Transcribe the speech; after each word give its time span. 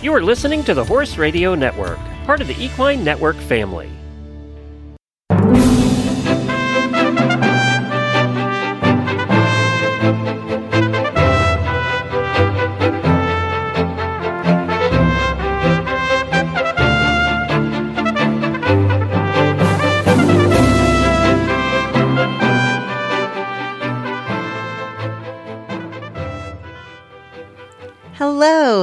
You 0.00 0.14
are 0.14 0.22
listening 0.22 0.62
to 0.62 0.74
the 0.74 0.84
Horse 0.84 1.18
Radio 1.18 1.56
Network, 1.56 1.98
part 2.24 2.40
of 2.40 2.46
the 2.46 2.54
Equine 2.62 3.02
Network 3.02 3.34
family. 3.34 3.90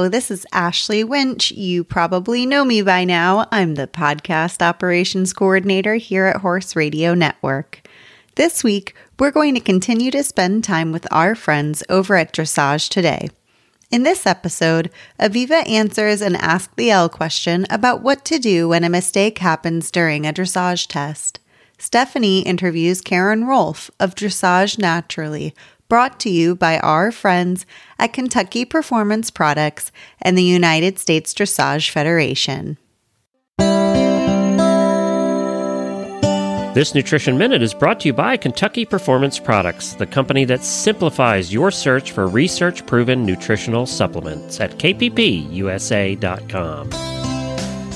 This 0.08 0.30
is 0.30 0.46
Ashley 0.52 1.02
Winch. 1.02 1.50
You 1.50 1.82
probably 1.82 2.46
know 2.46 2.64
me 2.64 2.80
by 2.80 3.04
now. 3.04 3.48
I'm 3.50 3.74
the 3.74 3.88
podcast 3.88 4.62
operations 4.62 5.32
coordinator 5.32 5.96
here 5.96 6.26
at 6.26 6.42
Horse 6.42 6.76
Radio 6.76 7.12
Network. 7.12 7.88
This 8.36 8.62
week, 8.62 8.94
we're 9.18 9.32
going 9.32 9.54
to 9.54 9.60
continue 9.60 10.12
to 10.12 10.22
spend 10.22 10.62
time 10.62 10.92
with 10.92 11.08
our 11.10 11.34
friends 11.34 11.82
over 11.88 12.14
at 12.14 12.32
Dressage 12.32 12.88
Today. 12.88 13.30
In 13.90 14.04
this 14.04 14.26
episode, 14.26 14.90
Aviva 15.18 15.68
answers 15.68 16.20
an 16.20 16.36
Ask 16.36 16.76
the 16.76 16.90
L 16.90 17.08
question 17.08 17.66
about 17.68 18.02
what 18.02 18.24
to 18.26 18.38
do 18.38 18.68
when 18.68 18.84
a 18.84 18.88
mistake 18.88 19.38
happens 19.38 19.90
during 19.90 20.24
a 20.24 20.32
dressage 20.32 20.86
test. 20.86 21.40
Stephanie 21.78 22.40
interviews 22.40 23.00
Karen 23.00 23.44
Rohlf 23.44 23.90
of 24.00 24.14
Dressage 24.14 24.78
Naturally, 24.78 25.54
brought 25.88 26.18
to 26.20 26.30
you 26.30 26.54
by 26.54 26.78
our 26.78 27.10
friends 27.12 27.66
at 27.98 28.12
Kentucky 28.12 28.64
Performance 28.64 29.30
Products 29.30 29.92
and 30.20 30.36
the 30.36 30.42
United 30.42 30.98
States 30.98 31.32
Dressage 31.32 31.90
Federation. 31.90 32.78
This 36.76 36.94
Nutrition 36.94 37.38
Minute 37.38 37.62
is 37.62 37.72
brought 37.72 38.00
to 38.00 38.08
you 38.08 38.12
by 38.12 38.36
Kentucky 38.36 38.84
Performance 38.84 39.38
Products, 39.38 39.94
the 39.94 40.04
company 40.04 40.44
that 40.44 40.62
simplifies 40.62 41.50
your 41.50 41.70
search 41.70 42.12
for 42.12 42.26
research 42.26 42.84
proven 42.84 43.24
nutritional 43.24 43.86
supplements 43.86 44.60
at 44.60 44.72
kppusa.com. 44.72 46.20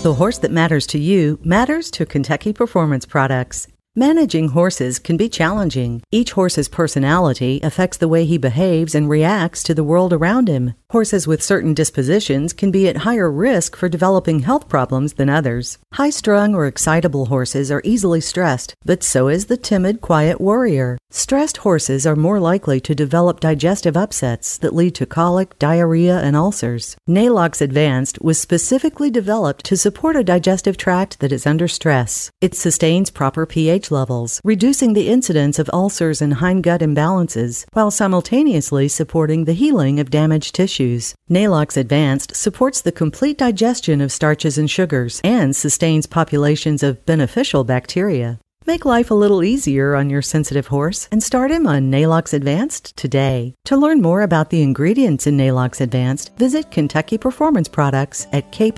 The 0.02 0.14
horse 0.14 0.38
that 0.38 0.50
matters 0.50 0.86
to 0.86 0.98
you 0.98 1.38
matters 1.44 1.90
to 1.90 2.06
Kentucky 2.06 2.54
Performance 2.54 3.04
Products. 3.04 3.68
Managing 3.96 4.50
horses 4.50 5.00
can 5.00 5.16
be 5.16 5.28
challenging. 5.28 6.00
Each 6.12 6.30
horse's 6.30 6.68
personality 6.68 7.58
affects 7.60 7.96
the 7.98 8.06
way 8.06 8.24
he 8.24 8.38
behaves 8.38 8.94
and 8.94 9.10
reacts 9.10 9.64
to 9.64 9.74
the 9.74 9.82
world 9.82 10.12
around 10.12 10.46
him. 10.46 10.74
Horses 10.90 11.26
with 11.26 11.42
certain 11.42 11.74
dispositions 11.74 12.52
can 12.52 12.70
be 12.70 12.86
at 12.86 12.98
higher 12.98 13.28
risk 13.28 13.74
for 13.74 13.88
developing 13.88 14.40
health 14.40 14.68
problems 14.68 15.14
than 15.14 15.28
others. 15.28 15.78
High 15.94 16.10
strung 16.10 16.54
or 16.54 16.68
excitable 16.68 17.26
horses 17.26 17.68
are 17.72 17.82
easily 17.82 18.20
stressed, 18.20 18.74
but 18.84 19.02
so 19.02 19.26
is 19.26 19.46
the 19.46 19.56
timid, 19.56 20.00
quiet 20.00 20.40
warrior. 20.40 20.96
Stressed 21.10 21.58
horses 21.58 22.06
are 22.06 22.14
more 22.14 22.38
likely 22.38 22.78
to 22.80 22.94
develop 22.94 23.40
digestive 23.40 23.96
upsets 23.96 24.56
that 24.58 24.74
lead 24.74 24.94
to 24.94 25.06
colic, 25.06 25.58
diarrhea, 25.58 26.20
and 26.20 26.36
ulcers. 26.36 26.96
Neigh-Lox 27.08 27.60
Advanced 27.60 28.22
was 28.22 28.40
specifically 28.40 29.10
developed 29.10 29.64
to 29.64 29.76
support 29.76 30.14
a 30.14 30.22
digestive 30.22 30.76
tract 30.76 31.18
that 31.18 31.32
is 31.32 31.46
under 31.46 31.66
stress. 31.66 32.30
It 32.40 32.54
sustains 32.54 33.10
proper 33.10 33.46
pH 33.46 33.89
levels, 33.90 34.40
reducing 34.44 34.92
the 34.92 35.08
incidence 35.08 35.58
of 35.58 35.70
ulcers 35.72 36.22
and 36.22 36.34
hindgut 36.34 36.80
imbalances, 36.80 37.64
while 37.72 37.90
simultaneously 37.90 38.88
supporting 38.88 39.44
the 39.44 39.52
healing 39.52 40.00
of 40.00 40.10
damaged 40.10 40.54
tissues. 40.54 41.14
Neigh-Lox 41.28 41.76
Advanced 41.76 42.34
supports 42.36 42.80
the 42.80 42.92
complete 42.92 43.38
digestion 43.38 44.00
of 44.00 44.12
starches 44.12 44.58
and 44.58 44.70
sugars 44.70 45.20
and 45.24 45.54
sustains 45.54 46.06
populations 46.06 46.82
of 46.82 47.04
beneficial 47.06 47.64
bacteria. 47.64 48.38
Make 48.66 48.84
life 48.84 49.10
a 49.10 49.14
little 49.14 49.42
easier 49.42 49.96
on 49.96 50.10
your 50.10 50.20
sensitive 50.20 50.66
horse 50.66 51.08
and 51.10 51.22
start 51.22 51.50
him 51.50 51.66
on 51.66 51.88
Neigh-Lox 51.88 52.34
Advanced 52.34 52.94
today. 52.96 53.54
To 53.64 53.76
learn 53.76 54.02
more 54.02 54.20
about 54.20 54.50
the 54.50 54.62
ingredients 54.62 55.26
in 55.26 55.36
Neigh-Lox 55.38 55.80
Advanced, 55.80 56.36
visit 56.36 56.70
Kentucky 56.70 57.16
Performance 57.16 57.68
Products 57.68 58.26
at 58.32 58.52
kppusa.com. 58.52 58.76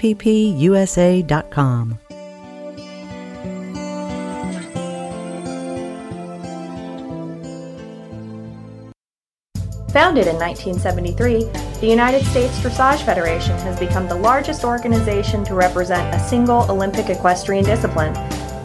Founded 9.93 10.27
in 10.27 10.37
1973, 10.37 11.45
the 11.81 11.87
United 11.87 12.25
States 12.25 12.59
Dressage 12.61 13.05
Federation 13.05 13.59
has 13.59 13.79
become 13.79 14.09
the 14.09 14.15
largest 14.15 14.65
organization 14.65 15.45
to 15.45 15.55
represent 15.55 16.15
a 16.15 16.19
single 16.19 16.63
Olympic 16.71 17.11
equestrian 17.11 17.63
discipline. 17.63 18.17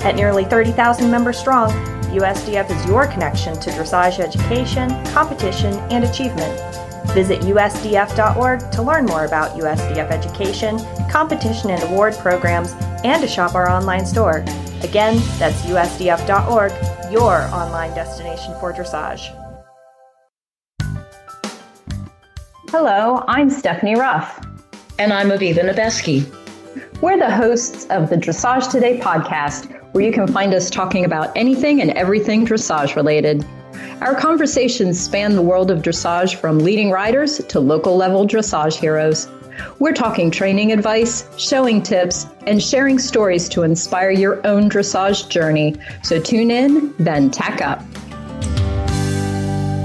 At 0.01 0.15
nearly 0.15 0.45
30,000 0.45 1.11
members 1.11 1.37
strong, 1.37 1.71
USDF 2.13 2.71
is 2.71 2.85
your 2.85 3.07
connection 3.07 3.59
to 3.59 3.69
dressage 3.71 4.19
education, 4.19 4.89
competition, 5.07 5.73
and 5.91 6.05
achievement. 6.05 6.61
Visit 7.11 7.41
usdf.org 7.41 8.71
to 8.71 8.81
learn 8.81 9.05
more 9.05 9.25
about 9.25 9.57
USDF 9.57 10.09
education, 10.09 10.79
competition 11.09 11.71
and 11.71 11.83
award 11.83 12.15
programs, 12.19 12.71
and 13.03 13.21
to 13.21 13.27
shop 13.27 13.53
our 13.53 13.69
online 13.69 14.05
store. 14.05 14.45
Again, 14.81 15.21
that's 15.39 15.61
usdf.org, 15.63 16.71
your 17.11 17.41
online 17.53 17.93
destination 17.93 18.55
for 18.61 18.71
dressage. 18.71 19.46
Hello, 22.69 23.23
I'm 23.29 23.49
Stephanie 23.49 23.95
Ruff. 23.95 24.45
And 24.99 25.13
I'm 25.13 25.29
Aviva 25.29 25.59
Nebeski. 25.59 26.29
We're 27.01 27.17
the 27.17 27.31
hosts 27.31 27.85
of 27.85 28.09
the 28.09 28.17
Dressage 28.17 28.69
Today 28.69 28.99
podcast, 28.99 29.71
where 29.93 30.03
you 30.03 30.11
can 30.11 30.27
find 30.27 30.53
us 30.53 30.69
talking 30.69 31.05
about 31.05 31.31
anything 31.37 31.79
and 31.79 31.91
everything 31.91 32.45
dressage 32.45 32.97
related. 32.97 33.45
Our 34.01 34.15
conversations 34.15 34.99
span 34.99 35.35
the 35.35 35.41
world 35.41 35.71
of 35.71 35.81
dressage 35.81 36.35
from 36.35 36.59
leading 36.59 36.91
riders 36.91 37.37
to 37.37 37.61
local 37.61 37.95
level 37.95 38.27
dressage 38.27 38.75
heroes. 38.75 39.29
We're 39.79 39.93
talking 39.93 40.29
training 40.29 40.73
advice, 40.73 41.25
showing 41.37 41.81
tips, 41.81 42.27
and 42.47 42.61
sharing 42.61 42.99
stories 42.99 43.47
to 43.49 43.63
inspire 43.63 44.11
your 44.11 44.45
own 44.45 44.69
dressage 44.69 45.29
journey. 45.29 45.77
So 46.03 46.19
tune 46.19 46.51
in, 46.51 46.93
then 46.99 47.31
tack 47.31 47.61
up. 47.61 47.81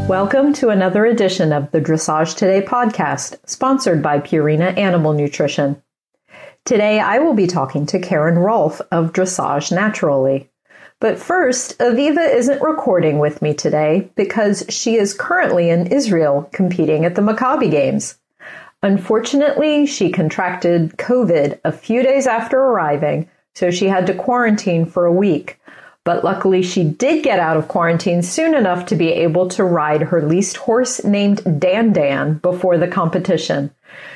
Welcome 0.08 0.52
to 0.54 0.70
another 0.70 1.06
edition 1.06 1.52
of 1.52 1.70
the 1.70 1.80
Dressage 1.80 2.36
Today 2.36 2.60
podcast, 2.60 3.38
sponsored 3.48 4.02
by 4.02 4.18
Purina 4.18 4.76
Animal 4.76 5.12
Nutrition. 5.12 5.80
Today 6.64 6.98
I 6.98 7.20
will 7.20 7.34
be 7.34 7.46
talking 7.46 7.86
to 7.86 8.00
Karen 8.00 8.34
Rohlf 8.34 8.80
of 8.90 9.12
Dressage 9.12 9.70
Naturally. 9.70 10.50
But 10.98 11.20
first, 11.20 11.78
Aviva 11.78 12.34
isn't 12.34 12.60
recording 12.60 13.20
with 13.20 13.42
me 13.42 13.54
today 13.54 14.10
because 14.16 14.64
she 14.68 14.96
is 14.96 15.14
currently 15.14 15.70
in 15.70 15.86
Israel 15.86 16.50
competing 16.52 17.04
at 17.04 17.14
the 17.14 17.22
Maccabi 17.22 17.70
Games. 17.70 18.18
Unfortunately, 18.82 19.86
she 19.86 20.10
contracted 20.10 20.96
COVID 20.96 21.60
a 21.64 21.70
few 21.70 22.02
days 22.02 22.26
after 22.26 22.58
arriving, 22.58 23.30
so 23.54 23.70
she 23.70 23.86
had 23.86 24.08
to 24.08 24.14
quarantine 24.14 24.84
for 24.84 25.06
a 25.06 25.12
week 25.12 25.60
but 26.04 26.24
luckily, 26.24 26.62
she 26.62 26.82
did 26.82 27.22
get 27.22 27.38
out 27.38 27.56
of 27.56 27.68
quarantine 27.68 28.22
soon 28.22 28.54
enough 28.54 28.86
to 28.86 28.96
be 28.96 29.10
able 29.12 29.48
to 29.48 29.62
ride 29.62 30.02
her 30.02 30.22
leased 30.22 30.56
horse 30.56 31.04
named 31.04 31.60
Dan 31.60 31.92
Dan 31.92 32.34
before 32.38 32.76
the 32.76 32.88
competition. 32.88 33.70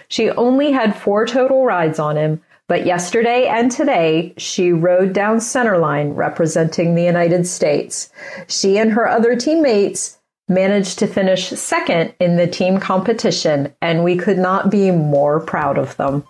She 0.08 0.30
only 0.30 0.72
had 0.72 0.96
four 0.96 1.26
total 1.26 1.64
rides 1.64 1.98
on 1.98 2.16
him, 2.16 2.42
but 2.66 2.86
yesterday 2.86 3.46
and 3.46 3.70
today 3.70 4.34
she 4.36 4.72
rode 4.72 5.12
down 5.12 5.36
centerline 5.36 6.16
representing 6.16 6.94
the 6.94 7.04
United 7.04 7.46
States. 7.46 8.10
She 8.48 8.78
and 8.78 8.92
her 8.92 9.08
other 9.08 9.36
teammates 9.36 10.18
managed 10.48 10.98
to 10.98 11.06
finish 11.06 11.48
second 11.50 12.14
in 12.18 12.36
the 12.36 12.46
team 12.46 12.80
competition, 12.80 13.72
and 13.80 14.02
we 14.02 14.16
could 14.16 14.38
not 14.38 14.70
be 14.70 14.90
more 14.90 15.38
proud 15.38 15.78
of 15.78 15.96
them. 15.96 16.24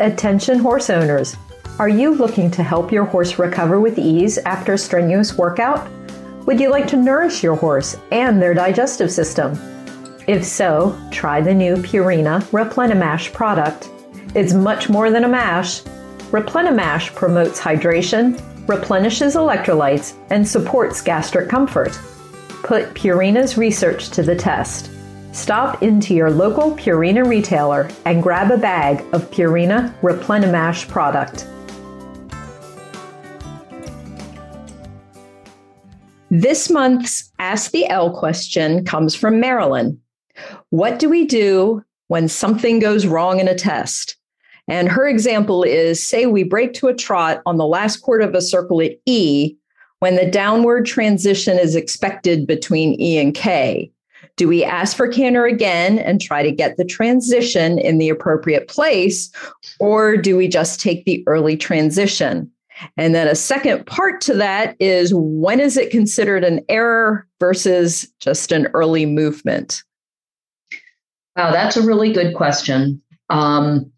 Attention 0.00 0.58
horse 0.58 0.90
owners. 0.90 1.36
Are 1.78 1.90
you 1.90 2.14
looking 2.14 2.50
to 2.52 2.62
help 2.62 2.90
your 2.90 3.04
horse 3.04 3.38
recover 3.38 3.78
with 3.78 3.98
ease 3.98 4.38
after 4.38 4.72
a 4.72 4.78
strenuous 4.78 5.36
workout? 5.36 5.86
Would 6.46 6.58
you 6.58 6.70
like 6.70 6.86
to 6.86 6.96
nourish 6.96 7.42
your 7.42 7.54
horse 7.54 7.98
and 8.10 8.40
their 8.40 8.54
digestive 8.54 9.12
system? 9.12 9.52
If 10.26 10.42
so, 10.42 10.98
try 11.10 11.42
the 11.42 11.52
new 11.52 11.76
Purina 11.76 12.40
Replenimash 12.44 13.30
product. 13.34 13.90
It's 14.34 14.54
much 14.54 14.88
more 14.88 15.10
than 15.10 15.24
a 15.24 15.28
mash. 15.28 15.82
Replenimash 16.30 17.14
promotes 17.14 17.60
hydration, 17.60 18.40
replenishes 18.66 19.34
electrolytes, 19.34 20.14
and 20.30 20.48
supports 20.48 21.02
gastric 21.02 21.50
comfort. 21.50 21.92
Put 22.62 22.94
Purina's 22.94 23.58
research 23.58 24.08
to 24.12 24.22
the 24.22 24.34
test. 24.34 24.90
Stop 25.32 25.82
into 25.82 26.14
your 26.14 26.30
local 26.30 26.74
Purina 26.74 27.28
retailer 27.28 27.90
and 28.06 28.22
grab 28.22 28.50
a 28.50 28.56
bag 28.56 29.04
of 29.12 29.30
Purina 29.30 29.94
Replenimash 30.00 30.88
product. 30.88 31.46
This 36.30 36.70
month's 36.70 37.32
Ask 37.38 37.70
the 37.70 37.86
L 37.88 38.10
question 38.10 38.84
comes 38.84 39.14
from 39.14 39.40
Marilyn. 39.40 40.00
What 40.70 40.98
do 40.98 41.08
we 41.08 41.24
do 41.24 41.84
when 42.08 42.28
something 42.28 42.78
goes 42.78 43.06
wrong 43.06 43.40
in 43.40 43.48
a 43.48 43.54
test. 43.54 44.16
And 44.68 44.88
her 44.88 45.06
example 45.06 45.62
is 45.62 46.04
say 46.04 46.26
we 46.26 46.42
break 46.42 46.72
to 46.74 46.88
a 46.88 46.94
trot 46.94 47.42
on 47.46 47.56
the 47.56 47.66
last 47.66 47.98
chord 47.98 48.22
of 48.22 48.34
a 48.34 48.40
circle 48.40 48.80
at 48.80 48.92
E 49.06 49.56
when 50.00 50.16
the 50.16 50.30
downward 50.30 50.86
transition 50.86 51.58
is 51.58 51.74
expected 51.74 52.46
between 52.46 53.00
E 53.00 53.18
and 53.18 53.34
K. 53.34 53.90
Do 54.36 54.48
we 54.48 54.64
ask 54.64 54.96
for 54.96 55.08
canter 55.08 55.46
again 55.46 55.98
and 55.98 56.20
try 56.20 56.42
to 56.42 56.50
get 56.50 56.76
the 56.76 56.84
transition 56.84 57.78
in 57.78 57.98
the 57.98 58.10
appropriate 58.10 58.68
place, 58.68 59.30
or 59.80 60.16
do 60.16 60.36
we 60.36 60.46
just 60.46 60.80
take 60.80 61.04
the 61.04 61.24
early 61.26 61.56
transition? 61.56 62.50
And 62.96 63.14
then 63.14 63.28
a 63.28 63.34
second 63.34 63.86
part 63.86 64.20
to 64.22 64.34
that 64.34 64.76
is 64.80 65.12
when 65.14 65.60
is 65.60 65.76
it 65.76 65.90
considered 65.90 66.44
an 66.44 66.60
error 66.68 67.26
versus 67.40 68.10
just 68.20 68.52
an 68.52 68.66
early 68.74 69.06
movement? 69.06 69.82
Wow, 71.36 71.52
that's 71.52 71.76
a 71.76 71.82
really 71.82 72.12
good 72.12 72.34
question. 72.34 73.02
Um, 73.30 73.90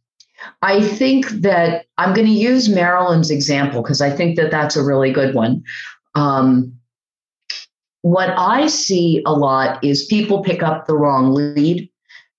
I 0.62 0.82
think 0.82 1.28
that 1.28 1.86
I'm 1.98 2.14
going 2.14 2.26
to 2.26 2.32
use 2.32 2.68
Marilyn's 2.68 3.30
example 3.30 3.82
because 3.82 4.00
I 4.00 4.10
think 4.10 4.36
that 4.36 4.50
that's 4.50 4.76
a 4.76 4.84
really 4.84 5.12
good 5.12 5.34
one. 5.34 5.62
Um, 6.14 6.72
what 8.02 8.30
I 8.38 8.68
see 8.68 9.22
a 9.26 9.32
lot 9.32 9.82
is 9.84 10.06
people 10.06 10.42
pick 10.42 10.62
up 10.62 10.86
the 10.86 10.96
wrong 10.96 11.32
lead 11.32 11.90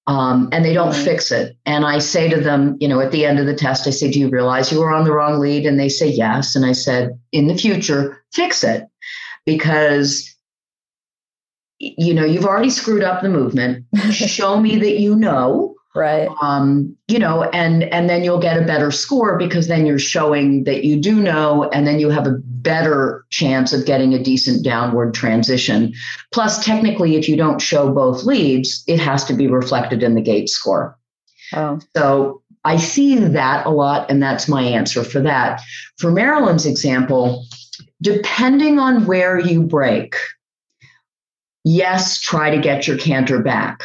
um, 0.10 0.50
and 0.52 0.66
they 0.66 0.74
don't 0.74 0.96
fix 0.96 1.32
it. 1.32 1.56
And 1.68 1.86
I 1.86 2.00
say 2.00 2.28
to 2.30 2.42
them, 2.42 2.76
you 2.80 2.88
know, 2.88 3.00
at 3.00 3.12
the 3.12 3.26
end 3.26 3.38
of 3.38 3.46
the 3.46 3.54
test, 3.54 3.86
I 3.86 3.92
say, 3.92 4.10
Do 4.10 4.20
you 4.20 4.28
realize 4.28 4.72
you 4.72 4.80
were 4.80 4.92
on 4.92 5.04
the 5.04 5.12
wrong 5.12 5.40
lead? 5.40 5.68
And 5.68 5.80
they 5.80 5.88
say, 5.88 6.08
Yes. 6.10 6.56
And 6.56 6.66
I 6.66 6.72
said, 6.72 7.12
In 7.32 7.46
the 7.46 7.56
future, 7.56 8.24
fix 8.34 8.64
it 8.64 8.88
because 9.46 10.36
you 11.78 12.14
know 12.14 12.26
you've 12.26 12.46
already 12.46 12.70
screwed 12.70 13.04
up 13.04 13.22
the 13.22 13.30
movement 13.30 13.86
show 14.12 14.60
me 14.60 14.78
that 14.78 15.00
you 15.00 15.16
know 15.16 15.74
right 15.96 16.28
um, 16.42 16.94
you 17.08 17.18
know 17.18 17.44
and 17.44 17.84
and 17.84 18.10
then 18.10 18.22
you'll 18.22 18.40
get 18.40 18.62
a 18.62 18.66
better 18.66 18.92
score 18.92 19.38
because 19.38 19.70
then 19.70 19.86
you're 19.86 19.98
showing 19.98 20.66
that 20.66 20.84
you 20.84 21.00
do 21.00 21.22
know 21.22 21.70
and 21.72 21.88
then 21.88 21.98
you 21.98 22.10
have 22.10 22.28
a 22.28 22.42
better 22.62 23.26
chance 23.30 23.74
of 23.74 23.86
getting 23.86 24.14
a 24.14 24.24
decent 24.24 24.64
downward 24.64 25.14
transition 25.14 25.94
plus 26.32 26.64
technically 26.64 27.16
if 27.16 27.28
you 27.28 27.36
don't 27.36 27.62
show 27.62 27.92
both 27.92 28.24
leads 28.24 28.84
it 28.88 29.00
has 29.00 29.24
to 29.24 29.34
be 29.34 29.48
reflected 29.48 30.04
in 30.04 30.16
the 30.16 30.22
gait 30.22 30.50
score 30.50 30.98
oh. 31.54 31.80
so 31.96 32.42
i 32.64 32.76
see 32.76 33.16
that 33.16 33.66
a 33.66 33.70
lot 33.70 34.10
and 34.10 34.22
that's 34.22 34.48
my 34.48 34.64
answer 34.64 35.04
for 35.04 35.20
that 35.20 35.62
for 35.98 36.12
marilyn's 36.12 36.66
example 36.66 37.46
depending 38.02 38.80
on 38.80 39.06
where 39.06 39.40
you 39.40 39.62
break 39.62 40.16
yes 41.64 42.20
try 42.20 42.50
to 42.50 42.62
get 42.62 42.88
your 42.88 42.98
canter 42.98 43.40
back 43.42 43.84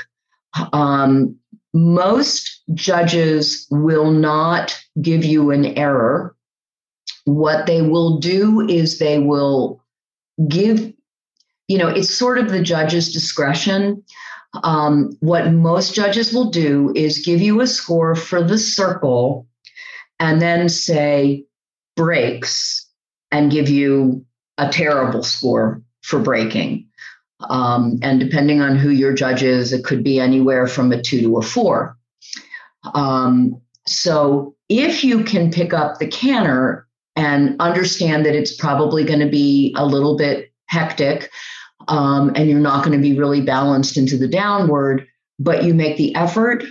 um, 0.73 1.37
most 1.75 2.63
judges 2.73 3.67
will 3.71 4.11
not 4.11 4.81
give 5.03 5.25
you 5.25 5.51
an 5.51 5.67
error. 5.77 6.34
What 7.25 7.67
they 7.67 7.83
will 7.83 8.19
do 8.19 8.67
is 8.69 8.99
they 8.99 9.19
will 9.19 9.83
give, 10.49 10.93
you 11.69 11.79
know, 11.79 11.89
it's 11.89 12.11
sort 12.11 12.39
of 12.39 12.51
the 12.51 12.63
judge's 12.63 13.13
discretion. 13.13 14.03
Um, 14.63 15.17
what 15.21 15.53
most 15.53 15.95
judges 15.95 16.33
will 16.33 16.51
do 16.51 16.93
is 16.95 17.25
give 17.25 17.41
you 17.41 17.61
a 17.61 17.67
score 17.67 18.15
for 18.15 18.43
the 18.43 18.59
circle 18.59 19.47
and 20.21 20.41
then 20.41 20.69
say 20.69 21.45
breaks 21.97 22.87
and 23.33 23.51
give 23.51 23.69
you 23.69 24.25
a 24.59 24.69
terrible 24.69 25.23
score 25.23 25.83
for 26.03 26.21
breaking. 26.21 26.87
Um, 27.51 27.99
and 28.03 28.21
depending 28.21 28.61
on 28.61 28.77
who 28.77 28.91
your 28.91 29.13
judge 29.13 29.43
is, 29.43 29.73
it 29.73 29.85
could 29.85 30.05
be 30.05 30.21
anywhere 30.21 30.67
from 30.67 30.93
a 30.93 31.03
two 31.03 31.21
to 31.23 31.39
a 31.39 31.43
four. 31.43 31.97
Um, 32.95 33.61
so 33.87 34.55
if 34.69 35.05
you 35.05 35.25
can 35.25 35.51
pick 35.51 35.75
up 35.75 35.99
the 35.99 36.07
canter 36.07 36.84
and 37.17 37.57
understand 37.61 38.27
that 38.27 38.35
it's 38.35 38.55
probably 38.55 39.05
going 39.05 39.21
to 39.21 39.29
be 39.29 39.75
a 39.77 39.87
little 39.87 40.17
bit 40.17 40.53
hectic 40.67 41.31
um, 41.89 42.33
and 42.35 42.49
you're 42.49 42.61
not 42.61 42.85
going 42.85 42.97
to 42.97 43.03
be 43.03 43.19
really 43.19 43.41
balanced 43.41 43.97
into 43.97 44.17
the 44.17 44.29
downward, 44.29 45.07
but 45.39 45.65
you 45.65 45.75
make 45.75 45.97
the 45.97 46.15
effort, 46.15 46.65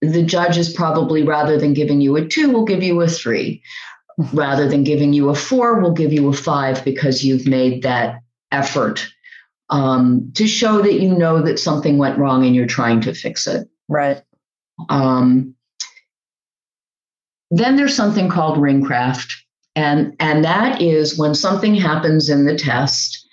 the 0.00 0.22
judge 0.22 0.58
is 0.58 0.72
probably 0.72 1.22
rather 1.22 1.58
than 1.58 1.74
giving 1.74 2.00
you 2.00 2.16
a 2.16 2.26
two, 2.26 2.50
will 2.50 2.64
give 2.64 2.82
you 2.82 3.00
a 3.00 3.08
three. 3.08 3.62
Rather 4.34 4.68
than 4.68 4.84
giving 4.84 5.14
you 5.14 5.30
a 5.30 5.34
four, 5.34 5.80
will 5.80 5.92
give 5.92 6.12
you 6.12 6.28
a 6.28 6.34
five 6.34 6.84
because 6.84 7.24
you've 7.24 7.46
made 7.46 7.82
that 7.82 8.20
effort 8.50 9.08
um, 9.70 10.30
to 10.34 10.46
show 10.46 10.82
that 10.82 11.00
you 11.00 11.16
know 11.16 11.40
that 11.40 11.58
something 11.58 11.96
went 11.96 12.18
wrong 12.18 12.44
and 12.44 12.54
you're 12.54 12.66
trying 12.66 13.00
to 13.00 13.14
fix 13.14 13.46
it. 13.46 13.68
Right. 13.88 14.22
Um, 14.90 15.54
then 17.50 17.76
there's 17.76 17.96
something 17.96 18.28
called 18.28 18.58
ringcraft, 18.58 19.32
and 19.74 20.14
and 20.20 20.44
that 20.44 20.80
is 20.80 21.18
when 21.18 21.34
something 21.34 21.74
happens 21.74 22.28
in 22.28 22.46
the 22.46 22.56
test. 22.56 23.26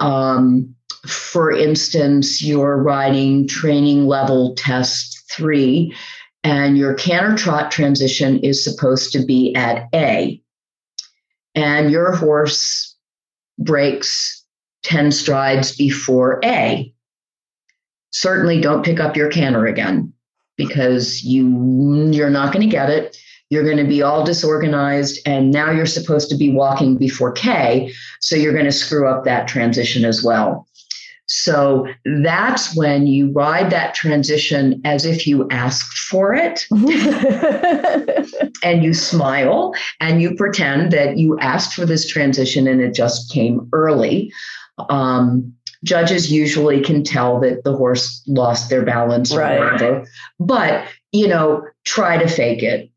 Um, 0.00 0.74
for 1.06 1.52
instance, 1.52 2.42
you're 2.42 2.82
writing 2.82 3.46
training 3.46 4.06
level 4.06 4.54
test 4.54 5.30
three, 5.30 5.94
and 6.42 6.78
your 6.78 6.94
canter 6.94 7.36
trot 7.36 7.70
transition 7.70 8.38
is 8.40 8.64
supposed 8.64 9.12
to 9.12 9.24
be 9.24 9.54
at 9.54 9.88
A, 9.94 10.40
and 11.54 11.90
your 11.90 12.14
horse 12.14 12.96
breaks 13.58 14.44
10 14.84 15.12
strides 15.12 15.76
before 15.76 16.40
A. 16.44 16.92
Certainly 18.10 18.60
don't 18.60 18.84
pick 18.84 19.00
up 19.00 19.16
your 19.16 19.30
canter 19.30 19.66
again 19.66 20.12
because 20.56 21.24
you 21.24 22.10
you're 22.12 22.30
not 22.30 22.52
going 22.52 22.64
to 22.64 22.70
get 22.70 22.90
it. 22.90 23.16
You're 23.50 23.64
going 23.64 23.76
to 23.76 23.84
be 23.84 24.02
all 24.02 24.24
disorganized 24.24 25.20
and 25.26 25.50
now 25.50 25.70
you're 25.70 25.86
supposed 25.86 26.28
to 26.30 26.36
be 26.36 26.52
walking 26.52 26.96
before 26.96 27.32
K, 27.32 27.92
so 28.20 28.36
you're 28.36 28.52
going 28.52 28.64
to 28.64 28.72
screw 28.72 29.08
up 29.08 29.24
that 29.24 29.48
transition 29.48 30.04
as 30.04 30.22
well. 30.22 30.66
So 31.26 31.86
that's 32.04 32.76
when 32.76 33.06
you 33.06 33.32
ride 33.32 33.70
that 33.70 33.94
transition 33.94 34.80
as 34.84 35.06
if 35.06 35.26
you 35.26 35.48
asked 35.50 35.96
for 35.98 36.34
it. 36.34 36.66
and 38.62 38.84
you 38.84 38.92
smile 38.92 39.74
and 40.00 40.20
you 40.20 40.34
pretend 40.34 40.92
that 40.92 41.16
you 41.16 41.38
asked 41.38 41.74
for 41.74 41.86
this 41.86 42.06
transition 42.06 42.66
and 42.66 42.80
it 42.80 42.94
just 42.94 43.32
came 43.32 43.68
early. 43.72 44.32
Um, 44.90 45.54
judges 45.82 46.30
usually 46.30 46.80
can 46.80 47.02
tell 47.04 47.40
that 47.40 47.64
the 47.64 47.76
horse 47.76 48.22
lost 48.26 48.68
their 48.68 48.84
balance 48.84 49.34
right. 49.34 49.58
or 49.58 49.72
whatever, 49.72 50.06
but 50.40 50.86
you 51.12 51.28
know, 51.28 51.64
try 51.84 52.18
to 52.18 52.28
fake 52.28 52.62
it. 52.62 52.90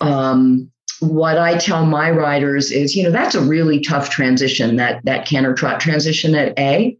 Um, 0.00 0.70
what 1.00 1.38
I 1.38 1.58
tell 1.58 1.84
my 1.84 2.10
riders 2.10 2.70
is, 2.70 2.94
you 2.94 3.02
know, 3.02 3.10
that's 3.10 3.34
a 3.34 3.40
really 3.40 3.80
tough 3.80 4.10
transition, 4.10 4.76
that 4.76 5.04
that 5.04 5.26
canter 5.26 5.54
trot 5.54 5.80
transition 5.80 6.34
at 6.34 6.58
A. 6.58 6.96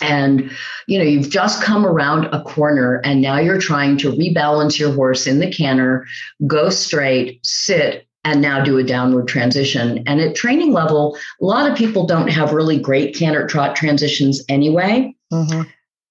And 0.00 0.50
you 0.86 0.98
know, 0.98 1.04
you've 1.04 1.30
just 1.30 1.62
come 1.62 1.86
around 1.86 2.26
a 2.26 2.42
corner 2.42 3.00
and 3.04 3.20
now 3.20 3.38
you're 3.38 3.60
trying 3.60 3.96
to 3.98 4.12
rebalance 4.12 4.78
your 4.78 4.92
horse 4.92 5.26
in 5.26 5.38
the 5.38 5.50
canter, 5.50 6.06
go 6.46 6.70
straight, 6.70 7.40
sit, 7.44 8.06
and 8.24 8.42
now 8.42 8.62
do 8.62 8.76
a 8.78 8.84
downward 8.84 9.28
transition. 9.28 10.02
And 10.06 10.20
at 10.20 10.34
training 10.34 10.72
level, 10.72 11.16
a 11.40 11.44
lot 11.44 11.70
of 11.70 11.76
people 11.76 12.06
don't 12.06 12.28
have 12.28 12.52
really 12.52 12.78
great 12.78 13.14
canter 13.14 13.46
trot 13.46 13.76
transitions 13.76 14.42
anyway. 14.48 15.14
Mm-hmm. 15.32 15.62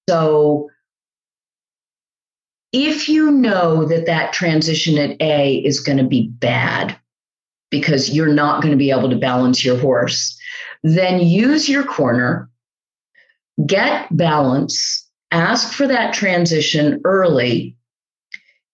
So 0.08 0.70
if 2.76 3.08
you 3.08 3.30
know 3.30 3.86
that 3.86 4.04
that 4.04 4.34
transition 4.34 4.98
at 4.98 5.16
A 5.22 5.56
is 5.64 5.80
going 5.80 5.96
to 5.96 6.04
be 6.04 6.28
bad 6.28 6.94
because 7.70 8.14
you're 8.14 8.32
not 8.32 8.60
going 8.60 8.70
to 8.70 8.78
be 8.78 8.90
able 8.90 9.08
to 9.08 9.16
balance 9.16 9.64
your 9.64 9.78
horse, 9.78 10.38
then 10.82 11.20
use 11.20 11.70
your 11.70 11.84
corner, 11.84 12.50
get 13.64 14.14
balance, 14.14 15.08
ask 15.30 15.72
for 15.72 15.86
that 15.86 16.12
transition 16.12 17.00
early, 17.04 17.74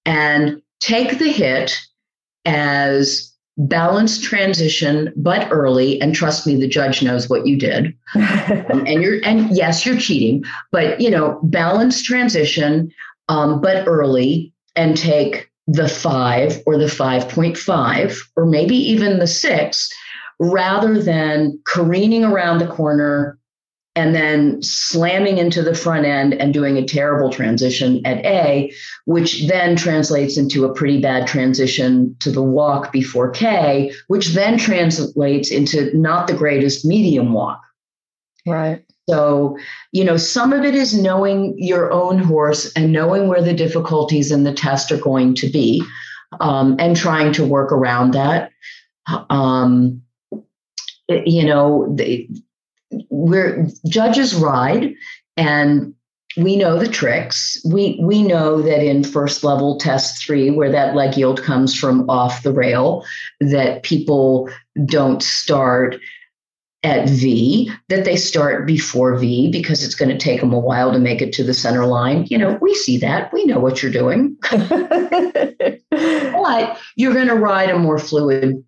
and 0.04 0.60
take 0.80 1.20
the 1.20 1.30
hit 1.30 1.78
as 2.44 3.32
balanced 3.56 4.24
transition 4.24 5.12
but 5.14 5.46
early 5.52 6.00
and 6.00 6.14
trust 6.14 6.44
me 6.44 6.56
the 6.56 6.66
judge 6.66 7.02
knows 7.04 7.28
what 7.28 7.46
you 7.46 7.56
did. 7.56 7.96
Um, 8.72 8.84
and 8.86 9.02
you're 9.02 9.18
and 9.24 9.50
yes 9.56 9.84
you're 9.84 9.98
cheating 9.98 10.44
but 10.70 11.00
you 11.00 11.10
know 11.10 11.40
balanced 11.42 12.04
transition 12.04 12.92
um, 13.28 13.60
but 13.60 13.86
early 13.86 14.52
and 14.76 14.96
take 14.96 15.50
the 15.66 15.88
five 15.88 16.60
or 16.66 16.76
the 16.76 16.86
5.5 16.86 18.18
or 18.36 18.46
maybe 18.46 18.76
even 18.76 19.18
the 19.18 19.26
six 19.26 19.92
rather 20.40 21.00
than 21.00 21.58
careening 21.64 22.24
around 22.24 22.58
the 22.58 22.66
corner 22.66 23.38
and 23.94 24.14
then 24.14 24.62
slamming 24.62 25.36
into 25.38 25.62
the 25.62 25.74
front 25.74 26.06
end 26.06 26.32
and 26.34 26.54
doing 26.54 26.78
a 26.78 26.84
terrible 26.84 27.30
transition 27.30 28.00
at 28.06 28.24
A, 28.24 28.72
which 29.04 29.46
then 29.46 29.76
translates 29.76 30.38
into 30.38 30.64
a 30.64 30.74
pretty 30.74 31.00
bad 31.00 31.26
transition 31.26 32.16
to 32.20 32.30
the 32.30 32.42
walk 32.42 32.90
before 32.90 33.30
K, 33.30 33.92
which 34.08 34.28
then 34.28 34.56
translates 34.56 35.50
into 35.50 35.96
not 35.96 36.26
the 36.26 36.34
greatest 36.34 36.86
medium 36.86 37.34
walk. 37.34 37.60
Right. 38.46 38.82
So, 39.08 39.58
you 39.90 40.04
know, 40.04 40.16
some 40.16 40.52
of 40.52 40.64
it 40.64 40.74
is 40.74 40.94
knowing 40.94 41.54
your 41.58 41.92
own 41.92 42.18
horse 42.18 42.72
and 42.74 42.92
knowing 42.92 43.28
where 43.28 43.42
the 43.42 43.54
difficulties 43.54 44.30
in 44.30 44.44
the 44.44 44.54
test 44.54 44.92
are 44.92 44.98
going 44.98 45.34
to 45.36 45.50
be 45.50 45.82
um, 46.40 46.76
and 46.78 46.96
trying 46.96 47.32
to 47.34 47.44
work 47.44 47.72
around 47.72 48.12
that. 48.12 48.52
Um, 49.28 50.02
you 51.08 51.44
know, 51.44 51.92
they, 51.96 52.28
we're 53.10 53.68
judges 53.88 54.34
ride 54.34 54.94
and 55.36 55.94
we 56.36 56.56
know 56.56 56.78
the 56.78 56.88
tricks. 56.88 57.60
We 57.64 57.98
we 58.00 58.22
know 58.22 58.62
that 58.62 58.82
in 58.82 59.04
first 59.04 59.44
level 59.44 59.78
test 59.78 60.24
three, 60.24 60.50
where 60.50 60.70
that 60.70 60.94
leg 60.94 61.16
yield 61.16 61.42
comes 61.42 61.74
from 61.78 62.08
off 62.08 62.42
the 62.42 62.52
rail, 62.52 63.04
that 63.40 63.82
people 63.82 64.48
don't 64.86 65.22
start 65.22 65.96
at 66.84 67.08
V, 67.08 67.70
that 67.88 68.04
they 68.04 68.16
start 68.16 68.66
before 68.66 69.16
V 69.16 69.50
because 69.50 69.84
it's 69.84 69.94
going 69.94 70.08
to 70.08 70.18
take 70.18 70.40
them 70.40 70.52
a 70.52 70.58
while 70.58 70.92
to 70.92 70.98
make 70.98 71.22
it 71.22 71.32
to 71.34 71.44
the 71.44 71.54
center 71.54 71.86
line. 71.86 72.26
You 72.28 72.38
know, 72.38 72.58
we 72.60 72.74
see 72.74 72.96
that. 72.98 73.32
We 73.32 73.44
know 73.44 73.60
what 73.60 73.82
you're 73.82 73.92
doing. 73.92 74.36
but 74.50 75.78
you're 76.96 77.14
going 77.14 77.28
to 77.28 77.36
ride 77.36 77.70
a 77.70 77.78
more 77.78 77.98
fluid 77.98 78.64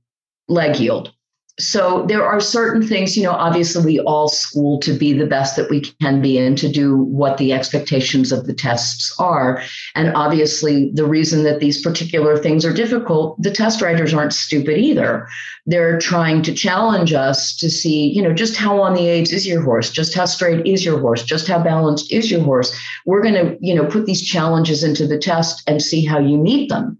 leg 0.49 0.79
yield 0.79 1.13
so 1.61 2.05
there 2.07 2.27
are 2.27 2.41
certain 2.41 2.83
things, 2.83 3.17
you 3.17 3.23
know, 3.23 3.31
obviously 3.31 3.85
we 3.85 4.01
all 4.01 4.29
school 4.29 4.81
to 4.81 4.93
be 4.93 5.13
the 5.13 5.27
best 5.27 5.55
that 5.55 5.71
we 5.71 5.81
can 5.81 6.21
be 6.21 6.37
and 6.37 6.59
to 6.59 6.69
do 6.69 6.97
what 6.97 7.39
the 7.39 7.53
expectations 7.53 8.33
of 8.33 8.47
the 8.47 8.53
tests 8.53 9.15
are. 9.21 9.63
And 9.95 10.13
obviously 10.17 10.91
the 10.95 11.07
reason 11.07 11.45
that 11.45 11.61
these 11.61 11.81
particular 11.81 12.37
things 12.37 12.65
are 12.65 12.73
difficult, 12.73 13.41
the 13.41 13.53
test 13.53 13.81
writers 13.81 14.13
aren't 14.13 14.33
stupid 14.33 14.79
either. 14.79 15.29
They're 15.65 16.01
trying 16.01 16.43
to 16.43 16.53
challenge 16.53 17.13
us 17.13 17.57
to 17.59 17.71
see, 17.71 18.09
you 18.09 18.21
know, 18.21 18.33
just 18.33 18.57
how 18.57 18.81
on 18.81 18.95
the 18.95 19.07
aids 19.07 19.33
is 19.33 19.47
your 19.47 19.63
horse, 19.63 19.91
just 19.91 20.13
how 20.13 20.25
straight 20.25 20.67
is 20.67 20.85
your 20.85 20.99
horse, 20.99 21.23
just 21.23 21.47
how 21.47 21.63
balanced 21.63 22.13
is 22.13 22.33
your 22.33 22.43
horse. 22.43 22.77
We're 23.07 23.23
going 23.23 23.35
to, 23.35 23.57
you 23.61 23.77
know, 23.77 23.87
put 23.87 24.07
these 24.07 24.27
challenges 24.27 24.83
into 24.83 25.07
the 25.07 25.19
test 25.19 25.63
and 25.69 25.81
see 25.81 26.05
how 26.05 26.19
you 26.19 26.37
meet 26.37 26.69
them. 26.69 26.99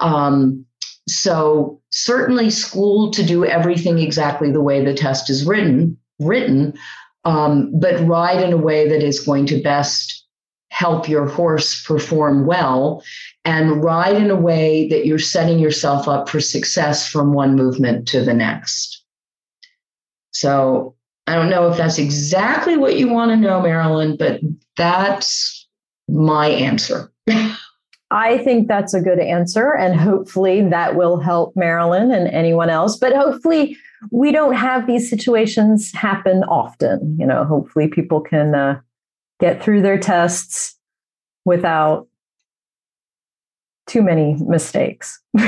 Um, 0.00 0.64
so 1.08 1.80
certainly 1.90 2.50
school 2.50 3.10
to 3.10 3.22
do 3.22 3.44
everything 3.44 3.98
exactly 3.98 4.50
the 4.50 4.62
way 4.62 4.84
the 4.84 4.94
test 4.94 5.28
is 5.30 5.44
written, 5.44 5.96
written, 6.20 6.74
um, 7.24 7.72
but 7.78 8.00
ride 8.06 8.42
in 8.42 8.52
a 8.52 8.56
way 8.56 8.88
that 8.88 9.02
is 9.02 9.20
going 9.20 9.46
to 9.46 9.62
best 9.62 10.26
help 10.70 11.08
your 11.08 11.26
horse 11.26 11.84
perform 11.84 12.46
well 12.46 13.02
and 13.44 13.84
ride 13.84 14.16
in 14.16 14.30
a 14.30 14.36
way 14.36 14.88
that 14.88 15.04
you're 15.04 15.18
setting 15.18 15.58
yourself 15.58 16.08
up 16.08 16.28
for 16.28 16.40
success 16.40 17.06
from 17.06 17.34
one 17.34 17.54
movement 17.54 18.08
to 18.08 18.24
the 18.24 18.32
next. 18.32 19.04
So 20.30 20.94
I 21.26 21.34
don't 21.34 21.50
know 21.50 21.70
if 21.70 21.76
that's 21.76 21.98
exactly 21.98 22.76
what 22.76 22.96
you 22.96 23.08
want 23.08 23.30
to 23.32 23.36
know, 23.36 23.60
Marilyn, 23.60 24.16
but 24.16 24.40
that's 24.76 25.68
my 26.08 26.48
answer. 26.48 27.12
I 28.12 28.38
think 28.38 28.68
that's 28.68 28.92
a 28.92 29.00
good 29.00 29.18
answer. 29.18 29.74
And 29.74 29.98
hopefully 29.98 30.68
that 30.68 30.96
will 30.96 31.18
help 31.18 31.56
Marilyn 31.56 32.12
and 32.12 32.28
anyone 32.28 32.68
else. 32.68 32.96
But 32.96 33.14
hopefully 33.14 33.76
we 34.10 34.32
don't 34.32 34.54
have 34.54 34.86
these 34.86 35.08
situations 35.08 35.92
happen 35.92 36.44
often. 36.44 37.16
You 37.18 37.26
know, 37.26 37.44
hopefully 37.44 37.88
people 37.88 38.20
can 38.20 38.54
uh, 38.54 38.80
get 39.40 39.62
through 39.62 39.80
their 39.80 39.98
tests 39.98 40.76
without 41.46 42.06
too 43.86 44.02
many 44.02 44.36
mistakes. 44.46 45.20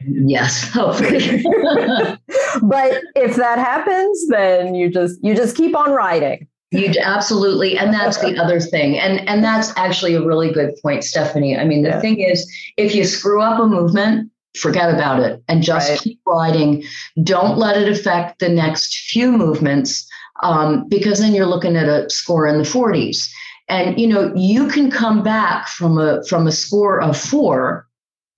yes, 0.00 0.68
hopefully. 0.68 1.42
but 2.62 3.02
if 3.16 3.36
that 3.36 3.58
happens, 3.58 4.28
then 4.28 4.74
you 4.74 4.90
just 4.90 5.18
you 5.22 5.34
just 5.34 5.56
keep 5.56 5.76
on 5.76 5.90
riding. 5.90 6.46
You 6.72 6.92
absolutely, 7.02 7.76
and 7.76 7.92
that's 7.92 8.18
the 8.18 8.38
other 8.38 8.58
thing, 8.58 8.98
and 8.98 9.28
and 9.28 9.44
that's 9.44 9.76
actually 9.76 10.14
a 10.14 10.24
really 10.24 10.50
good 10.50 10.74
point, 10.80 11.04
Stephanie. 11.04 11.56
I 11.56 11.66
mean, 11.66 11.82
the 11.82 11.90
yeah. 11.90 12.00
thing 12.00 12.20
is, 12.20 12.50
if 12.78 12.94
you 12.94 13.04
screw 13.04 13.42
up 13.42 13.60
a 13.60 13.66
movement, 13.66 14.30
forget 14.56 14.92
about 14.92 15.20
it 15.20 15.42
and 15.48 15.62
just 15.62 15.90
right. 15.90 16.00
keep 16.00 16.20
riding. 16.26 16.82
Don't 17.22 17.58
let 17.58 17.76
it 17.76 17.88
affect 17.88 18.38
the 18.38 18.48
next 18.48 19.00
few 19.10 19.32
movements, 19.32 20.08
um, 20.42 20.88
because 20.88 21.18
then 21.18 21.34
you're 21.34 21.46
looking 21.46 21.76
at 21.76 21.88
a 21.88 22.08
score 22.08 22.46
in 22.46 22.56
the 22.56 22.64
40s, 22.64 23.30
and 23.68 24.00
you 24.00 24.06
know 24.06 24.32
you 24.34 24.66
can 24.68 24.90
come 24.90 25.22
back 25.22 25.68
from 25.68 25.98
a 25.98 26.24
from 26.24 26.46
a 26.46 26.52
score 26.52 27.02
of 27.02 27.18
four 27.18 27.86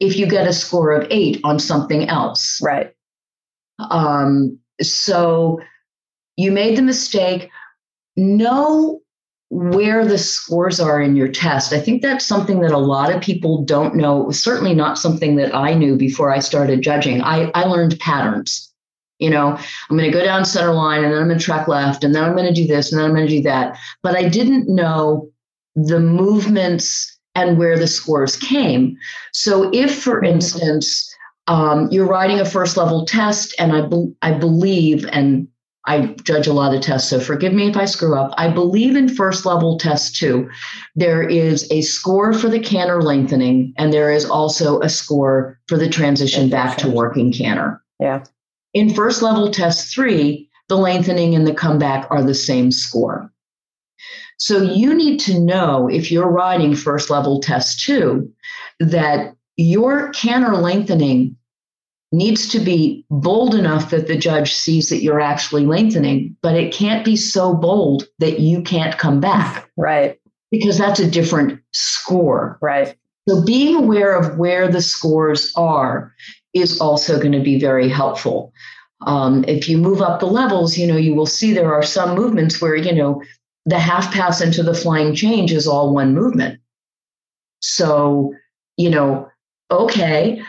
if 0.01 0.17
you 0.17 0.27
get 0.27 0.49
a 0.49 0.53
score 0.53 0.91
of 0.91 1.07
eight 1.11 1.41
on 1.45 1.61
something 1.61 2.09
else. 2.09 2.61
Right. 2.61 2.93
Um, 3.91 4.59
so 4.83 5.61
you 6.37 6.51
made 6.51 6.77
the 6.77 6.83
mistake 6.83 7.49
know 8.17 9.01
where 9.51 10.05
the 10.05 10.19
scores 10.19 10.81
are 10.81 11.01
in 11.01 11.15
your 11.15 11.29
test. 11.29 11.73
I 11.73 11.79
think 11.79 12.03
that's 12.03 12.27
something 12.27 12.61
that 12.61 12.73
a 12.73 12.79
lot 12.79 13.13
of 13.13 13.23
people 13.23 13.63
don't 13.65 13.95
know. 13.95 14.23
It 14.23 14.27
was 14.27 14.43
certainly 14.43 14.75
not 14.75 14.99
something 14.99 15.37
that 15.37 15.55
I 15.55 15.75
knew 15.75 15.97
before 15.97 16.33
I 16.33 16.41
started 16.41 16.83
judging. 16.83 17.23
I, 17.23 17.51
I 17.55 17.65
learned 17.65 17.99
patterns. 18.01 18.73
You 19.21 19.31
know, 19.31 19.57
I'm 19.89 19.97
going 19.97 20.11
to 20.11 20.19
go 20.19 20.25
down 20.25 20.45
center 20.45 20.73
line 20.73 21.05
and 21.05 21.13
then 21.13 21.21
I'm 21.21 21.29
going 21.29 21.39
to 21.39 21.45
track 21.45 21.69
left 21.69 22.03
and 22.03 22.15
then 22.15 22.25
I'm 22.25 22.35
going 22.35 22.53
to 22.53 22.61
do 22.61 22.67
this 22.67 22.91
and 22.91 22.99
then 22.99 23.07
I'm 23.07 23.15
going 23.15 23.29
to 23.29 23.37
do 23.37 23.43
that. 23.43 23.79
But 24.03 24.17
I 24.17 24.29
didn't 24.29 24.69
know 24.69 25.31
the 25.77 26.01
movements 26.01 27.17
and 27.37 27.59
where 27.59 27.79
the 27.79 27.87
scores 27.87 28.37
came. 28.37 28.97
So 29.33 29.71
if, 29.73 30.03
for 30.03 30.17
mm-hmm. 30.17 30.35
instance, 30.35 31.15
um, 31.47 31.89
you're 31.91 32.07
writing 32.07 32.41
a 32.41 32.45
first 32.45 32.77
level 32.77 33.05
test, 33.05 33.55
and 33.59 33.73
I, 33.73 33.83
be- 33.83 34.15
I 34.23 34.33
believe, 34.33 35.07
and 35.13 35.47
I 35.87 36.15
judge 36.25 36.47
a 36.47 36.53
lot 36.53 36.75
of 36.75 36.81
tests, 36.81 37.11
so 37.11 37.21
forgive 37.21 37.53
me 37.53 37.69
if 37.69 37.77
I 37.77 37.85
screw 37.85 38.17
up. 38.19 38.33
I 38.39 38.49
believe 38.49 38.97
in 38.97 39.09
first 39.09 39.45
level 39.45 39.79
test 39.79 40.17
two, 40.17 40.49
there 40.95 41.23
is 41.23 41.71
a 41.71 41.83
score 41.83 42.33
for 42.33 42.49
the 42.49 42.59
canter 42.59 43.03
lengthening, 43.03 43.75
and 43.77 43.93
there 43.93 44.11
is 44.11 44.25
also 44.25 44.81
a 44.81 44.89
score 44.89 45.61
for 45.67 45.77
the 45.77 45.89
transition 45.89 46.49
back 46.49 46.79
to 46.79 46.91
working 46.91 47.33
canter. 47.33 47.83
Yeah. 48.01 48.25
In 48.73 48.95
first 48.95 49.21
level 49.21 49.51
test 49.51 49.95
three, 49.95 50.49
the 50.69 50.77
lengthening 50.77 51.35
and 51.35 51.47
the 51.47 51.55
comeback 51.55 52.07
are 52.11 52.23
the 52.23 52.35
same 52.35 52.73
score. 52.73 53.31
So 54.39 54.63
you 54.63 54.95
need 54.95 55.21
to 55.21 55.39
know 55.39 55.89
if 55.89 56.11
you're 56.11 56.31
riding 56.31 56.75
first 56.75 57.11
level 57.11 57.41
test 57.41 57.85
two 57.85 58.33
that 58.81 59.37
your 59.57 60.11
canter 60.11 60.57
lengthening 60.57 61.37
needs 62.15 62.49
to 62.49 62.61
be 62.61 63.05
bold 63.11 63.55
enough 63.55 63.91
that 63.91 64.07
the 64.07 64.17
judge 64.17 64.55
sees 64.55 64.89
that 64.89 65.03
you're 65.03 65.21
actually 65.21 65.67
lengthening, 65.67 66.37
but 66.43 66.55
it 66.55 66.73
can't 66.73 67.05
be 67.05 67.17
so 67.17 67.55
bold 67.55 68.07
that 68.19 68.41
you 68.41 68.63
can't 68.63 68.99
come 68.99 69.21
back. 69.21 69.69
Right. 69.77 70.21
Because 70.51 70.79
that's 70.79 71.01
a 71.01 71.11
different 71.11 71.61
score. 71.73 72.59
Right. 72.63 72.97
So 73.29 73.45
being 73.45 73.75
aware 73.75 74.15
of 74.15 74.39
where 74.39 74.69
the 74.69 74.83
scores 74.83 75.53
are 75.57 76.15
is 76.53 76.81
also 76.81 77.19
going 77.19 77.33
to 77.33 77.43
be 77.43 77.59
very 77.59 77.89
helpful. 77.89 78.53
Um, 79.07 79.45
if 79.49 79.69
you 79.69 79.77
move 79.77 80.01
up 80.01 80.21
the 80.21 80.27
levels, 80.27 80.79
you 80.79 80.87
know, 80.87 80.97
you 80.97 81.15
will 81.15 81.27
see 81.27 81.53
there 81.53 81.75
are 81.75 81.83
some 81.83 82.15
movements 82.15 82.61
where, 82.61 82.77
you 82.77 82.95
know, 82.95 83.23
the 83.67 83.79
half 83.79 84.13
pass 84.13 84.41
into 84.41 84.63
the 84.63 84.75
flying 84.75 85.15
change 85.15 85.53
is 85.53 85.67
all 85.67 85.93
one 85.93 86.15
movement. 86.15 86.61
So, 87.61 88.33
you 88.77 88.91
know, 88.91 89.29
okay, 89.71 90.43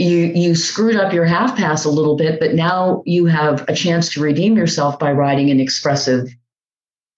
you 0.00 0.32
you 0.34 0.54
screwed 0.54 0.96
up 0.96 1.12
your 1.12 1.26
half 1.26 1.56
pass 1.56 1.84
a 1.84 1.90
little 1.90 2.16
bit, 2.16 2.40
but 2.40 2.54
now 2.54 3.02
you 3.04 3.26
have 3.26 3.68
a 3.68 3.74
chance 3.74 4.12
to 4.14 4.20
redeem 4.20 4.56
yourself 4.56 4.98
by 4.98 5.12
riding 5.12 5.50
an 5.50 5.60
expressive 5.60 6.28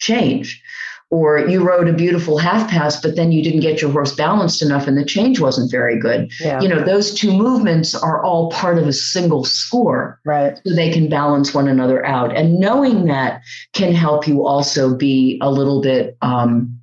change. 0.01 0.63
Or 1.11 1.39
you 1.39 1.63
rode 1.63 1.89
a 1.89 1.93
beautiful 1.93 2.39
half 2.39 2.71
pass, 2.71 2.99
but 2.99 3.17
then 3.17 3.33
you 3.33 3.43
didn't 3.43 3.61
get 3.61 3.83
your 3.83 3.91
horse 3.93 4.15
balanced 4.15 4.63
enough 4.63 4.87
and 4.87 4.97
the 4.97 5.05
change 5.05 5.41
wasn't 5.41 5.71
very 5.71 5.99
good. 5.99 6.33
Yeah. 6.41 6.59
You 6.63 6.69
know, 6.69 6.83
those 6.83 7.13
two 7.13 7.37
movements 7.37 7.95
are 7.95 8.25
all 8.25 8.51
part 8.51 8.79
of 8.79 8.89
a 8.89 8.95
single 8.95 9.45
score. 9.45 10.19
Right. 10.25 10.59
So 10.67 10.75
they 10.75 10.91
can 10.91 11.11
balance 11.11 11.53
one 11.53 11.69
another 11.69 12.05
out. 12.07 12.35
And 12.35 12.59
knowing 12.59 13.05
that 13.09 13.43
can 13.75 13.93
help 13.93 14.27
you 14.27 14.47
also 14.47 14.97
be 14.97 15.39
a 15.43 15.51
little 15.51 15.83
bit 15.83 16.17
um, 16.23 16.81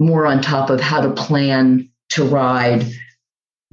more 0.00 0.26
on 0.26 0.42
top 0.42 0.68
of 0.68 0.80
how 0.80 1.00
to 1.00 1.10
plan 1.12 1.88
to 2.10 2.24
ride 2.24 2.84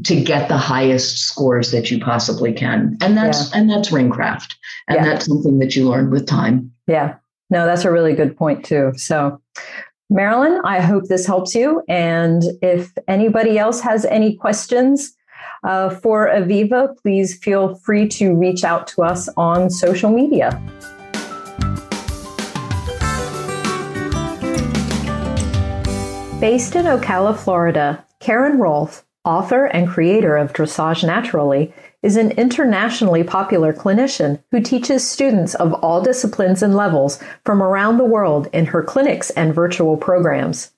to 0.04 0.22
get 0.22 0.48
the 0.48 0.58
highest 0.58 1.20
scores 1.20 1.72
that 1.72 1.92
you 1.92 2.00
possibly 2.00 2.54
can. 2.54 2.98
And 3.02 3.18
that's 3.18 3.52
yeah. 3.52 3.60
and 3.60 3.70
that's 3.70 3.90
ringcraft. 3.90 4.56
And 4.88 4.98
yeah. 4.98 5.04
that's 5.06 5.26
something 5.26 5.60
that 5.60 5.76
you 5.76 5.90
learn 5.90 6.10
with 6.10 6.26
time. 6.26 6.72
Yeah. 6.88 7.16
No 7.50 7.66
that's 7.66 7.86
a 7.86 7.92
really 7.92 8.14
good 8.14 8.38
point 8.38 8.64
too. 8.64 8.94
So 8.96 9.42
marilyn 10.12 10.60
i 10.64 10.80
hope 10.80 11.06
this 11.06 11.26
helps 11.26 11.54
you. 11.54 11.84
And 11.88 12.44
if 12.62 12.92
anybody 13.08 13.58
else 13.58 13.82
has 13.82 14.06
any 14.06 14.36
questions 14.36 15.14
uh, 15.64 15.90
for 15.90 16.28
aviva 16.28 16.96
please 17.02 17.38
feel 17.38 17.76
free 17.76 18.08
to 18.08 18.34
reach 18.34 18.64
out 18.64 18.88
to 18.88 19.04
us 19.04 19.28
on 19.38 19.70
social 19.70 20.12
media. 20.12 20.52
Based 26.40 26.76
in 26.76 26.86
ocala 26.86 27.38
florida 27.38 28.06
karen 28.20 28.58
rohlf 28.58 29.04
author 29.26 29.66
and 29.66 29.88
creator 29.88 30.38
of 30.38 30.54
Dressage 30.54 31.04
Naturally, 31.04 31.74
is 32.02 32.16
an 32.16 32.32
internationally 32.32 33.24
popular 33.24 33.74
clinician 33.74 34.42
who 34.52 34.62
teaches 34.62 35.08
students 35.08 35.54
of 35.56 35.74
all 35.74 36.02
disciplines 36.02 36.64
and 36.64 36.76
levels 36.76 37.22
from 37.44 37.62
around 37.62 37.98
the 37.98 38.06
world 38.06 38.48
in 38.54 38.66
her 38.66 38.82
clinics 38.82 39.30
and 39.32 39.54
virtual 39.54 39.98
programs. 39.98 40.72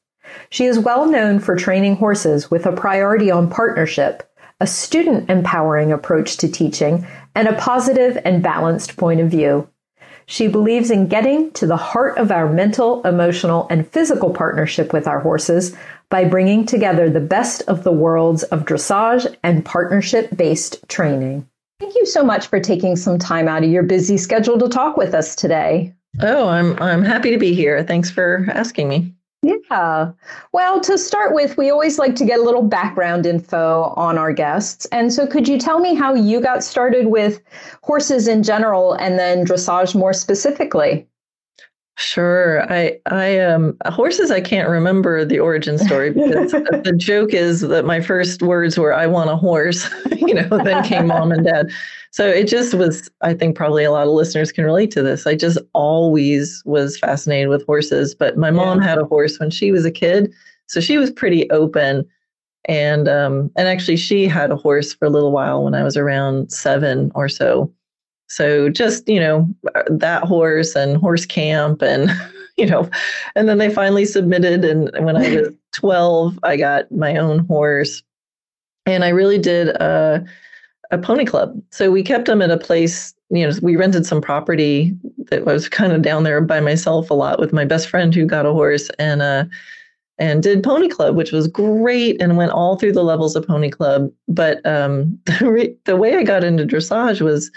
She 0.50 0.66
is 0.66 0.80
well 0.80 1.06
known 1.06 1.40
for 1.40 1.56
training 1.56 1.98
horses 1.98 2.50
with 2.50 2.66
a 2.66 2.72
priority 2.72 3.30
on 3.30 3.50
partnership, 3.50 4.24
a 4.60 4.68
student 4.68 5.30
empowering 5.30 5.92
approach 5.92 6.38
to 6.38 6.48
teaching, 6.48 7.06
and 7.36 7.48
a 7.48 7.54
positive 7.54 8.18
and 8.26 8.42
balanced 8.42 8.98
point 8.98 9.20
of 9.20 9.30
view. 9.30 9.68
She 10.26 10.48
believes 10.48 10.90
in 10.90 11.08
getting 11.08 11.52
to 11.54 11.68
the 11.68 11.78
heart 11.78 12.18
of 12.18 12.32
our 12.32 12.52
mental, 12.52 13.02
emotional, 13.04 13.68
and 13.70 13.88
physical 13.88 14.30
partnership 14.30 14.94
with 14.94 15.08
our 15.08 15.20
horses 15.20 15.76
by 16.12 16.26
bringing 16.26 16.66
together 16.68 17.10
the 17.10 17.20
best 17.20 17.64
of 17.68 17.84
the 17.84 17.92
worlds 17.92 18.44
of 18.44 18.66
dressage 18.66 19.36
and 19.42 19.66
partnership 19.66 20.30
based 20.38 20.88
training. 20.88 21.48
Thank 21.80 21.96
you 21.96 22.06
so 22.06 22.24
much 22.24 22.46
for 22.46 22.60
taking 22.60 22.96
some 22.96 23.18
time 23.18 23.48
out 23.48 23.64
of 23.64 23.72
your 23.72 23.82
busy 23.82 24.18
schedule 24.18 24.60
to 24.60 24.70
talk 24.70 24.98
with 24.98 25.16
us 25.16 25.36
today. 25.36 25.96
Oh, 26.20 26.48
I'm 26.48 26.78
I'm 26.80 27.04
happy 27.04 27.32
to 27.32 27.40
be 27.40 27.56
here. 27.56 27.84
Thanks 27.84 28.12
for 28.12 28.46
asking 28.54 28.90
me. 28.90 29.16
Yeah. 29.44 30.12
Well, 30.54 30.80
to 30.82 31.00
start 31.00 31.34
with, 31.34 31.58
we 31.58 31.72
always 31.72 31.98
like 31.98 32.16
to 32.18 32.26
get 32.26 32.40
a 32.40 32.44
little 32.44 32.62
background 32.62 33.26
info 33.26 33.92
on 33.96 34.20
our 34.20 34.32
guests. 34.32 34.86
And 34.92 35.12
so, 35.12 35.26
could 35.26 35.48
you 35.48 35.58
tell 35.58 35.80
me 35.80 35.96
how 35.96 36.14
you 36.14 36.40
got 36.42 36.64
started 36.64 37.08
with 37.08 37.42
horses 37.82 38.28
in 38.28 38.44
general 38.44 38.94
and 38.94 39.18
then 39.18 39.44
dressage 39.44 39.96
more 39.96 40.14
specifically? 40.14 41.08
Sure. 41.98 42.72
I 42.72 42.98
I 43.06 43.40
um 43.40 43.78
horses 43.86 44.32
I 44.32 44.42
can't 44.42 44.70
remember 44.70 45.26
the 45.26 45.40
origin 45.40 45.78
story 45.78 46.12
because 46.12 46.52
the 46.84 46.94
joke 46.98 47.34
is 47.34 47.62
that 47.62 47.86
my 47.86 48.02
first 48.02 48.42
words 48.42 48.78
were 48.78 48.94
I 48.94 49.08
want 49.08 49.30
a 49.30 49.36
horse, 49.36 49.90
you 50.18 50.34
know, 50.34 50.58
then 50.64 50.84
came 50.84 51.08
mom 51.08 51.32
and 51.32 51.46
dad. 51.46 51.70
So 52.12 52.28
it 52.28 52.48
just 52.48 52.74
was 52.74 53.10
I 53.22 53.34
think 53.34 53.56
probably 53.56 53.84
a 53.84 53.92
lot 53.92 54.08
of 54.08 54.14
listeners 54.14 54.52
can 54.52 54.66
relate 54.66 54.92
to 54.92 55.04
this. 55.04 55.28
I 55.28 55.36
just 55.36 55.60
always 55.74 56.64
was 56.66 56.98
fascinated 56.98 57.50
with 57.50 57.66
horses, 57.66 58.16
but 58.16 58.38
my 58.38 58.52
mom 58.52 58.82
yeah. 58.82 58.88
had 58.88 58.98
a 58.98 59.06
horse 59.06 59.40
when 59.40 59.52
she 59.52 59.72
was 59.72 59.86
a 59.86 59.92
kid, 59.92 60.34
so 60.68 60.80
she 60.80 60.98
was 60.98 61.12
pretty 61.12 61.50
open 61.52 62.06
and 62.66 63.08
um 63.10 63.52
and 63.56 63.68
actually 63.68 63.98
she 63.98 64.28
had 64.28 64.52
a 64.52 64.56
horse 64.56 64.94
for 64.94 65.06
a 65.06 65.10
little 65.10 65.32
while 65.32 65.64
when 65.64 65.74
I 65.74 65.84
was 65.84 65.98
around 65.98 66.52
7 66.52 67.12
or 67.16 67.28
so. 67.28 67.72
So 68.32 68.70
just, 68.70 69.08
you 69.10 69.20
know, 69.20 69.46
that 69.90 70.24
horse 70.24 70.74
and 70.74 70.96
horse 70.96 71.26
camp 71.26 71.82
and, 71.82 72.10
you 72.58 72.66
know, 72.66 72.90
and 73.36 73.50
then 73.50 73.58
they 73.58 73.70
finally 73.70 74.06
submitted. 74.06 74.64
And 74.64 74.90
when 75.06 75.18
I 75.18 75.36
was 75.36 75.50
12, 75.74 76.40
I 76.44 76.56
got 76.56 76.90
my 76.94 77.18
own 77.18 77.40
horse. 77.40 78.02
And 78.86 79.04
I 79.04 79.10
really 79.10 79.38
did 79.38 79.68
a, 79.68 80.26
a 80.92 80.98
pony 80.98 81.26
club. 81.26 81.62
So 81.72 81.92
we 81.92 82.04
kept 82.04 82.26
them 82.26 82.42
at 82.42 82.50
a 82.50 82.58
place, 82.58 83.14
you 83.32 83.46
know, 83.46 83.54
we 83.62 83.76
rented 83.76 84.06
some 84.06 84.22
property 84.22 84.94
that 85.30 85.44
was 85.46 85.68
kind 85.68 85.92
of 85.92 86.02
down 86.02 86.24
there 86.24 86.40
by 86.40 86.62
myself 86.62 87.10
a 87.10 87.14
lot 87.14 87.38
with 87.38 87.52
my 87.52 87.66
best 87.66 87.90
friend 87.90 88.16
who 88.16 88.26
got 88.26 88.46
a 88.46 88.54
horse 88.54 88.90
and, 88.98 89.22
uh, 89.22 89.44
and 90.20 90.44
did 90.44 90.64
pony 90.64 90.88
club 90.88 91.16
which 91.16 91.32
was 91.32 91.48
great 91.48 92.22
and 92.22 92.38
went 92.38 92.52
all 92.52 92.78
through 92.78 92.92
the 92.92 93.04
levels 93.04 93.36
of 93.36 93.48
pony 93.48 93.70
club 93.70 94.12
but 94.28 94.64
um, 94.66 95.18
the, 95.26 95.50
re- 95.50 95.76
the 95.86 95.96
way 95.96 96.16
i 96.16 96.24
got 96.24 96.44
into 96.44 96.66
dressage 96.66 97.22
was 97.22 97.50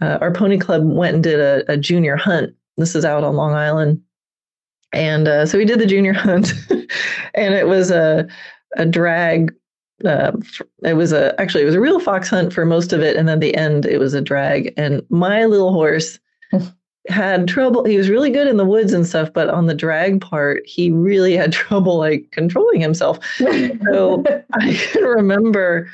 uh, 0.00 0.18
our 0.20 0.32
pony 0.32 0.58
club 0.58 0.84
went 0.84 1.14
and 1.14 1.22
did 1.22 1.40
a, 1.40 1.72
a, 1.72 1.76
junior 1.76 2.16
hunt. 2.16 2.54
This 2.76 2.94
is 2.94 3.04
out 3.04 3.24
on 3.24 3.36
Long 3.36 3.54
Island. 3.54 4.02
And 4.92 5.28
uh, 5.28 5.46
so 5.46 5.58
we 5.58 5.64
did 5.64 5.78
the 5.78 5.86
junior 5.86 6.12
hunt, 6.14 6.52
and 7.34 7.54
it 7.54 7.66
was 7.66 7.90
a, 7.90 8.26
a 8.76 8.86
drag. 8.86 9.54
Uh, 10.04 10.32
it 10.82 10.94
was 10.94 11.12
a 11.12 11.38
actually 11.40 11.62
it 11.62 11.66
was 11.66 11.74
a 11.74 11.80
real 11.80 11.98
fox 11.98 12.28
hunt 12.28 12.52
for 12.52 12.64
most 12.64 12.92
of 12.92 13.00
it, 13.00 13.16
and 13.16 13.28
then 13.28 13.40
the 13.40 13.54
end 13.56 13.86
it 13.86 13.98
was 13.98 14.14
a 14.14 14.20
drag. 14.20 14.72
And 14.76 15.02
my 15.08 15.46
little 15.46 15.72
horse 15.72 16.18
had 17.08 17.48
trouble. 17.48 17.84
He 17.84 17.96
was 17.96 18.08
really 18.08 18.30
good 18.30 18.46
in 18.46 18.58
the 18.58 18.64
woods 18.64 18.92
and 18.92 19.06
stuff, 19.06 19.32
but 19.32 19.48
on 19.48 19.66
the 19.66 19.74
drag 19.74 20.20
part, 20.20 20.62
he 20.66 20.90
really 20.90 21.34
had 21.34 21.52
trouble 21.52 21.98
like 21.98 22.30
controlling 22.30 22.80
himself. 22.80 23.18
so 23.38 24.22
I 24.52 24.74
can 24.74 25.02
remember 25.02 25.88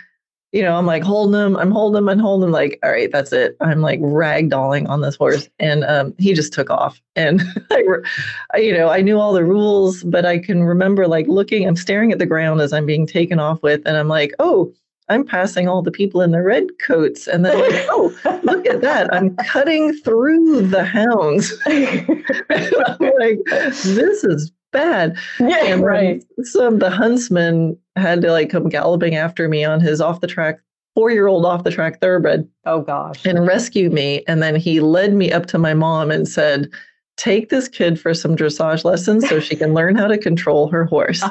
you 0.52 0.60
know, 0.60 0.76
I'm 0.76 0.84
like 0.84 1.02
holding 1.02 1.40
him, 1.40 1.56
I'm 1.56 1.70
holding 1.70 1.98
him 1.98 2.08
and 2.08 2.20
holding 2.20 2.48
him, 2.48 2.52
like, 2.52 2.78
all 2.82 2.90
right, 2.90 3.10
that's 3.10 3.32
it. 3.32 3.56
I'm 3.60 3.80
like 3.80 4.00
ragdolling 4.00 4.86
on 4.88 5.00
this 5.00 5.16
horse. 5.16 5.48
And 5.58 5.82
um, 5.84 6.14
he 6.18 6.34
just 6.34 6.52
took 6.52 6.68
off. 6.68 7.00
And 7.16 7.42
I, 7.70 8.58
you 8.58 8.74
know, 8.74 8.90
I 8.90 9.00
knew 9.00 9.18
all 9.18 9.32
the 9.32 9.44
rules, 9.44 10.02
but 10.04 10.26
I 10.26 10.38
can 10.38 10.62
remember 10.62 11.08
like 11.08 11.26
looking, 11.26 11.66
I'm 11.66 11.76
staring 11.76 12.12
at 12.12 12.18
the 12.18 12.26
ground 12.26 12.60
as 12.60 12.74
I'm 12.74 12.84
being 12.84 13.06
taken 13.06 13.38
off 13.40 13.62
with, 13.62 13.80
and 13.86 13.96
I'm 13.96 14.08
like, 14.08 14.32
oh, 14.38 14.72
I'm 15.08 15.24
passing 15.24 15.68
all 15.68 15.82
the 15.82 15.90
people 15.90 16.20
in 16.20 16.30
the 16.30 16.42
red 16.42 16.66
coats. 16.78 17.26
And 17.26 17.44
then, 17.44 17.58
like, 17.58 17.86
oh, 17.90 18.40
look 18.44 18.66
at 18.66 18.82
that. 18.82 19.12
I'm 19.12 19.34
cutting 19.36 19.94
through 19.94 20.68
the 20.68 20.84
hounds. 20.84 21.52
I'm 21.66 23.12
like, 23.18 23.40
this 23.44 24.24
is 24.24 24.52
bad. 24.72 25.16
Yeah, 25.38 25.64
and 25.66 25.84
right. 25.84 26.24
So 26.42 26.70
the 26.70 26.90
huntsman 26.90 27.78
had 27.96 28.22
to 28.22 28.32
like 28.32 28.50
come 28.50 28.68
galloping 28.68 29.14
after 29.14 29.48
me 29.48 29.64
on 29.64 29.80
his 29.80 30.00
off 30.00 30.20
the 30.20 30.26
track 30.26 30.60
four 30.94 31.10
year 31.10 31.26
old 31.26 31.44
off 31.44 31.64
the 31.64 31.70
track 31.70 32.00
thoroughbred. 32.00 32.48
Oh 32.64 32.80
gosh. 32.82 33.24
And 33.24 33.46
rescue 33.46 33.90
me. 33.90 34.24
And 34.26 34.42
then 34.42 34.56
he 34.56 34.80
led 34.80 35.14
me 35.14 35.32
up 35.32 35.46
to 35.46 35.58
my 35.58 35.74
mom 35.74 36.10
and 36.10 36.28
said, 36.28 36.70
Take 37.18 37.50
this 37.50 37.68
kid 37.68 38.00
for 38.00 38.14
some 38.14 38.34
dressage 38.34 38.84
lessons 38.84 39.28
so 39.28 39.38
she 39.38 39.54
can 39.54 39.74
learn 39.74 39.94
how 39.94 40.06
to 40.06 40.18
control 40.18 40.68
her 40.68 40.84
horse. 40.84 41.22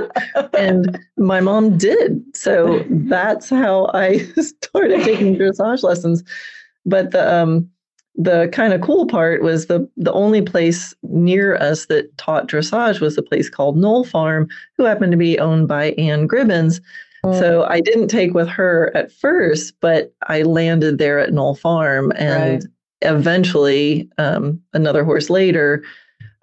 and 0.54 0.98
my 1.16 1.40
mom 1.40 1.76
did. 1.76 2.22
So 2.36 2.84
that's 2.90 3.50
how 3.50 3.90
I 3.92 4.18
started 4.38 5.02
taking 5.02 5.36
dressage 5.36 5.82
lessons. 5.82 6.22
But 6.86 7.10
the 7.10 7.34
um 7.34 7.68
the 8.16 8.48
kind 8.52 8.72
of 8.72 8.80
cool 8.80 9.06
part 9.06 9.42
was 9.42 9.66
the 9.66 9.88
the 9.96 10.12
only 10.12 10.40
place 10.40 10.94
near 11.02 11.56
us 11.56 11.86
that 11.86 12.16
taught 12.16 12.48
dressage 12.48 13.00
was 13.00 13.18
a 13.18 13.22
place 13.22 13.48
called 13.48 13.76
Knoll 13.76 14.04
Farm, 14.04 14.48
who 14.76 14.84
happened 14.84 15.12
to 15.12 15.18
be 15.18 15.38
owned 15.38 15.66
by 15.66 15.92
Anne 15.92 16.26
Gribbons. 16.26 16.80
Mm. 17.24 17.38
So 17.38 17.64
I 17.64 17.80
didn't 17.80 18.08
take 18.08 18.32
with 18.34 18.48
her 18.48 18.92
at 18.94 19.10
first, 19.10 19.74
but 19.80 20.14
I 20.28 20.42
landed 20.42 20.98
there 20.98 21.18
at 21.18 21.32
Knoll 21.32 21.56
Farm, 21.56 22.12
and 22.16 22.62
right. 22.62 22.64
eventually, 23.02 24.08
um, 24.18 24.62
another 24.74 25.04
horse 25.04 25.28
later, 25.28 25.82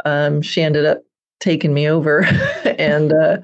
um, 0.03 0.41
she 0.41 0.61
ended 0.61 0.85
up 0.85 1.03
taking 1.39 1.73
me 1.73 1.87
over, 1.87 2.23
and 2.77 3.13
uh, 3.13 3.37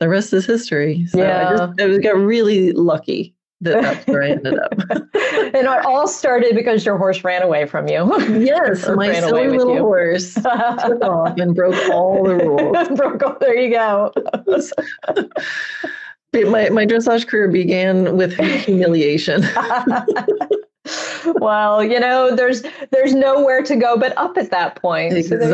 the 0.00 0.08
rest 0.08 0.32
is 0.32 0.46
history. 0.46 1.06
So 1.08 1.18
yeah. 1.18 1.48
I 1.48 1.56
just 1.56 1.80
I 1.80 1.98
got 1.98 2.16
really 2.16 2.72
lucky 2.72 3.33
that 3.64 3.82
that's 3.82 4.06
where 4.06 4.22
I 4.22 4.30
ended 4.30 4.58
up. 4.58 4.72
and 4.72 5.66
it 5.66 5.86
all 5.86 6.06
started 6.06 6.54
because 6.54 6.84
your 6.84 6.96
horse 6.96 7.24
ran 7.24 7.42
away 7.42 7.66
from 7.66 7.88
you. 7.88 8.04
Yes, 8.44 8.88
my 8.88 9.12
silly 9.14 9.48
little 9.48 9.78
horse 9.78 10.34
took 10.34 11.02
off 11.02 11.38
and 11.38 11.54
broke 11.54 11.74
all 11.90 12.24
the 12.24 12.36
rules. 12.36 12.88
broke 12.96 13.22
all, 13.22 13.36
there 13.40 13.56
you 13.56 13.70
go. 13.70 14.12
my 16.32 16.68
my 16.68 16.84
dressage 16.84 17.26
career 17.26 17.48
began 17.48 18.16
with 18.16 18.36
humiliation. 18.36 19.42
well, 21.36 21.82
you 21.82 21.98
know, 21.98 22.34
there's 22.34 22.62
there's 22.90 23.14
nowhere 23.14 23.62
to 23.62 23.76
go 23.76 23.96
but 23.96 24.16
up 24.18 24.36
at 24.36 24.50
that 24.50 24.76
point. 24.76 25.16
Exactly. 25.16 25.48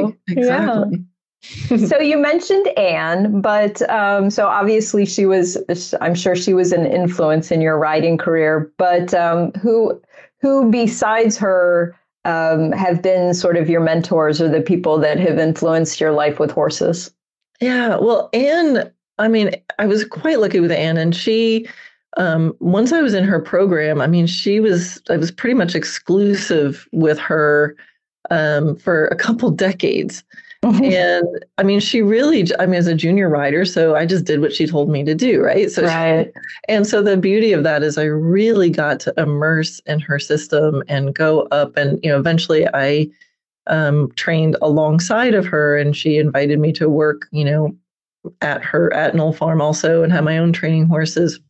So 0.00 0.16
exactly. 0.28 0.90
Yeah 0.90 1.11
so 1.42 1.98
you 1.98 2.18
mentioned 2.18 2.66
Anne, 2.78 3.40
but 3.40 3.82
um, 3.90 4.30
so 4.30 4.46
obviously 4.46 5.04
she 5.04 5.26
was. 5.26 5.58
I'm 6.00 6.14
sure 6.14 6.36
she 6.36 6.54
was 6.54 6.72
an 6.72 6.86
influence 6.86 7.50
in 7.50 7.60
your 7.60 7.78
riding 7.78 8.16
career. 8.16 8.72
But 8.78 9.12
um, 9.12 9.52
who, 9.60 10.00
who 10.40 10.70
besides 10.70 11.36
her, 11.38 11.98
um, 12.24 12.70
have 12.72 13.02
been 13.02 13.34
sort 13.34 13.56
of 13.56 13.68
your 13.68 13.80
mentors 13.80 14.40
or 14.40 14.48
the 14.48 14.60
people 14.60 14.98
that 14.98 15.18
have 15.18 15.38
influenced 15.38 16.00
your 16.00 16.12
life 16.12 16.38
with 16.38 16.52
horses? 16.52 17.12
Yeah, 17.60 17.96
well, 17.96 18.30
Anne. 18.32 18.92
I 19.18 19.28
mean, 19.28 19.50
I 19.78 19.86
was 19.86 20.04
quite 20.04 20.38
lucky 20.38 20.60
with 20.60 20.72
Anne, 20.72 20.96
and 20.96 21.14
she. 21.14 21.66
Um, 22.18 22.54
once 22.60 22.92
I 22.92 23.00
was 23.00 23.14
in 23.14 23.24
her 23.24 23.40
program, 23.40 24.00
I 24.00 24.06
mean, 24.06 24.26
she 24.26 24.60
was. 24.60 25.02
I 25.10 25.16
was 25.16 25.32
pretty 25.32 25.54
much 25.54 25.74
exclusive 25.74 26.86
with 26.92 27.18
her 27.18 27.74
um, 28.30 28.76
for 28.76 29.06
a 29.08 29.16
couple 29.16 29.50
decades. 29.50 30.22
And 30.62 31.44
I 31.58 31.62
mean, 31.64 31.80
she 31.80 32.02
really, 32.02 32.46
I 32.58 32.66
mean, 32.66 32.76
as 32.76 32.86
a 32.86 32.94
junior 32.94 33.28
rider, 33.28 33.64
so 33.64 33.96
I 33.96 34.06
just 34.06 34.24
did 34.24 34.40
what 34.40 34.52
she 34.52 34.66
told 34.66 34.88
me 34.88 35.02
to 35.04 35.14
do, 35.14 35.42
right? 35.42 35.70
So, 35.70 35.84
right. 35.84 36.26
She, 36.26 36.40
and 36.68 36.86
so 36.86 37.02
the 37.02 37.16
beauty 37.16 37.52
of 37.52 37.64
that 37.64 37.82
is 37.82 37.98
I 37.98 38.04
really 38.04 38.70
got 38.70 39.00
to 39.00 39.14
immerse 39.16 39.80
in 39.86 39.98
her 40.00 40.18
system 40.18 40.82
and 40.88 41.14
go 41.14 41.48
up. 41.50 41.76
And, 41.76 41.98
you 42.02 42.10
know, 42.10 42.18
eventually 42.18 42.66
I 42.72 43.08
um, 43.66 44.12
trained 44.12 44.56
alongside 44.62 45.34
of 45.34 45.46
her 45.46 45.76
and 45.76 45.96
she 45.96 46.18
invited 46.18 46.60
me 46.60 46.72
to 46.74 46.88
work, 46.88 47.26
you 47.32 47.44
know, 47.44 47.76
at 48.40 48.62
her 48.62 48.92
at 48.92 49.16
Knoll 49.16 49.32
Farm 49.32 49.60
also 49.60 50.04
and 50.04 50.12
have 50.12 50.24
my 50.24 50.38
own 50.38 50.52
training 50.52 50.86
horses. 50.86 51.40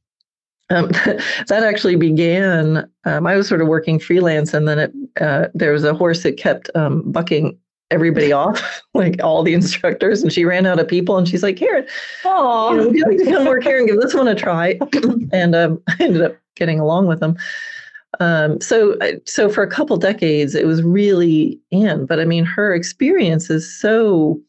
Um, 0.70 0.88
that 1.48 1.62
actually 1.64 1.96
began. 1.96 2.90
Um, 3.04 3.26
I 3.26 3.36
was 3.36 3.46
sort 3.46 3.60
of 3.60 3.68
working 3.68 3.98
freelance, 3.98 4.54
and 4.54 4.66
then 4.66 4.78
it, 4.78 4.92
uh, 5.20 5.48
there 5.52 5.72
was 5.72 5.84
a 5.84 5.92
horse 5.92 6.22
that 6.22 6.38
kept 6.38 6.70
um, 6.74 7.02
bucking 7.12 7.58
everybody 7.92 8.32
off, 8.32 8.82
like 8.94 9.22
all 9.22 9.42
the 9.42 9.54
instructors, 9.54 10.22
and 10.22 10.32
she 10.32 10.44
ran 10.44 10.66
out 10.66 10.80
of 10.80 10.88
people. 10.88 11.16
And 11.16 11.28
she's 11.28 11.42
like, 11.42 11.56
"Karen, 11.56 11.86
oh, 12.24 12.72
you 12.72 12.76
know, 12.76 12.86
would 12.86 12.96
you 12.96 13.04
like 13.06 13.18
to 13.18 13.24
come 13.24 13.44
work 13.44 13.62
here 13.62 13.78
and 13.78 13.86
give 13.86 14.00
this 14.00 14.14
one 14.14 14.28
a 14.28 14.34
try?" 14.34 14.78
and 15.32 15.54
um, 15.54 15.82
I 15.88 15.96
ended 16.00 16.22
up 16.22 16.36
getting 16.56 16.80
along 16.80 17.06
with 17.06 17.20
them. 17.20 17.36
Um, 18.20 18.60
so, 18.60 18.98
so 19.24 19.48
for 19.48 19.62
a 19.62 19.70
couple 19.70 19.96
decades, 19.96 20.54
it 20.54 20.66
was 20.66 20.82
really 20.82 21.58
Anne. 21.72 22.04
But 22.04 22.20
I 22.20 22.24
mean, 22.24 22.44
her 22.44 22.74
experience 22.74 23.48
is 23.48 23.80
so 23.80 24.40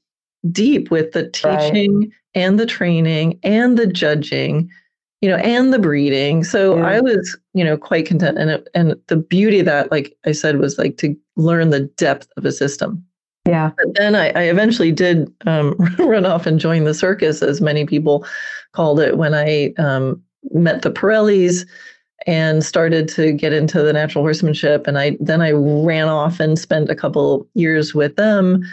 deep 0.51 0.91
with 0.91 1.13
the 1.13 1.29
teaching 1.29 1.99
right. 1.99 2.09
and 2.35 2.59
the 2.59 2.65
training 2.65 3.39
and 3.43 3.77
the 3.77 3.87
judging 3.87 4.69
you 5.23 5.29
know, 5.29 5.37
and 5.37 5.73
the 5.73 5.79
breeding. 5.79 6.43
So 6.43 6.75
yeah. 6.75 6.85
I 6.85 6.99
was, 6.99 7.37
you 7.53 7.63
know, 7.63 7.77
quite 7.77 8.05
content. 8.05 8.37
And 8.37 8.49
it, 8.49 8.67
and 8.75 8.93
the 9.07 9.15
beauty 9.15 9.59
of 9.59 9.65
that, 9.67 9.89
like 9.89 10.13
I 10.25 10.33
said, 10.33 10.59
was 10.59 10.77
like 10.77 10.97
to 10.97 11.15
learn 11.37 11.69
the 11.69 11.79
depth 11.79 12.27
of 12.35 12.43
a 12.43 12.51
system. 12.51 13.01
Yeah. 13.45 13.71
But 13.75 13.95
then 13.95 14.15
I, 14.15 14.29
I 14.29 14.43
eventually 14.43 14.91
did 14.91 15.31
um, 15.45 15.73
run 15.99 16.25
off 16.25 16.45
and 16.45 16.59
join 16.59 16.83
the 16.85 16.93
circus, 16.93 17.41
as 17.41 17.61
many 17.61 17.85
people 17.85 18.25
called 18.71 18.99
it, 18.99 19.17
when 19.17 19.33
I 19.33 19.73
um, 19.77 20.21
met 20.51 20.81
the 20.81 20.91
Parellis 20.91 21.65
and 22.25 22.63
started 22.63 23.07
to 23.09 23.33
get 23.33 23.51
into 23.51 23.81
the 23.81 23.91
natural 23.91 24.23
horsemanship. 24.23 24.87
And 24.87 24.97
I 24.97 25.17
then 25.19 25.41
I 25.41 25.51
ran 25.51 26.07
off 26.07 26.39
and 26.39 26.57
spent 26.57 26.89
a 26.89 26.95
couple 26.95 27.47
years 27.53 27.93
with 27.93 28.15
them 28.15 28.63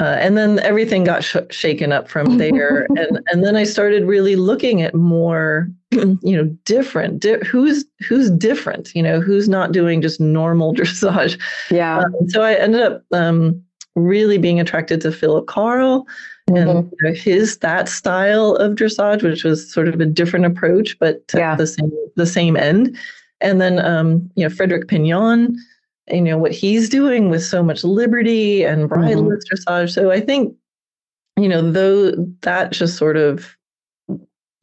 uh, 0.00 0.16
and 0.18 0.36
then 0.36 0.58
everything 0.60 1.04
got 1.04 1.22
sh- 1.22 1.36
shaken 1.50 1.92
up 1.92 2.08
from 2.08 2.38
there 2.38 2.86
and 2.96 3.20
and 3.28 3.44
then 3.44 3.56
i 3.56 3.64
started 3.64 4.04
really 4.04 4.36
looking 4.36 4.82
at 4.82 4.94
more 4.94 5.68
you 5.90 6.36
know 6.36 6.44
different 6.64 7.20
di- 7.20 7.44
who's 7.46 7.84
who's 8.06 8.30
different 8.30 8.94
you 8.94 9.02
know 9.02 9.20
who's 9.20 9.48
not 9.48 9.72
doing 9.72 10.00
just 10.00 10.20
normal 10.20 10.74
dressage 10.74 11.40
yeah 11.70 11.98
um, 11.98 12.28
so 12.28 12.42
i 12.42 12.54
ended 12.54 12.82
up 12.82 13.04
um, 13.12 13.62
really 13.94 14.38
being 14.38 14.60
attracted 14.60 15.00
to 15.00 15.12
philippe 15.12 15.46
karl 15.46 16.06
and 16.48 16.56
mm-hmm. 16.56 16.88
you 17.00 17.08
know, 17.08 17.14
his 17.14 17.58
that 17.58 17.88
style 17.88 18.56
of 18.56 18.74
dressage 18.74 19.22
which 19.22 19.44
was 19.44 19.72
sort 19.72 19.88
of 19.88 20.00
a 20.00 20.06
different 20.06 20.44
approach 20.44 20.98
but 20.98 21.22
yeah. 21.34 21.54
the 21.54 21.66
same 21.66 21.92
the 22.16 22.26
same 22.26 22.56
end 22.56 22.96
and 23.40 23.60
then 23.60 23.78
um, 23.84 24.30
you 24.34 24.46
know 24.46 24.54
frédéric 24.54 24.88
pignon 24.88 25.56
you 26.10 26.20
know 26.20 26.38
what 26.38 26.52
he's 26.52 26.88
doing 26.88 27.30
with 27.30 27.42
so 27.42 27.62
much 27.62 27.84
liberty 27.84 28.64
and 28.64 28.88
bridle 28.88 29.24
mm-hmm. 29.24 29.54
dressage. 29.54 29.92
So 29.92 30.10
I 30.10 30.20
think 30.20 30.54
you 31.38 31.48
know 31.48 31.70
though 31.70 32.12
that 32.42 32.72
just 32.72 32.96
sort 32.96 33.16
of 33.16 33.56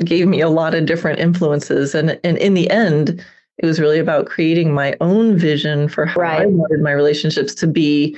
gave 0.03 0.27
me 0.27 0.41
a 0.41 0.49
lot 0.49 0.73
of 0.75 0.85
different 0.85 1.19
influences, 1.19 1.95
and 1.95 2.19
and 2.23 2.37
in 2.37 2.53
the 2.53 2.69
end, 2.69 3.25
it 3.57 3.65
was 3.65 3.79
really 3.79 3.99
about 3.99 4.27
creating 4.27 4.73
my 4.73 4.95
own 5.01 5.37
vision 5.37 5.87
for 5.87 6.05
how 6.05 6.21
right. 6.21 6.41
I 6.41 6.45
wanted 6.45 6.81
my 6.81 6.91
relationships 6.91 7.55
to 7.55 7.67
be 7.67 8.15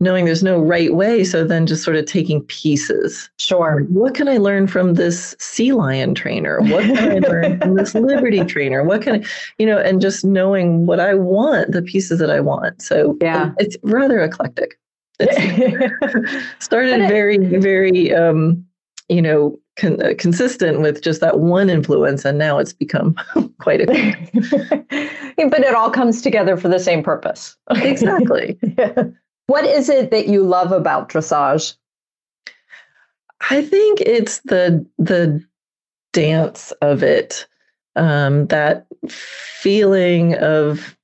knowing 0.00 0.24
there's 0.24 0.42
no 0.42 0.60
right 0.60 0.94
way. 0.94 1.24
So 1.24 1.44
then 1.44 1.66
just 1.66 1.82
sort 1.82 1.96
of 1.96 2.06
taking 2.06 2.42
pieces. 2.44 3.28
Sure. 3.38 3.84
What 3.88 4.14
can 4.14 4.28
I 4.28 4.36
learn 4.36 4.66
from 4.66 4.94
this 4.94 5.34
sea 5.38 5.72
lion 5.72 6.14
trainer? 6.14 6.60
What 6.60 6.84
can 6.84 6.98
I 6.98 7.18
learn 7.28 7.58
from 7.60 7.74
this 7.74 7.94
liberty 7.94 8.44
trainer? 8.44 8.84
What 8.84 9.02
can 9.02 9.16
I, 9.22 9.26
you 9.58 9.66
know, 9.66 9.78
and 9.78 10.00
just 10.00 10.24
knowing 10.24 10.86
what 10.86 11.00
I 11.00 11.14
want, 11.14 11.72
the 11.72 11.82
pieces 11.82 12.20
that 12.20 12.30
I 12.30 12.40
want. 12.40 12.80
So 12.80 13.16
yeah, 13.20 13.52
it's 13.58 13.76
rather 13.82 14.20
eclectic. 14.20 14.78
It's 15.18 16.34
started 16.64 17.08
very, 17.08 17.38
very, 17.38 18.14
um, 18.14 18.64
you 19.08 19.20
know, 19.20 19.58
con- 19.76 20.00
uh, 20.00 20.12
consistent 20.16 20.80
with 20.80 21.02
just 21.02 21.20
that 21.20 21.40
one 21.40 21.70
influence, 21.70 22.24
and 22.24 22.38
now 22.38 22.58
it's 22.58 22.72
become 22.72 23.16
quite 23.58 23.80
a. 23.88 23.88
but 25.36 25.60
it 25.60 25.74
all 25.74 25.90
comes 25.90 26.22
together 26.22 26.56
for 26.56 26.68
the 26.68 26.78
same 26.78 27.02
purpose. 27.02 27.56
exactly. 27.70 28.58
yeah. 28.78 29.04
What 29.48 29.64
is 29.64 29.88
it 29.88 30.10
that 30.10 30.28
you 30.28 30.44
love 30.44 30.72
about 30.72 31.08
dressage? 31.08 31.74
I 33.50 33.62
think 33.62 34.00
it's 34.02 34.40
the 34.40 34.84
the 34.98 35.42
dance 36.12 36.70
of 36.82 37.02
it, 37.02 37.46
um, 37.96 38.46
that 38.48 38.86
feeling 39.08 40.34
of 40.36 40.96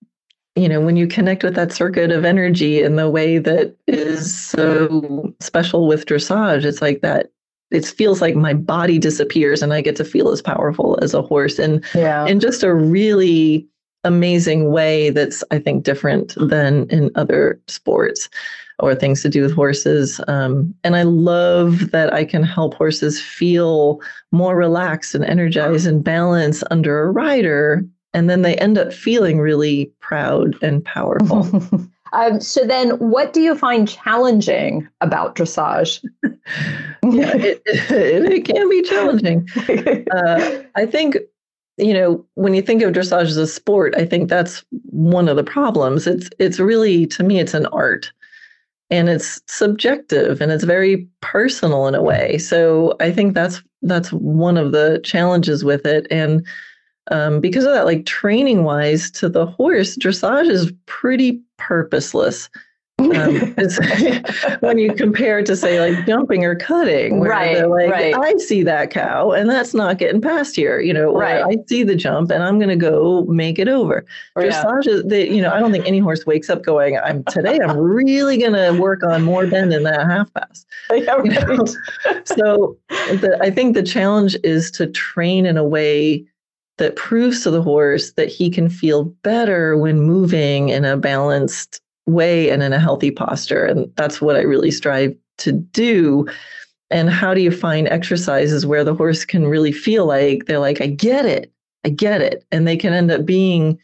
you 0.57 0.69
know 0.69 0.83
when 0.83 0.97
you 0.97 1.07
connect 1.07 1.43
with 1.43 1.55
that 1.55 1.73
circuit 1.73 2.13
of 2.13 2.27
energy 2.27 2.83
in 2.83 2.97
the 2.97 3.09
way 3.09 3.39
that 3.39 3.75
is 3.87 4.39
so 4.39 5.35
special 5.41 5.89
with 5.89 6.05
dressage. 6.05 6.65
It's 6.65 6.83
like 6.83 7.01
that. 7.01 7.31
It 7.71 7.87
feels 7.87 8.21
like 8.21 8.37
my 8.37 8.53
body 8.53 8.99
disappears 8.99 9.63
and 9.63 9.73
I 9.73 9.81
get 9.81 9.97
to 9.97 10.05
feel 10.05 10.29
as 10.29 10.43
powerful 10.43 10.99
as 11.01 11.15
a 11.15 11.23
horse, 11.23 11.59
and 11.59 11.83
yeah. 11.95 12.27
in 12.27 12.41
just 12.41 12.63
a 12.63 12.75
really 12.75 13.67
amazing 14.05 14.71
way 14.71 15.11
that's 15.11 15.43
I 15.51 15.59
think 15.59 15.85
different 15.85 16.35
than 16.37 16.89
in 16.91 17.11
other 17.15 17.61
sports 17.67 18.29
or 18.79 18.95
things 18.95 19.23
to 19.23 19.29
do 19.29 19.43
with 19.43 19.55
horses. 19.55 20.21
Um, 20.27 20.75
and 20.83 20.97
I 20.97 21.03
love 21.03 21.91
that 21.93 22.13
I 22.13 22.25
can 22.25 22.43
help 22.43 22.75
horses 22.75 23.21
feel 23.21 24.01
more 24.33 24.57
relaxed 24.57 25.15
and 25.15 25.25
energized 25.25 25.87
and 25.87 26.03
balanced 26.03 26.65
under 26.71 27.03
a 27.03 27.11
rider. 27.11 27.85
And 28.13 28.29
then 28.29 28.43
they 28.43 28.57
end 28.57 28.79
up 28.79 28.93
feeling 28.93 29.39
really 29.39 29.93
proud 30.01 30.61
and 30.63 30.85
powerful. 30.85 31.63
um, 32.13 32.41
so 32.41 32.65
then 32.65 32.91
what 32.99 33.33
do 33.33 33.41
you 33.41 33.55
find 33.55 33.89
challenging 33.89 34.89
about 35.01 35.37
dressage? 35.37 36.05
yeah, 36.25 37.37
it, 37.37 37.63
it, 37.67 37.91
it, 38.33 38.45
can 38.45 38.69
be 38.69 38.83
challenging. 38.83 39.49
Uh, 40.11 40.63
I 40.75 40.87
think 40.87 41.19
you 41.77 41.93
know 41.93 42.25
when 42.35 42.55
you 42.55 42.63
think 42.63 42.83
of 42.83 42.93
dressage 42.93 43.23
as 43.23 43.37
a 43.37 43.47
sport 43.47 43.95
i 43.97 44.05
think 44.05 44.29
that's 44.29 44.65
one 44.95 45.29
of 45.29 45.37
the 45.37 45.45
problems. 45.45 46.07
It's 46.07 46.31
it's 46.39 46.61
really 46.61 47.07
to 47.09 47.23
me 47.23 47.41
it's 47.41 47.55
an 47.55 47.67
art. 47.67 48.11
And 48.91 49.09
it's 49.09 49.41
subjective 49.49 50.41
and 50.41 50.53
it's 50.53 50.63
very 50.63 51.09
personal 51.21 51.87
in 51.89 51.95
a 51.95 52.03
way. 52.03 52.39
So 52.39 52.97
i 53.01 53.11
think 53.11 53.35
that's 53.35 53.63
that's 53.83 54.13
one 54.13 54.57
of 54.57 54.73
the 54.73 55.01
challenges 55.05 55.65
with 55.65 55.85
it. 55.85 56.07
And 56.11 56.47
um, 57.11 57.41
because 57.41 57.65
of 57.65 57.75
that 57.75 57.85
like 57.85 58.07
training 58.07 58.65
wise 58.65 59.11
to 59.13 59.29
the 59.29 59.47
horse 59.47 59.97
dressage 59.97 60.49
is 60.49 60.73
pretty 60.87 61.43
purposeless 61.59 62.49
um, 62.99 63.55
when 64.61 64.79
you 64.79 64.95
compare 64.95 65.39
it 65.39 65.47
to 65.47 65.57
say 65.57 65.81
like 65.81 66.07
jumping 66.07 66.45
or 66.45 66.55
cutting, 66.55 67.21
where 67.21 67.31
right, 67.31 67.55
they're 67.55 67.69
like, 67.69 67.91
right. 67.91 68.15
I 68.15 68.37
see 68.39 68.63
that 68.63 68.91
cow 68.91 69.33
and 69.33 69.49
that's 69.49 69.75
not 69.75 69.99
getting 69.99 70.21
past 70.21 70.57
here, 70.57 70.81
you 70.81 70.93
know, 70.93 71.15
right. 71.15 71.43
I 71.45 71.57
see 71.67 71.83
the 71.83 71.95
jump 71.95 72.31
and 72.31 72.43
I'm 72.43 72.59
going 72.59 72.71
to 72.71 72.77
go 72.77 73.25
make 73.25 73.59
it 73.59 73.69
over. 73.69 74.05
Dressage 74.37 74.87
is, 74.87 75.03
the, 75.05 75.29
you 75.29 75.43
know, 75.43 75.53
I 75.53 75.61
don't 75.61 75.73
think 75.73 75.87
any 75.87 75.99
horse 75.99 76.27
wakes 76.27 76.51
up 76.51 76.63
going, 76.63 76.99
I'm 76.99 77.25
today, 77.25 77.59
I'm 77.61 77.77
really 77.77 78.39
going 78.39 78.53
to 78.53 78.81
work 78.81 79.03
on 79.03 79.23
more 79.23 79.47
bend 79.47 79.73
in 79.73 79.83
that 79.85 80.07
half 80.07 80.33
pass. 80.35 80.65
Yeah, 80.95 81.15
right. 81.15 82.27
so 82.27 82.77
the, 82.89 83.39
I 83.41 83.51
think 83.51 83.75
the 83.75 83.83
challenge 83.83 84.37
is 84.45 84.71
to 84.73 84.87
train 84.87 85.47
in 85.47 85.57
a 85.57 85.65
way 85.65 86.25
that 86.77 86.97
proves 86.97 87.43
to 87.43 87.51
the 87.51 87.63
horse 87.63 88.13
that 88.13 88.29
he 88.29 88.51
can 88.51 88.69
feel 88.69 89.05
better 89.05 89.77
when 89.77 90.01
moving 90.01 90.69
in 90.69 90.85
a 90.85 90.97
balanced 90.97 91.81
way 92.07 92.51
and 92.51 92.63
in 92.63 92.73
a 92.73 92.79
healthy 92.79 93.11
posture. 93.11 93.65
And 93.65 93.91
that's 93.97 94.21
what 94.21 94.37
I 94.37 94.41
really 94.41 94.71
strive 94.71 95.17
to 95.39 95.53
do. 95.53 96.27
And 96.91 97.11
how 97.11 97.35
do 97.35 97.41
you 97.41 97.51
find 97.51 97.89
exercises 97.89 98.67
where 98.67 98.85
the 98.85 98.95
horse 98.95 99.25
can 99.25 99.47
really 99.47 99.73
feel 99.73 100.07
like 100.07 100.47
they're 100.47 100.59
like, 100.59 100.81
I 100.81 100.87
get 100.87 101.27
it, 101.27 101.53
I 101.85 101.89
get 101.89 102.21
it. 102.21 102.45
And 102.53 102.69
they 102.69 102.77
can 102.77 102.93
end 102.93 103.11
up 103.11 103.25
being, 103.25 103.79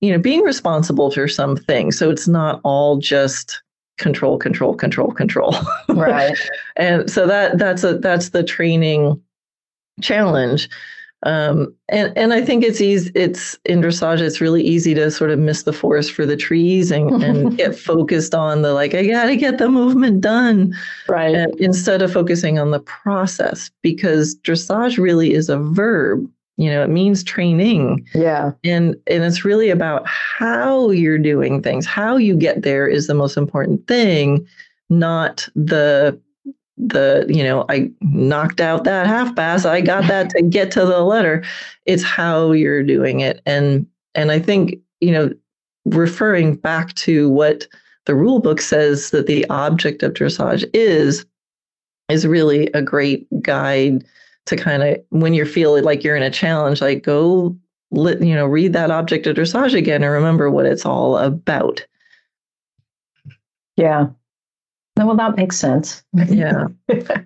you 0.00 0.12
know, 0.12 0.18
being 0.18 0.42
responsible 0.42 1.10
for 1.10 1.26
something. 1.26 1.90
So 1.90 2.10
it's 2.10 2.28
not 2.28 2.60
all 2.64 2.98
just 2.98 3.62
control, 3.98 4.38
control, 4.38 4.74
control, 4.74 5.10
control. 5.12 5.54
Right. 5.88 6.36
and 6.76 7.08
so 7.08 7.26
that 7.26 7.58
that's 7.58 7.84
a 7.84 7.98
that's 7.98 8.30
the 8.30 8.42
training 8.42 9.20
challenge. 10.00 10.68
Um, 11.24 11.74
and 11.88 12.12
and 12.16 12.34
I 12.34 12.42
think 12.42 12.62
it's 12.62 12.82
easy. 12.82 13.10
It's 13.14 13.58
in 13.64 13.80
dressage. 13.80 14.20
It's 14.20 14.42
really 14.42 14.62
easy 14.62 14.94
to 14.94 15.10
sort 15.10 15.30
of 15.30 15.38
miss 15.38 15.62
the 15.62 15.72
forest 15.72 16.12
for 16.12 16.26
the 16.26 16.36
trees 16.36 16.90
and, 16.90 17.10
and 17.22 17.56
get 17.56 17.76
focused 17.76 18.34
on 18.34 18.62
the 18.62 18.74
like. 18.74 18.94
I 18.94 19.06
got 19.06 19.26
to 19.26 19.36
get 19.36 19.56
the 19.58 19.70
movement 19.70 20.20
done, 20.20 20.74
right? 21.08 21.48
instead 21.58 22.02
of 22.02 22.12
focusing 22.12 22.58
on 22.58 22.70
the 22.70 22.80
process, 22.80 23.70
because 23.82 24.36
dressage 24.36 24.98
really 24.98 25.32
is 25.32 25.48
a 25.48 25.58
verb. 25.58 26.30
You 26.56 26.70
know, 26.70 26.84
it 26.84 26.90
means 26.90 27.24
training. 27.24 28.06
Yeah, 28.14 28.52
and 28.62 28.94
and 29.06 29.24
it's 29.24 29.46
really 29.46 29.70
about 29.70 30.06
how 30.06 30.90
you're 30.90 31.18
doing 31.18 31.62
things. 31.62 31.86
How 31.86 32.18
you 32.18 32.36
get 32.36 32.62
there 32.62 32.86
is 32.86 33.06
the 33.06 33.14
most 33.14 33.38
important 33.38 33.86
thing, 33.88 34.46
not 34.90 35.48
the 35.56 36.20
the 36.76 37.24
you 37.28 37.42
know 37.42 37.64
i 37.68 37.90
knocked 38.00 38.60
out 38.60 38.84
that 38.84 39.06
half 39.06 39.34
pass. 39.36 39.64
I 39.64 39.80
got 39.80 40.06
that 40.08 40.30
to 40.30 40.42
get 40.42 40.70
to 40.72 40.84
the 40.84 41.02
letter. 41.02 41.44
It's 41.86 42.02
how 42.02 42.52
you're 42.52 42.82
doing 42.82 43.20
it. 43.20 43.40
And 43.46 43.86
and 44.14 44.30
i 44.30 44.38
think 44.38 44.76
you 45.00 45.12
know 45.12 45.30
referring 45.84 46.56
back 46.56 46.94
to 46.94 47.30
what 47.30 47.66
the 48.06 48.14
rule 48.14 48.40
book 48.40 48.60
says 48.60 49.10
that 49.10 49.26
the 49.26 49.48
object 49.50 50.02
of 50.02 50.14
dressage 50.14 50.68
is 50.74 51.24
is 52.08 52.26
really 52.26 52.66
a 52.68 52.82
great 52.82 53.26
guide 53.42 54.04
to 54.46 54.56
kind 54.56 54.82
of 54.82 54.98
when 55.08 55.32
you're 55.34 55.46
feeling 55.46 55.84
like 55.84 56.04
you're 56.04 56.16
in 56.16 56.22
a 56.22 56.30
challenge 56.30 56.80
like 56.80 57.02
go 57.02 57.56
let 57.90 58.20
you 58.22 58.34
know 58.34 58.46
read 58.46 58.72
that 58.72 58.90
object 58.90 59.26
of 59.26 59.36
dressage 59.36 59.74
again 59.74 60.02
and 60.02 60.12
remember 60.12 60.50
what 60.50 60.66
it's 60.66 60.84
all 60.84 61.16
about. 61.18 61.84
Yeah 63.76 64.08
well, 64.96 65.16
that 65.16 65.36
makes 65.36 65.56
sense. 65.56 66.02
yeah. 66.28 66.66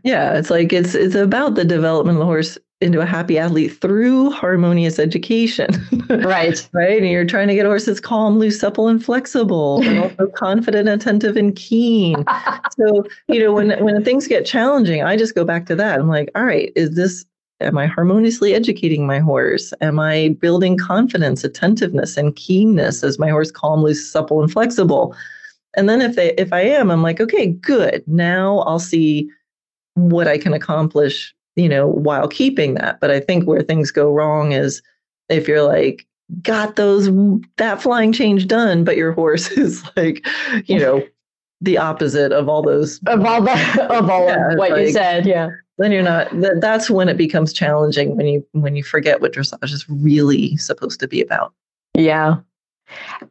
Yeah. 0.03 0.35
It's 0.35 0.51
like 0.51 0.73
it's 0.73 0.95
it's 0.95 1.15
about 1.15 1.55
the 1.55 1.65
development 1.65 2.17
of 2.17 2.21
the 2.21 2.25
horse 2.25 2.59
into 2.81 3.01
a 3.01 3.07
happy 3.07 3.39
athlete 3.39 3.81
through 3.81 4.31
harmonious 4.31 4.99
education. 4.99 5.69
Right. 6.09 6.67
right. 6.73 7.03
And 7.03 7.11
you're 7.11 7.27
trying 7.27 7.49
to 7.49 7.55
get 7.55 7.67
horses 7.67 8.01
calm, 8.01 8.39
loose, 8.39 8.59
supple, 8.59 8.89
and 8.89 9.05
flexible, 9.05 9.83
and 9.83 9.99
also 10.03 10.27
confident, 10.29 10.89
attentive, 10.89 11.37
and 11.37 11.55
keen. 11.55 12.25
so, 12.79 13.05
you 13.27 13.41
know, 13.41 13.53
when 13.53 13.73
when 13.85 14.03
things 14.03 14.27
get 14.27 14.47
challenging, 14.47 15.03
I 15.03 15.19
just 15.19 15.35
go 15.35 15.45
back 15.45 15.67
to 15.67 15.77
that. 15.77 16.01
I'm 16.01 16.09
like, 16.09 16.31
all 16.35 16.47
right, 16.47 16.73
is 16.75 16.93
this 16.95 17.27
am 17.61 17.77
I 17.77 17.87
harmoniously 17.87 18.55
educating 18.55 19.07
my 19.07 19.19
horse? 19.19 19.75
Am 19.83 19.99
I 19.99 20.37
building 20.41 20.79
confidence, 20.79 21.45
attentiveness, 21.45 22.17
and 22.17 22.35
keenness 22.35 23.05
as 23.05 23.19
my 23.19 23.29
horse 23.29 23.51
calm, 23.51 23.83
loose, 23.83 24.11
supple, 24.11 24.43
and 24.43 24.51
flexible? 24.51 25.15
And 25.79 25.89
then 25.89 26.03
if 26.03 26.17
they 26.17 26.35
if 26.35 26.53
I 26.53 26.61
am, 26.61 26.91
I'm 26.91 27.03
like, 27.03 27.21
okay, 27.21 27.47
good. 27.47 28.03
Now 28.07 28.59
I'll 28.61 28.79
see 28.79 29.31
what 29.95 30.29
I 30.29 30.37
can 30.39 30.53
accomplish 30.53 31.35
you 31.59 31.69
know, 31.69 31.89
while 31.89 32.29
keeping 32.29 32.75
that. 32.75 33.01
But 33.01 33.11
I 33.11 33.19
think 33.19 33.45
where 33.47 33.63
things 33.63 33.91
go 33.91 34.13
wrong 34.13 34.53
is 34.53 34.81
if 35.29 35.49
you're 35.49 35.65
like, 35.65 36.07
got 36.41 36.77
those 36.77 37.11
that 37.57 37.83
flying 37.83 38.13
change 38.13 38.47
done, 38.47 38.85
but 38.85 38.97
your 38.97 39.13
horse 39.13 39.51
is 39.59 39.85
like, 39.97 40.25
you 40.65 40.79
know, 40.79 41.03
the 41.61 41.77
opposite 41.77 42.31
of 42.31 42.49
all 42.49 42.63
those 42.63 43.01
of 43.09 43.25
all 43.25 43.43
that 43.43 43.91
of 43.91 44.09
all 44.09 44.29
yeah, 44.29 44.53
of 44.53 44.59
what 44.59 44.71
like, 44.71 44.87
you 44.87 44.93
said. 44.93 45.27
Yeah. 45.27 45.49
Then 45.79 45.91
you're 45.91 46.03
not 46.03 46.31
that, 46.41 46.61
that's 46.61 46.89
when 46.89 47.09
it 47.09 47.17
becomes 47.17 47.53
challenging 47.53 48.17
when 48.17 48.27
you 48.27 48.47
when 48.53 48.77
you 48.77 48.85
forget 48.85 49.21
what 49.21 49.33
dressage 49.33 49.73
is 49.73 49.85
really 49.89 50.57
supposed 50.57 51.01
to 51.01 51.09
be 51.09 51.21
about. 51.21 51.53
Yeah. 51.95 52.37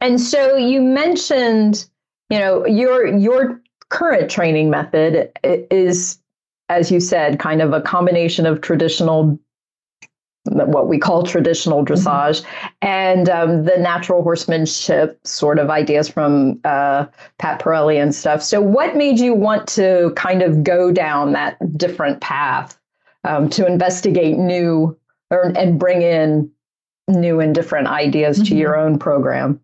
And 0.02 0.20
so 0.20 0.58
you 0.58 0.82
mentioned, 0.82 1.90
you 2.30 2.40
know, 2.40 2.66
your 2.66 3.08
your 3.08 3.62
current 3.90 4.30
training 4.30 4.70
method 4.70 5.32
is 5.44 6.20
as 6.70 6.92
you 6.92 7.00
said, 7.00 7.40
kind 7.40 7.62
of 7.62 7.74
a 7.74 7.82
combination 7.82 8.46
of 8.46 8.62
traditional 8.62 9.40
what 10.50 10.88
we 10.88 10.98
call 10.98 11.24
traditional 11.24 11.84
mm-hmm. 11.84 11.94
dressage 11.94 12.42
mm-hmm. 12.42 12.68
and 12.82 13.30
um, 13.30 13.64
the 13.66 13.78
natural 13.78 14.24
horsemanship 14.24 15.20
sort 15.26 15.60
of 15.60 15.70
ideas 15.70 16.08
from 16.08 16.60
uh, 16.64 17.06
Pat 17.38 17.62
Parelli 17.62 18.02
and 18.02 18.16
stuff. 18.16 18.42
So, 18.42 18.62
what 18.62 18.96
made 18.96 19.20
you 19.20 19.34
want 19.34 19.68
to 19.70 20.14
kind 20.16 20.42
of 20.42 20.64
go 20.64 20.92
down 20.92 21.34
that 21.34 21.58
different 21.78 22.22
path 22.22 22.80
um, 23.24 23.50
to 23.52 23.66
investigate 23.66 24.38
new 24.38 24.98
or, 25.32 25.52
and 25.58 25.78
bring 25.80 26.02
in 26.02 26.50
new 27.10 27.40
and 27.40 27.54
different 27.54 27.88
ideas 27.88 28.38
mm-hmm. 28.38 28.46
to 28.46 28.56
your 28.56 28.78
own 28.78 28.98
program? 28.98 29.60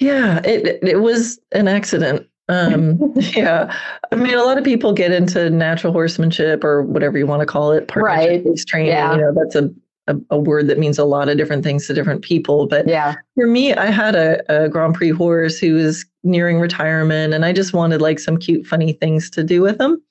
Yeah, 0.00 0.40
it 0.44 0.80
it 0.82 1.00
was 1.00 1.38
an 1.52 1.68
accident. 1.68 2.26
Um, 2.50 2.98
yeah. 3.16 3.74
I 4.10 4.16
mean, 4.16 4.34
a 4.34 4.42
lot 4.42 4.58
of 4.58 4.64
people 4.64 4.92
get 4.92 5.12
into 5.12 5.48
natural 5.50 5.92
horsemanship 5.92 6.64
or 6.64 6.82
whatever 6.82 7.16
you 7.16 7.26
want 7.26 7.40
to 7.40 7.46
call 7.46 7.70
it, 7.70 7.86
partnership 7.86 8.44
right. 8.44 8.58
training. 8.66 8.88
Yeah. 8.88 9.14
You 9.14 9.20
know, 9.20 9.34
that's 9.34 9.54
a, 9.54 9.70
a, 10.08 10.16
a, 10.30 10.38
word 10.38 10.66
that 10.66 10.78
means 10.78 10.98
a 10.98 11.04
lot 11.04 11.28
of 11.28 11.36
different 11.36 11.62
things 11.62 11.86
to 11.86 11.94
different 11.94 12.22
people. 12.22 12.66
But 12.66 12.88
yeah, 12.88 13.14
for 13.36 13.46
me, 13.46 13.72
I 13.74 13.86
had 13.86 14.16
a, 14.16 14.64
a 14.64 14.68
Grand 14.68 14.94
Prix 14.94 15.10
horse 15.10 15.58
who 15.58 15.74
was 15.74 16.04
nearing 16.24 16.58
retirement, 16.58 17.34
and 17.34 17.44
I 17.44 17.52
just 17.52 17.72
wanted 17.72 18.02
like 18.02 18.18
some 18.18 18.36
cute, 18.36 18.66
funny 18.66 18.94
things 18.94 19.30
to 19.30 19.44
do 19.44 19.62
with 19.62 19.80
him. 19.80 20.02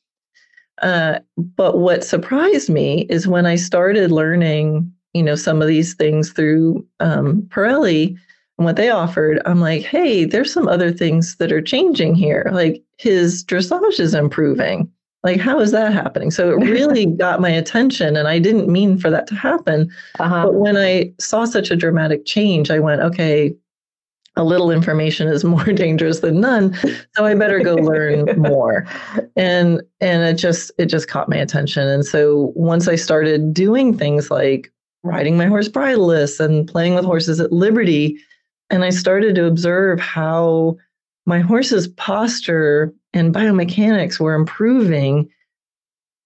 Uh, 0.82 1.19
but 1.38 1.80
what 1.80 2.06
surprised 2.06 2.69
me 2.69 3.02
is 3.10 3.28
when 3.28 3.45
I 3.45 3.56
started 3.56 4.12
learning, 4.12 4.89
you 5.13 5.23
know, 5.23 5.36
some 5.36 5.62
of 5.62 5.67
these 5.67 5.93
things 5.93 6.32
through 6.32 6.88
um, 7.02 7.41
Parelli 7.49 8.17
and 8.59 8.65
what 8.65 8.75
they 8.75 8.89
offered, 8.89 9.41
I'm 9.45 9.61
like, 9.61 9.83
hey, 9.83 10.25
there's 10.25 10.51
some 10.51 10.67
other 10.67 10.91
things 10.91 11.37
that 11.37 11.49
are 11.49 11.61
changing 11.61 12.13
here. 12.13 12.49
Like 12.51 12.83
his 12.97 13.45
dressage 13.45 14.01
is 14.01 14.13
improving. 14.13 14.91
Like, 15.23 15.39
how 15.39 15.61
is 15.61 15.71
that 15.71 15.93
happening? 15.93 16.29
So 16.29 16.51
it 16.51 16.55
really 16.69 17.05
got 17.05 17.39
my 17.39 17.49
attention, 17.49 18.17
and 18.17 18.27
I 18.27 18.37
didn't 18.37 18.67
mean 18.67 18.97
for 18.97 19.09
that 19.09 19.27
to 19.27 19.35
happen. 19.35 19.89
Uh-huh. 20.19 20.47
But 20.47 20.55
when 20.55 20.75
I 20.75 21.13
saw 21.19 21.45
such 21.45 21.71
a 21.71 21.77
dramatic 21.77 22.25
change, 22.25 22.69
I 22.69 22.79
went, 22.79 23.01
okay, 23.01 23.55
a 24.35 24.43
little 24.43 24.71
information 24.71 25.29
is 25.29 25.43
more 25.45 25.71
dangerous 25.71 26.19
than 26.19 26.39
none 26.39 26.73
so 27.15 27.25
i 27.25 27.33
better 27.33 27.59
go 27.59 27.73
learn 27.75 28.25
more 28.37 28.85
and 29.35 29.81
and 29.99 30.23
it 30.23 30.35
just 30.35 30.71
it 30.77 30.85
just 30.85 31.09
caught 31.09 31.27
my 31.27 31.35
attention 31.35 31.85
and 31.87 32.05
so 32.05 32.53
once 32.55 32.87
i 32.87 32.95
started 32.95 33.53
doing 33.53 33.97
things 33.97 34.31
like 34.31 34.71
riding 35.03 35.35
my 35.35 35.47
horse 35.47 35.67
bridleless 35.67 36.39
and 36.39 36.69
playing 36.69 36.93
with 36.93 37.03
horses 37.03 37.41
at 37.41 37.51
liberty 37.51 38.17
and 38.69 38.84
I 38.84 38.89
started 38.89 39.36
to 39.36 39.45
observe 39.45 39.99
how 39.99 40.77
my 41.25 41.39
horse's 41.39 41.88
posture 41.88 42.93
and 43.13 43.34
biomechanics 43.34 44.19
were 44.19 44.34
improving 44.34 45.29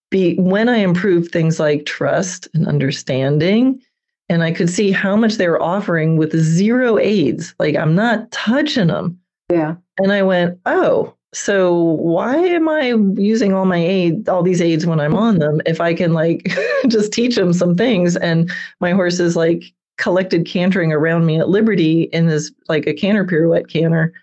be, 0.09 0.35
when 0.35 0.69
I 0.69 0.77
improved 0.77 1.31
things 1.31 1.59
like 1.59 1.85
trust 1.85 2.47
and 2.53 2.67
understanding. 2.67 3.81
And 4.29 4.43
I 4.43 4.51
could 4.51 4.69
see 4.69 4.91
how 4.91 5.15
much 5.15 5.35
they 5.35 5.49
were 5.49 5.61
offering 5.61 6.17
with 6.17 6.37
zero 6.37 6.97
aids. 6.97 7.53
Like 7.59 7.75
I'm 7.75 7.95
not 7.95 8.31
touching 8.31 8.87
them. 8.87 9.19
Yeah. 9.51 9.75
And 9.99 10.11
I 10.11 10.23
went, 10.23 10.59
oh, 10.65 11.13
so 11.33 11.73
why 11.73 12.37
am 12.37 12.69
I 12.69 12.93
using 13.15 13.53
all 13.53 13.65
my 13.65 13.83
aid, 13.83 14.29
all 14.29 14.43
these 14.43 14.61
aids 14.61 14.85
when 14.85 14.99
I'm 14.99 15.15
on 15.15 15.39
them 15.39 15.61
if 15.65 15.81
I 15.81 15.93
can 15.93 16.13
like 16.13 16.55
just 16.87 17.11
teach 17.11 17.35
them 17.35 17.53
some 17.53 17.75
things 17.75 18.15
and 18.15 18.51
my 18.79 18.91
horse 18.91 19.19
is 19.19 19.35
like 19.35 19.63
collected 19.97 20.45
cantering 20.45 20.91
around 20.91 21.25
me 21.25 21.39
at 21.39 21.49
Liberty 21.49 22.03
in 22.13 22.27
this 22.27 22.51
like 22.67 22.87
a 22.87 22.93
canter 22.93 23.25
pirouette 23.25 23.69
canter. 23.69 24.13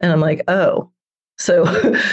And 0.00 0.12
I'm 0.12 0.20
like, 0.20 0.42
oh. 0.48 0.90
So 1.38 1.64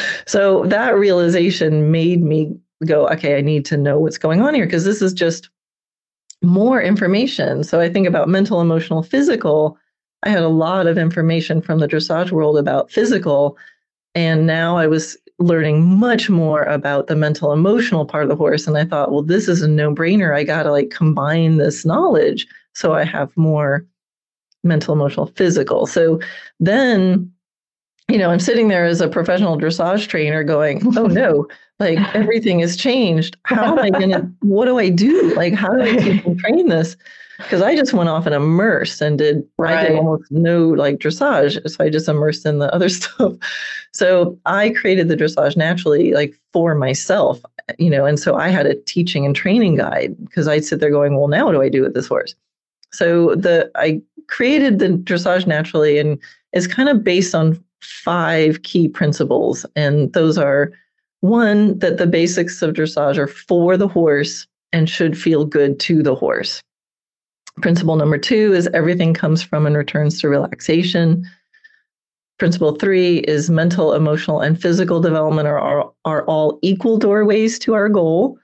so 0.26 0.66
that 0.66 0.96
realization 0.98 1.92
made 1.92 2.22
me 2.22 2.56
go, 2.86 3.08
okay, 3.10 3.38
I 3.38 3.42
need 3.42 3.66
to 3.66 3.78
know 3.78 4.00
what's 4.00 4.18
going 4.18 4.42
on 4.42 4.54
here 4.54 4.66
because 4.66 4.86
this 4.86 5.02
is 5.02 5.14
just 5.14 5.50
more 6.44 6.82
information. 6.82 7.64
So 7.64 7.80
I 7.80 7.90
think 7.90 8.08
about 8.08 8.30
mental, 8.30 8.62
emotional, 8.62 9.02
physical. 9.02 9.78
I 10.24 10.30
had 10.30 10.44
a 10.44 10.50
lot 10.50 10.88
of 10.88 10.98
information 10.98 11.62
from 11.62 11.80
the 11.80 11.88
dressage 11.88 12.32
world 12.32 12.58
about 12.58 12.92
physical. 12.92 13.58
And 14.14 14.46
now 14.46 14.78
I 14.78 14.88
was 14.88 15.18
learning 15.40 15.84
much 15.84 16.30
more 16.30 16.64
about 16.64 17.08
the 17.08 17.16
mental, 17.16 17.54
emotional 17.54 18.06
part 18.06 18.24
of 18.24 18.30
the 18.30 18.36
horse. 18.36 18.68
And 18.68 18.78
I 18.78 18.86
thought, 18.86 19.12
well, 19.12 19.22
this 19.22 19.48
is 19.48 19.62
a 19.62 19.68
no 19.68 19.94
brainer. 19.94 20.36
I 20.36 20.44
got 20.44 20.64
to 20.64 20.72
like 20.72 20.90
combine 20.90 21.58
this 21.58 21.86
knowledge 21.86 22.48
so 22.78 22.94
I 22.94 23.06
have 23.06 23.36
more 23.36 23.88
mental, 24.64 24.94
emotional, 24.94 25.26
physical. 25.36 25.88
So 25.88 26.20
then, 26.60 27.34
you 28.08 28.20
know, 28.20 28.30
I'm 28.30 28.40
sitting 28.40 28.68
there 28.68 28.86
as 28.86 29.02
a 29.02 29.08
professional 29.08 29.58
dressage 29.58 30.08
trainer 30.08 30.44
going, 30.44 30.84
oh 30.96 31.08
no, 31.08 31.48
like 31.80 31.98
everything 32.16 32.60
has 32.60 32.78
changed. 32.78 33.36
How 33.46 33.76
am 33.76 33.80
I 33.80 33.90
going 33.90 34.12
to, 34.12 34.32
what 34.42 34.66
do 34.66 34.78
I 34.78 34.90
do? 34.90 35.34
Like, 35.34 35.56
how 35.56 35.74
do 35.74 35.82
I 35.82 35.96
keep 35.98 36.24
and 36.24 36.40
train 36.40 36.70
this? 36.70 36.96
Because 37.40 37.64
I 37.64 37.76
just 37.76 37.94
went 37.94 38.10
off 38.10 38.28
and 38.28 38.36
immersed 38.36 39.02
and 39.02 39.18
did, 39.18 39.44
right. 39.58 39.78
I 39.78 39.88
did 39.88 39.98
almost 39.98 40.32
no 40.32 40.70
like 40.70 40.98
dressage. 40.98 41.68
So 41.68 41.84
I 41.84 41.90
just 41.90 42.08
immersed 42.08 42.46
in 42.46 42.60
the 42.60 42.72
other 42.76 42.90
stuff. 43.00 43.34
So 43.92 44.38
I 44.46 44.70
created 44.70 45.08
the 45.08 45.18
dressage 45.18 45.58
naturally, 45.58 46.14
like 46.14 46.40
for 46.54 46.76
myself, 46.76 47.42
you 47.80 47.90
know, 47.90 48.06
and 48.06 48.20
so 48.20 48.36
I 48.36 48.50
had 48.50 48.68
a 48.68 48.76
teaching 48.76 49.26
and 49.26 49.36
training 49.36 49.78
guide 49.78 50.16
because 50.26 50.48
I'd 50.48 50.64
sit 50.64 50.80
there 50.80 50.92
going, 50.92 51.18
well, 51.18 51.28
now 51.28 51.48
what 51.48 51.54
do 51.54 51.62
I 51.64 51.70
do 51.70 51.82
with 51.82 51.96
this 51.96 52.06
horse? 52.06 52.36
So 52.92 53.36
the 53.36 53.70
I 53.76 54.02
created 54.28 54.80
the 54.80 54.90
dressage 54.90 55.48
naturally 55.48 56.00
and 56.00 56.20
is 56.54 56.68
kind 56.68 56.90
of 56.90 57.04
based 57.04 57.34
on 57.36 57.64
five 57.82 58.64
key 58.64 58.88
principles. 58.88 59.66
And 59.76 60.12
those 60.14 60.38
are 60.38 60.72
one, 61.22 61.80
that 61.80 61.98
the 61.98 62.08
basics 62.08 62.62
of 62.62 62.74
dressage 62.74 63.18
are 63.18 63.28
for 63.28 63.78
the 63.78 63.88
horse 63.88 64.48
and 64.72 64.90
should 64.90 65.18
feel 65.18 65.46
good 65.46 65.80
to 65.82 66.04
the 66.04 66.16
horse. 66.16 66.62
Principle 67.62 67.96
number 67.96 68.18
two 68.18 68.54
is 68.54 68.68
everything 68.74 69.14
comes 69.14 69.42
from 69.42 69.66
and 69.66 69.76
returns 69.76 70.22
to 70.22 70.30
relaxation. 70.30 71.26
Principle 72.38 72.76
three 72.76 73.20
is 73.20 73.50
mental, 73.50 73.94
emotional, 73.94 74.42
and 74.42 74.62
physical 74.62 75.02
development 75.02 75.48
are, 75.48 75.60
are, 75.60 75.92
are 76.06 76.24
all 76.26 76.60
equal 76.62 76.98
doorways 76.98 77.58
to 77.60 77.74
our 77.74 77.90
goal. 77.90 78.38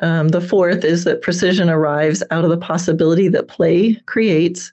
Um, 0.00 0.28
the 0.28 0.40
fourth 0.40 0.84
is 0.84 1.04
that 1.04 1.22
precision 1.22 1.68
arrives 1.68 2.22
out 2.30 2.44
of 2.44 2.50
the 2.50 2.56
possibility 2.56 3.28
that 3.28 3.48
play 3.48 3.94
creates. 4.06 4.72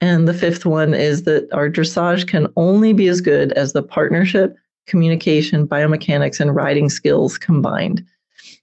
And 0.00 0.26
the 0.26 0.34
fifth 0.34 0.66
one 0.66 0.94
is 0.94 1.22
that 1.22 1.48
our 1.52 1.70
dressage 1.70 2.26
can 2.26 2.48
only 2.56 2.92
be 2.92 3.08
as 3.08 3.20
good 3.20 3.52
as 3.52 3.72
the 3.72 3.82
partnership, 3.82 4.56
communication, 4.86 5.66
biomechanics, 5.66 6.40
and 6.40 6.54
riding 6.54 6.90
skills 6.90 7.38
combined. 7.38 8.04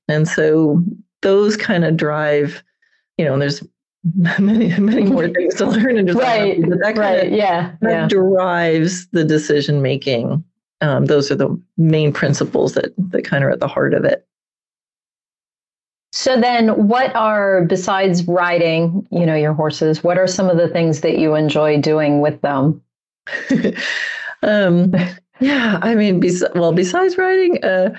And 0.08 0.28
so 0.28 0.84
those 1.22 1.56
kind 1.56 1.86
of 1.86 1.96
drive, 1.96 2.62
you 3.18 3.26
know, 3.26 3.34
and 3.34 3.42
there's 3.42 3.64
many, 4.40 4.78
many 4.80 5.04
more 5.04 5.30
things 5.34 5.56
to 5.56 5.66
learn 5.66 5.98
and 5.98 6.14
right, 6.16 6.60
but 6.68 6.80
that 6.80 6.98
right, 6.98 7.28
of, 7.28 7.34
yeah, 7.34 7.74
that 7.82 7.92
yeah. 7.92 8.08
drives 8.08 9.08
the 9.08 9.24
decision 9.24 9.82
making. 9.82 10.44
Um, 10.82 11.06
those 11.06 11.30
are 11.32 11.36
the 11.36 11.62
main 11.78 12.12
principles 12.12 12.74
that 12.74 12.94
that 12.98 13.24
kind 13.24 13.44
of 13.44 13.50
are 13.50 13.54
at 13.54 13.60
the 13.60 13.68
heart 13.68 13.94
of 13.94 14.04
it. 14.04 14.28
So 16.12 16.40
then 16.40 16.88
what 16.88 17.16
are 17.16 17.64
besides 17.66 18.28
riding, 18.28 19.08
you 19.12 19.26
know, 19.26 19.36
your 19.36 19.54
horses, 19.54 20.04
what 20.04 20.18
are 20.18 20.28
some 20.28 20.50
of 20.50 20.58
the 20.58 20.68
things 20.68 21.02
that 21.02 21.18
you 21.18 21.36
enjoy 21.36 21.80
doing 21.80 22.20
with 22.22 22.42
them? 22.42 22.82
um, 24.44 24.94
Yeah, 25.42 25.80
I 25.82 25.96
mean, 25.96 26.20
bes- 26.20 26.44
well, 26.54 26.72
besides 26.72 27.18
riding, 27.18 27.62
uh, 27.64 27.90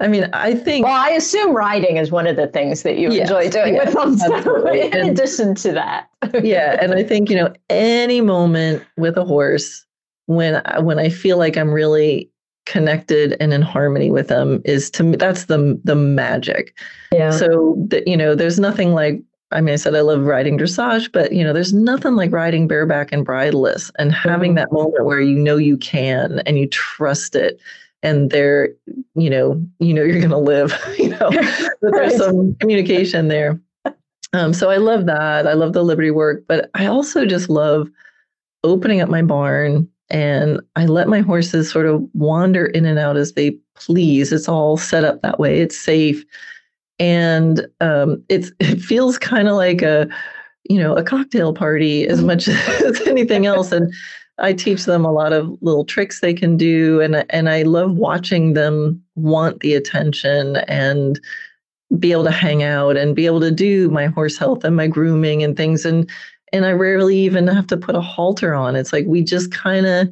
I 0.00 0.06
mean, 0.06 0.30
I 0.32 0.54
think. 0.54 0.86
Well, 0.86 0.94
I 0.94 1.10
assume 1.10 1.54
riding 1.54 1.96
is 1.96 2.12
one 2.12 2.28
of 2.28 2.36
the 2.36 2.46
things 2.46 2.84
that 2.84 2.98
you 2.98 3.10
yes, 3.12 3.28
enjoy 3.28 3.50
doing 3.50 3.74
yes, 3.74 3.86
with 3.86 3.94
them. 3.94 4.16
So 4.16 4.66
in 4.72 4.94
and, 4.94 5.10
addition 5.10 5.56
to 5.56 5.72
that. 5.72 6.08
yeah, 6.40 6.78
and 6.80 6.94
I 6.94 7.02
think 7.02 7.30
you 7.30 7.36
know 7.36 7.52
any 7.68 8.20
moment 8.20 8.84
with 8.96 9.16
a 9.16 9.24
horse 9.24 9.84
when 10.26 10.62
when 10.82 11.00
I 11.00 11.08
feel 11.08 11.36
like 11.36 11.56
I'm 11.56 11.72
really 11.72 12.30
connected 12.68 13.34
and 13.40 13.52
in 13.54 13.62
harmony 13.62 14.10
with 14.10 14.28
them 14.28 14.60
is 14.64 14.90
to 14.90 15.02
me 15.02 15.16
that's 15.16 15.46
the 15.46 15.80
the 15.84 15.94
magic. 15.94 16.78
Yeah. 17.12 17.30
So 17.30 17.74
that 17.88 18.06
you 18.06 18.16
know, 18.16 18.34
there's 18.34 18.60
nothing 18.60 18.92
like 18.92 19.22
I 19.50 19.62
mean, 19.62 19.72
I 19.72 19.76
said 19.76 19.94
I 19.94 20.02
love 20.02 20.20
riding 20.24 20.58
dressage, 20.58 21.10
but 21.10 21.32
you 21.32 21.42
know, 21.42 21.54
there's 21.54 21.72
nothing 21.72 22.14
like 22.14 22.30
riding 22.30 22.68
bareback 22.68 23.10
and 23.10 23.24
bridleless 23.24 23.90
and 23.98 24.12
having 24.12 24.50
mm-hmm. 24.50 24.56
that 24.56 24.72
moment 24.72 25.06
where 25.06 25.20
you 25.20 25.38
know 25.38 25.56
you 25.56 25.78
can 25.78 26.40
and 26.40 26.58
you 26.58 26.68
trust 26.68 27.34
it 27.34 27.58
and 28.02 28.30
they're, 28.30 28.68
you 29.14 29.30
know, 29.30 29.60
you 29.80 29.94
know 29.94 30.02
you're 30.02 30.20
gonna 30.20 30.38
live, 30.38 30.78
you 30.98 31.08
know, 31.08 31.30
there's 31.80 32.16
some 32.18 32.54
communication 32.56 33.28
there. 33.28 33.58
Um, 34.34 34.52
so 34.52 34.68
I 34.68 34.76
love 34.76 35.06
that. 35.06 35.46
I 35.46 35.54
love 35.54 35.72
the 35.72 35.82
Liberty 35.82 36.10
work, 36.10 36.44
but 36.46 36.68
I 36.74 36.84
also 36.84 37.24
just 37.24 37.48
love 37.48 37.88
opening 38.62 39.00
up 39.00 39.08
my 39.08 39.22
barn 39.22 39.88
and 40.10 40.60
I 40.76 40.86
let 40.86 41.08
my 41.08 41.20
horses 41.20 41.70
sort 41.70 41.86
of 41.86 42.02
wander 42.14 42.66
in 42.66 42.86
and 42.86 42.98
out 42.98 43.16
as 43.16 43.32
they 43.32 43.52
please. 43.74 44.32
It's 44.32 44.48
all 44.48 44.76
set 44.76 45.04
up 45.04 45.22
that 45.22 45.38
way. 45.38 45.60
It's 45.60 45.78
safe 45.78 46.24
and 46.98 47.66
um, 47.80 48.22
it's 48.28 48.52
it 48.60 48.80
feels 48.80 49.18
kind 49.18 49.48
of 49.48 49.56
like 49.56 49.82
a 49.82 50.08
you 50.68 50.78
know 50.78 50.96
a 50.96 51.02
cocktail 51.02 51.52
party 51.52 52.06
as 52.06 52.22
much 52.22 52.48
as 52.48 53.00
anything 53.06 53.46
else 53.46 53.72
and 53.72 53.92
i 54.38 54.52
teach 54.52 54.84
them 54.84 55.04
a 55.04 55.12
lot 55.12 55.32
of 55.32 55.56
little 55.62 55.84
tricks 55.84 56.20
they 56.20 56.34
can 56.34 56.56
do 56.56 57.00
and 57.00 57.24
and 57.30 57.48
i 57.48 57.62
love 57.62 57.92
watching 57.92 58.52
them 58.52 59.02
want 59.14 59.60
the 59.60 59.74
attention 59.74 60.56
and 60.68 61.20
be 61.98 62.12
able 62.12 62.24
to 62.24 62.30
hang 62.30 62.62
out 62.62 62.96
and 62.96 63.16
be 63.16 63.24
able 63.24 63.40
to 63.40 63.50
do 63.50 63.88
my 63.90 64.06
horse 64.06 64.36
health 64.36 64.62
and 64.62 64.76
my 64.76 64.86
grooming 64.86 65.42
and 65.42 65.56
things 65.56 65.86
and 65.86 66.08
and 66.52 66.64
i 66.64 66.72
rarely 66.72 67.16
even 67.16 67.46
have 67.46 67.66
to 67.66 67.76
put 67.76 67.94
a 67.94 68.00
halter 68.00 68.54
on 68.54 68.76
it's 68.76 68.92
like 68.92 69.06
we 69.06 69.22
just 69.22 69.52
kind 69.52 69.86
of 69.86 70.08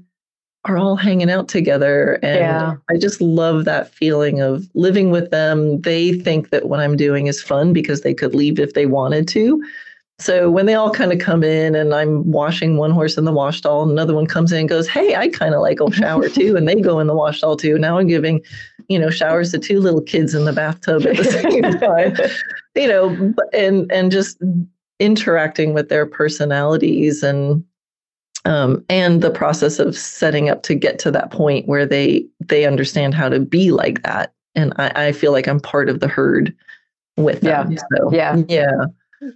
are 0.69 0.79
all 0.79 0.97
hanging 0.97 1.31
out 1.31 1.49
together. 1.49 2.19
And 2.23 2.39
yeah. 2.39 2.75
I 2.91 2.97
just 2.99 3.21
love 3.21 3.65
that 3.65 3.93
feeling 3.93 4.41
of 4.41 4.69
living 4.75 5.11
with 5.11 5.31
them. 5.31 5.81
They 5.81 6.13
think 6.13 6.51
that 6.51 6.69
what 6.69 6.81
I'm 6.81 6.97
doing 6.97 7.27
is 7.29 7.43
fun 7.43 7.73
because 7.73 8.01
they 8.01 8.15
could 8.15 8.35
leave 8.35 8.59
if 8.59 8.75
they 8.75 8.87
wanted 8.87 9.29
to. 9.29 9.63
So 10.19 10.51
when 10.51 10.65
they 10.65 10.75
all 10.75 10.91
kind 10.91 11.13
of 11.13 11.19
come 11.19 11.45
in 11.45 11.75
and 11.75 11.95
I'm 11.95 12.31
washing 12.31 12.79
one 12.79 12.91
horse 12.91 13.19
in 13.19 13.27
the 13.27 13.33
wash 13.33 13.59
stall, 13.59 13.89
another 13.89 14.15
one 14.15 14.27
comes 14.27 14.51
in 14.51 14.61
and 14.61 14.69
goes, 14.69 14.89
Hey, 14.89 15.15
I 15.15 15.29
kind 15.29 15.55
of 15.55 15.61
like 15.61 15.79
a 15.79 15.93
shower 15.93 16.29
too. 16.29 16.57
And 16.57 16.67
they 16.67 16.81
go 16.81 17.01
in 17.01 17.07
the 17.07 17.15
wash 17.15 17.39
stall 17.39 17.57
too. 17.57 17.79
Now 17.79 17.99
I'm 17.99 18.07
giving, 18.07 18.41
you 18.89 18.99
know, 18.99 19.11
showers 19.11 19.53
to 19.53 19.59
two 19.59 19.79
little 19.79 20.01
kids 20.01 20.35
in 20.35 20.47
the 20.47 20.55
bathtub 20.55 21.07
at 21.07 21.19
the 21.19 21.25
same 21.25 21.63
time, 21.79 22.17
you 22.75 22.89
know, 22.89 23.35
and, 23.53 23.93
and 23.93 24.11
just 24.11 24.39
interacting 24.99 25.75
with 25.75 25.89
their 25.89 26.07
personalities 26.07 27.23
and 27.23 27.65
um, 28.45 28.85
and 28.89 29.23
the 29.23 29.31
process 29.31 29.81
of 29.81 29.97
setting 29.97 30.49
up 30.49 30.63
to 30.63 30.75
get 30.77 31.01
to 31.01 31.11
that 31.11 31.31
point 31.33 31.67
where 31.67 31.85
they 31.85 32.27
they 32.41 32.65
understand 32.65 33.15
how 33.15 33.29
to 33.29 33.41
be 33.41 33.71
like 33.73 34.03
that. 34.03 34.33
And 34.55 34.73
i, 34.79 35.09
I 35.09 35.13
feel 35.13 35.33
like 35.33 35.47
i'm 35.49 35.61
part 35.61 35.91
of 35.91 36.01
the 36.01 36.09
herd 36.09 36.55
with 37.17 37.41
them 37.43 37.73
yeah. 37.73 37.79
so, 37.79 38.13
yeah. 38.13 38.43
yeah. 38.49 38.87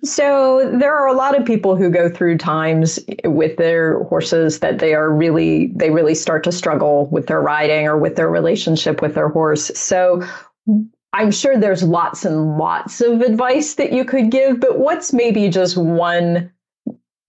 So 0.05 0.70
there 0.79 0.94
are 0.94 1.07
a 1.07 1.14
lot 1.14 1.38
of 1.38 1.46
people 1.46 1.75
who 1.75 1.90
go 1.90 2.11
through 2.11 2.38
times 2.38 2.99
with 3.25 3.57
their 3.57 4.05
horses 4.05 4.61
that 4.61 4.79
they 4.79 4.94
are 4.94 5.11
really 5.11 5.73
they 5.75 5.90
really 5.90 6.14
start 6.14 6.44
to 6.44 6.53
struggle 6.53 7.07
with 7.07 7.27
their 7.27 7.40
riding 7.40 7.87
or 7.87 7.96
with 7.96 8.16
their 8.16 8.29
relationship 8.29 9.01
with 9.01 9.14
their 9.14 9.29
horse. 9.29 9.70
So 9.75 10.23
I'm 11.12 11.31
sure 11.31 11.59
there's 11.59 11.83
lots 11.83 12.25
and 12.25 12.57
lots 12.57 13.01
of 13.01 13.20
advice 13.20 13.75
that 13.75 13.92
you 13.92 14.05
could 14.05 14.31
give, 14.31 14.61
but 14.61 14.79
what's 14.79 15.12
maybe 15.12 15.49
just 15.49 15.77
one 15.77 16.53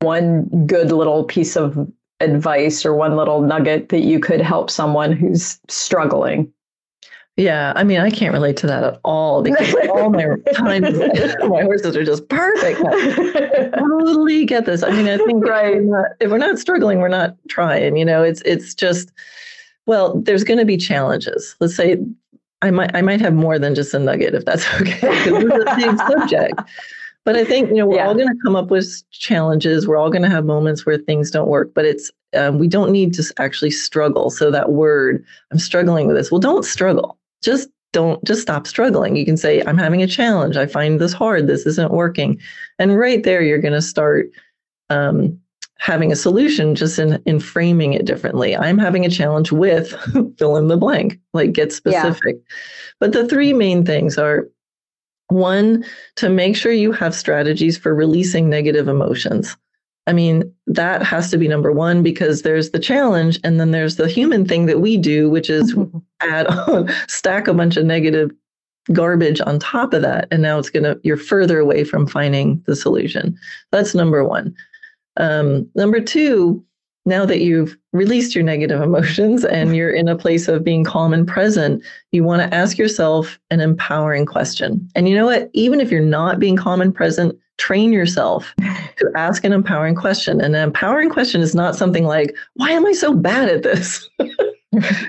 one 0.02 0.66
good 0.66 0.92
little 0.92 1.24
piece 1.24 1.56
of 1.56 1.78
advice 2.20 2.86
or 2.86 2.96
one 2.96 3.16
little 3.16 3.42
nugget 3.42 3.90
that 3.90 4.02
you 4.02 4.20
could 4.20 4.42
help 4.42 4.70
someone 4.70 5.12
who's 5.12 5.60
struggling? 5.68 6.52
Yeah, 7.38 7.74
I 7.76 7.84
mean, 7.84 8.00
I 8.00 8.12
can't 8.12 8.34
relate 8.34 8.58
to 8.58 8.68
that 8.68 8.84
at 8.84 9.00
all 9.04 9.42
because 9.42 9.74
all 9.90 10.10
my 10.10 10.26
time, 10.54 10.84
my 10.84 11.64
horses 11.64 11.96
are 11.96 12.04
just 12.04 12.28
perfect. 12.30 12.82
I 12.86 13.70
totally 13.78 14.46
get 14.46 14.66
this. 14.66 14.84
I 14.84 14.92
mean, 14.92 15.08
I 15.08 15.18
think 15.18 15.46
right. 15.46 15.78
if, 15.78 15.84
we're 15.84 16.02
not, 16.02 16.12
if 16.20 16.32
we're 16.32 16.38
not 16.38 16.60
struggling, 16.60 17.00
we're 17.00 17.08
not 17.08 17.36
trying. 17.48 17.96
You 17.96 18.06
know, 18.06 18.22
it's 18.22 18.42
it's 18.42 18.76
just 18.76 19.12
well, 19.88 20.20
there's 20.22 20.44
going 20.44 20.60
to 20.60 20.66
be 20.66 20.78
challenges. 20.78 21.56
Let's 21.60 21.76
say 21.76 21.98
I 22.62 22.72
might 22.72 22.96
I 22.96 23.02
might 23.02 23.22
have 23.22 23.34
more 23.34 23.58
than 23.58 23.76
just 23.76 23.94
a 23.94 24.00
nugget 24.00 24.36
if 24.36 24.46
that's 24.46 24.66
okay 24.82 24.94
because 25.24 25.44
it's 25.44 25.72
a 25.72 25.76
big 25.76 25.98
subject. 25.98 26.62
But 27.24 27.36
I 27.36 27.44
think 27.44 27.70
you 27.70 27.76
know 27.76 27.86
we're 27.86 27.98
yeah. 27.98 28.08
all 28.08 28.16
going 28.16 28.28
to 28.28 28.40
come 28.44 28.56
up 28.56 28.72
with 28.72 29.04
challenges. 29.12 29.88
We're 29.88 29.98
all 29.98 30.10
going 30.10 30.24
to 30.24 30.30
have 30.30 30.46
moments 30.46 30.86
where 30.86 30.98
things 30.98 31.30
don't 31.30 31.50
work. 31.50 31.74
But 31.74 31.86
it's 31.86 32.12
um, 32.36 32.58
we 32.58 32.68
don't 32.68 32.92
need 32.92 33.14
to 33.16 33.34
actually 33.38 33.72
struggle. 33.72 34.30
So 34.30 34.52
that 34.52 34.72
word, 34.72 35.24
I'm 35.52 35.60
struggling 35.60 36.08
with 36.08 36.16
this. 36.16 36.32
Well, 36.32 36.40
don't 36.40 36.66
struggle. 36.66 37.18
Just 37.44 37.70
don't 37.92 38.24
just 38.24 38.42
stop 38.42 38.66
struggling. 38.66 39.16
You 39.16 39.26
can 39.26 39.38
say, 39.38 39.62
I'm 39.66 39.78
having 39.78 40.02
a 40.02 40.08
challenge. 40.08 40.58
I 40.58 40.66
find 40.66 41.00
this 41.00 41.14
hard. 41.14 41.48
This 41.48 41.66
isn't 41.66 41.92
working. 41.92 42.40
And 42.80 42.98
right 42.98 43.24
there, 43.24 43.42
you're 43.42 43.60
going 43.60 43.74
to 43.74 43.82
start 43.82 44.30
um, 44.90 45.40
having 45.82 46.12
a 46.12 46.16
solution 46.16 46.76
just 46.76 47.00
in, 47.00 47.20
in 47.26 47.40
framing 47.40 47.94
it 47.94 48.06
differently. 48.06 48.56
I'm 48.56 48.78
having 48.78 49.04
a 49.04 49.10
challenge 49.10 49.52
with 49.52 49.96
fill 50.38 50.56
in 50.56 50.68
the 50.68 50.78
blank, 50.78 51.20
like 51.34 51.54
get 51.54 51.74
specific. 51.74 52.36
Yeah. 52.36 52.56
But 53.00 53.14
the 53.14 53.28
three 53.28 53.52
main 53.52 53.84
things 53.84 54.16
are 54.20 54.48
one, 55.30 55.84
to 56.18 56.30
make 56.30 56.56
sure 56.56 56.72
you 56.72 56.92
have 56.92 57.16
strategies 57.16 57.80
for 57.80 57.96
releasing 57.96 58.48
negative 58.48 58.88
emotions. 58.88 59.58
I 60.06 60.14
mean, 60.14 60.54
that 60.68 61.02
has 61.02 61.32
to 61.32 61.38
be 61.38 61.48
number 61.48 61.72
one 61.72 62.04
because 62.04 62.44
there's 62.44 62.72
the 62.72 62.80
challenge, 62.80 63.40
and 63.44 63.60
then 63.60 63.72
there's 63.72 63.96
the 63.96 64.08
human 64.08 64.46
thing 64.46 64.68
that 64.68 64.82
we 64.82 64.98
do, 64.98 65.32
which 65.32 65.50
is 65.50 65.76
add 66.20 66.46
on, 66.46 66.92
stack 67.08 67.48
a 67.48 67.56
bunch 67.56 67.76
of 67.76 67.86
negative 67.86 68.30
garbage 68.94 69.42
on 69.42 69.58
top 69.58 69.94
of 69.94 70.04
that. 70.04 70.28
And 70.30 70.44
now 70.44 70.60
it's 70.60 70.70
going 70.70 70.84
to, 70.84 71.00
you're 71.04 71.18
further 71.18 71.60
away 71.60 71.86
from 71.86 72.06
finding 72.06 72.64
the 72.68 72.76
solution. 72.76 73.36
That's 73.72 73.96
number 73.96 74.24
one. 74.24 74.56
Um, 75.18 75.70
number 75.76 76.00
two, 76.00 76.64
now 77.06 77.26
that 77.26 77.42
you've 77.42 77.78
released 77.94 78.36
your 78.36 78.44
negative 78.44 78.82
emotions 78.82 79.44
and 79.44 79.76
you're 79.76 79.92
in 79.92 80.08
a 80.08 80.16
place 80.16 80.48
of 80.48 80.64
being 80.64 80.84
calm 80.84 81.14
and 81.14 81.28
present, 81.28 81.84
you 82.12 82.24
want 82.24 82.42
to 82.42 82.56
ask 82.56 82.78
yourself 82.78 83.40
an 83.50 83.60
empowering 83.60 84.26
question. 84.26 84.88
And 84.96 85.10
you 85.10 85.16
know 85.16 85.26
what? 85.26 85.50
Even 85.54 85.80
if 85.80 85.92
you're 85.92 86.02
not 86.02 86.40
being 86.40 86.58
calm 86.58 86.82
and 86.82 86.94
present, 86.94 87.38
train 87.58 87.92
yourself 87.92 88.54
to 88.98 89.12
ask 89.16 89.44
an 89.44 89.54
empowering 89.54 89.96
question. 89.96 90.42
And 90.42 90.56
an 90.56 90.64
empowering 90.64 91.10
question 91.10 91.42
is 91.42 91.56
not 91.56 91.76
something 91.76 92.06
like, 92.06 92.36
why 92.56 92.72
am 92.72 92.86
I 92.86 92.94
so 92.94 93.14
bad 93.14 93.50
at 93.50 93.64
this? 93.64 94.10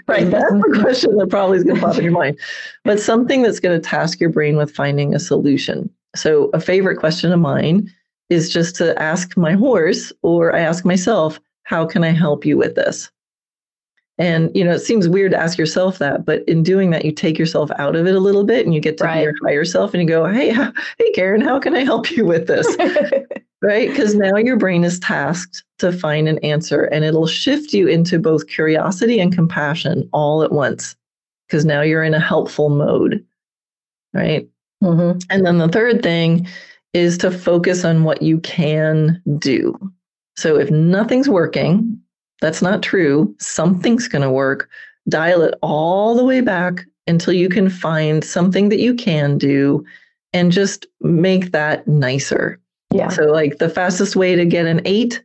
right. 0.08 0.28
That's 0.30 0.52
the 0.52 0.78
question 0.82 1.16
that 1.16 1.28
probably 1.30 1.58
is 1.58 1.64
going 1.64 1.76
to 1.76 1.82
pop 1.82 1.96
in 1.96 2.04
your 2.04 2.12
mind, 2.12 2.38
but 2.84 3.00
something 3.00 3.42
that's 3.42 3.60
going 3.60 3.80
to 3.80 3.88
task 3.88 4.20
your 4.20 4.30
brain 4.30 4.56
with 4.56 4.74
finding 4.74 5.14
a 5.14 5.18
solution. 5.18 5.88
So, 6.14 6.50
a 6.52 6.60
favorite 6.60 6.98
question 6.98 7.32
of 7.32 7.40
mine 7.40 7.90
is 8.32 8.50
just 8.50 8.74
to 8.76 9.00
ask 9.00 9.36
my 9.36 9.52
horse 9.52 10.12
or 10.22 10.54
I 10.54 10.60
ask 10.60 10.84
myself, 10.84 11.38
how 11.64 11.86
can 11.86 12.02
I 12.02 12.10
help 12.10 12.44
you 12.44 12.56
with 12.56 12.74
this? 12.74 13.10
And 14.18 14.54
you 14.54 14.64
know, 14.64 14.72
it 14.72 14.80
seems 14.80 15.08
weird 15.08 15.32
to 15.32 15.38
ask 15.40 15.58
yourself 15.58 15.98
that, 15.98 16.24
but 16.24 16.42
in 16.48 16.62
doing 16.62 16.90
that, 16.90 17.04
you 17.04 17.12
take 17.12 17.38
yourself 17.38 17.70
out 17.78 17.96
of 17.96 18.06
it 18.06 18.14
a 18.14 18.20
little 18.20 18.44
bit, 18.44 18.64
and 18.64 18.74
you 18.74 18.80
get 18.80 18.98
to 18.98 19.04
right. 19.04 19.16
be 19.16 19.22
your 19.22 19.34
higher 19.42 19.64
self, 19.64 19.94
and 19.94 20.02
you 20.02 20.08
go, 20.08 20.26
"Hey, 20.26 20.50
hey, 20.98 21.12
Karen, 21.14 21.40
how 21.40 21.58
can 21.58 21.74
I 21.74 21.82
help 21.82 22.10
you 22.10 22.26
with 22.26 22.46
this?" 22.46 22.66
right? 23.62 23.88
Because 23.88 24.14
now 24.14 24.36
your 24.36 24.58
brain 24.58 24.84
is 24.84 25.00
tasked 25.00 25.64
to 25.78 25.92
find 25.92 26.28
an 26.28 26.38
answer, 26.38 26.84
and 26.84 27.04
it'll 27.04 27.26
shift 27.26 27.72
you 27.72 27.88
into 27.88 28.18
both 28.18 28.48
curiosity 28.48 29.18
and 29.18 29.34
compassion 29.34 30.08
all 30.12 30.42
at 30.42 30.52
once. 30.52 30.94
Because 31.48 31.64
now 31.64 31.80
you're 31.80 32.04
in 32.04 32.14
a 32.14 32.20
helpful 32.20 32.68
mode, 32.68 33.24
right? 34.12 34.46
Mm-hmm. 34.84 35.18
And 35.30 35.46
then 35.46 35.58
the 35.58 35.68
third 35.68 36.02
thing 36.02 36.46
is 36.94 37.16
to 37.18 37.30
focus 37.30 37.84
on 37.84 38.04
what 38.04 38.22
you 38.22 38.38
can 38.40 39.20
do. 39.38 39.78
So 40.36 40.58
if 40.58 40.70
nothing's 40.70 41.28
working, 41.28 42.00
that's 42.40 42.62
not 42.62 42.82
true. 42.82 43.34
Something's 43.38 44.08
going 44.08 44.22
to 44.22 44.30
work. 44.30 44.68
Dial 45.08 45.42
it 45.42 45.54
all 45.62 46.14
the 46.14 46.24
way 46.24 46.40
back 46.40 46.84
until 47.06 47.32
you 47.32 47.48
can 47.48 47.68
find 47.68 48.24
something 48.24 48.68
that 48.68 48.78
you 48.78 48.94
can 48.94 49.38
do 49.38 49.84
and 50.32 50.52
just 50.52 50.86
make 51.00 51.52
that 51.52 51.86
nicer. 51.86 52.58
Yeah. 52.92 53.08
So 53.08 53.24
like 53.24 53.58
the 53.58 53.68
fastest 53.68 54.16
way 54.16 54.34
to 54.34 54.44
get 54.44 54.66
an 54.66 54.80
8 54.84 55.22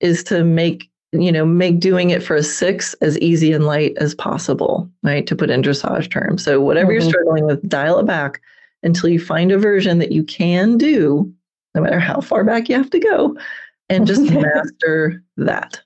is 0.00 0.24
to 0.24 0.44
make 0.44 0.88
you 1.12 1.32
know 1.32 1.44
make 1.44 1.80
doing 1.80 2.10
it 2.10 2.22
for 2.22 2.36
a 2.36 2.42
6 2.42 2.94
as 2.94 3.18
easy 3.18 3.52
and 3.52 3.66
light 3.66 3.94
as 3.98 4.14
possible, 4.14 4.88
right? 5.02 5.26
To 5.26 5.36
put 5.36 5.50
in 5.50 5.62
dressage 5.62 6.10
terms. 6.10 6.44
So 6.44 6.60
whatever 6.60 6.92
mm-hmm. 6.92 7.00
you're 7.00 7.10
struggling 7.10 7.46
with, 7.46 7.68
dial 7.68 7.98
it 7.98 8.06
back 8.06 8.40
until 8.82 9.08
you 9.08 9.20
find 9.20 9.52
a 9.52 9.58
version 9.58 9.98
that 9.98 10.12
you 10.12 10.24
can 10.24 10.78
do 10.78 11.32
no 11.74 11.80
matter 11.80 12.00
how 12.00 12.20
far 12.20 12.44
back 12.44 12.68
you 12.68 12.76
have 12.76 12.90
to 12.90 12.98
go 12.98 13.36
and 13.88 14.06
just 14.06 14.22
master 14.30 15.22
that. 15.36 15.80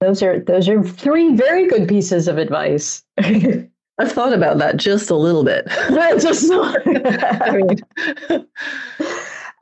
Those 0.00 0.22
are 0.22 0.40
those 0.40 0.68
are 0.68 0.82
three 0.82 1.34
very 1.34 1.66
good 1.66 1.88
pieces 1.88 2.28
of 2.28 2.38
advice. 2.38 3.02
I've 3.18 4.12
thought 4.12 4.34
about 4.34 4.58
that 4.58 4.76
just 4.76 5.08
a 5.08 5.16
little 5.16 5.42
bit. 5.42 5.66
just 6.20 6.50
I 6.52 7.50
mean, 7.52 8.46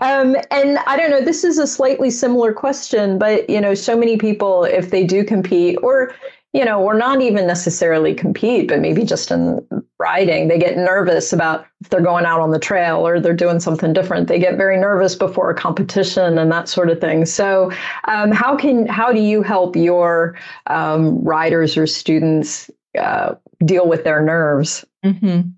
um, 0.01 0.37
and 0.51 0.79
I 0.87 0.97
don't 0.97 1.11
know. 1.11 1.25
This 1.25 1.45
is 1.45 1.59
a 1.59 1.69
slightly 1.69 2.11
similar 2.11 2.53
question, 2.53 3.17
but 3.17 3.49
you 3.49 3.61
know, 3.61 3.75
so 3.75 3.97
many 3.97 4.17
people, 4.17 4.65
if 4.65 4.91
they 4.91 5.05
do 5.05 5.23
compete, 5.25 5.79
or 5.85 6.13
you 6.55 6.65
know, 6.65 6.81
or 6.81 6.95
not 6.95 7.21
even 7.21 7.49
necessarily 7.49 8.15
compete, 8.15 8.69
but 8.69 8.79
maybe 8.79 9.03
just 9.05 9.33
in 9.33 9.67
riding, 9.99 10.47
they 10.47 10.57
get 10.57 10.77
nervous 10.77 11.33
about 11.33 11.67
if 11.81 11.91
they're 11.91 12.01
going 12.01 12.25
out 12.25 12.41
on 12.41 12.53
the 12.53 12.61
trail 12.61 13.05
or 13.07 13.19
they're 13.19 13.35
doing 13.35 13.59
something 13.59 13.93
different. 13.93 14.29
They 14.29 14.39
get 14.39 14.57
very 14.57 14.79
nervous 14.79 15.17
before 15.17 15.51
a 15.51 15.55
competition 15.55 16.39
and 16.39 16.53
that 16.53 16.69
sort 16.69 16.91
of 16.91 17.01
thing. 17.01 17.27
So, 17.27 17.73
um, 18.07 18.31
how 18.31 18.57
can 18.57 18.87
how 18.87 19.13
do 19.13 19.21
you 19.21 19.43
help 19.43 19.75
your 19.75 20.39
um, 20.69 21.21
riders 21.25 21.77
or 21.77 21.89
students 21.89 22.71
uh, 22.97 23.35
deal 23.65 23.89
with 23.89 24.05
their 24.05 24.23
nerves? 24.23 24.85
Mm-hmm. 25.05 25.49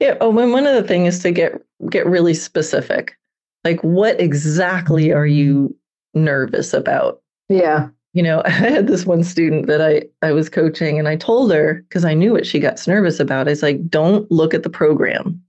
Yeah. 0.00 0.16
Oh, 0.20 0.30
one 0.30 0.66
of 0.66 0.74
the 0.74 0.86
things 0.86 1.14
is 1.14 1.22
to 1.22 1.30
get 1.30 1.62
get 1.88 2.06
really 2.06 2.34
specific. 2.34 3.16
Like, 3.62 3.80
what 3.82 4.20
exactly 4.20 5.12
are 5.12 5.26
you 5.26 5.76
nervous 6.12 6.74
about? 6.74 7.22
Yeah 7.48 7.90
you 8.12 8.22
know, 8.22 8.42
I 8.44 8.50
had 8.50 8.86
this 8.86 9.06
one 9.06 9.24
student 9.24 9.66
that 9.66 9.80
I 9.80 10.04
I 10.26 10.32
was 10.32 10.48
coaching, 10.48 10.98
and 10.98 11.08
I 11.08 11.16
told 11.16 11.52
her 11.52 11.84
because 11.88 12.04
I 12.04 12.14
knew 12.14 12.32
what 12.32 12.46
she 12.46 12.58
got 12.58 12.86
nervous 12.86 13.20
about. 13.20 13.48
Is 13.48 13.62
like, 13.62 13.88
don't 13.88 14.30
look 14.30 14.54
at 14.54 14.62
the 14.62 14.70
program. 14.70 15.40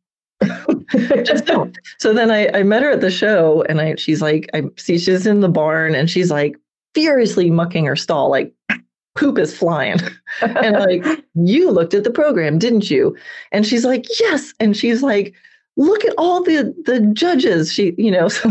Just 1.24 1.46
don't. 1.46 1.78
So 2.00 2.14
then 2.14 2.32
I, 2.32 2.50
I 2.50 2.64
met 2.64 2.82
her 2.84 2.92
at 2.92 3.02
the 3.02 3.12
show, 3.12 3.64
and 3.70 3.80
I 3.80 3.96
she's 3.96 4.22
like, 4.22 4.50
I 4.54 4.64
see 4.78 4.98
she's 4.98 5.28
in 5.28 5.42
the 5.42 5.50
barn, 5.50 5.96
and 5.96 6.10
she's 6.10 6.32
like 6.32 6.56
furiously 6.94 7.50
mucking 7.50 7.86
her 7.86 7.96
stall, 7.96 8.30
like 8.30 8.54
poop 9.16 9.38
is 9.38 9.56
flying. 9.56 10.00
and 10.42 10.76
like, 10.78 11.06
you 11.36 11.72
looked 11.72 11.94
at 11.94 12.04
the 12.04 12.12
program, 12.12 12.60
didn't 12.60 12.90
you? 12.90 13.16
And 13.52 13.66
she's 13.66 13.86
like, 13.86 14.06
yes. 14.20 14.54
And 14.60 14.76
she's 14.76 15.02
like, 15.02 15.34
look 15.78 16.04
at 16.06 16.14
all 16.18 16.44
the 16.44 16.74
the 16.86 17.00
judges. 17.14 17.72
She 17.72 17.94
you 17.98 18.12
know 18.12 18.28
so, 18.30 18.50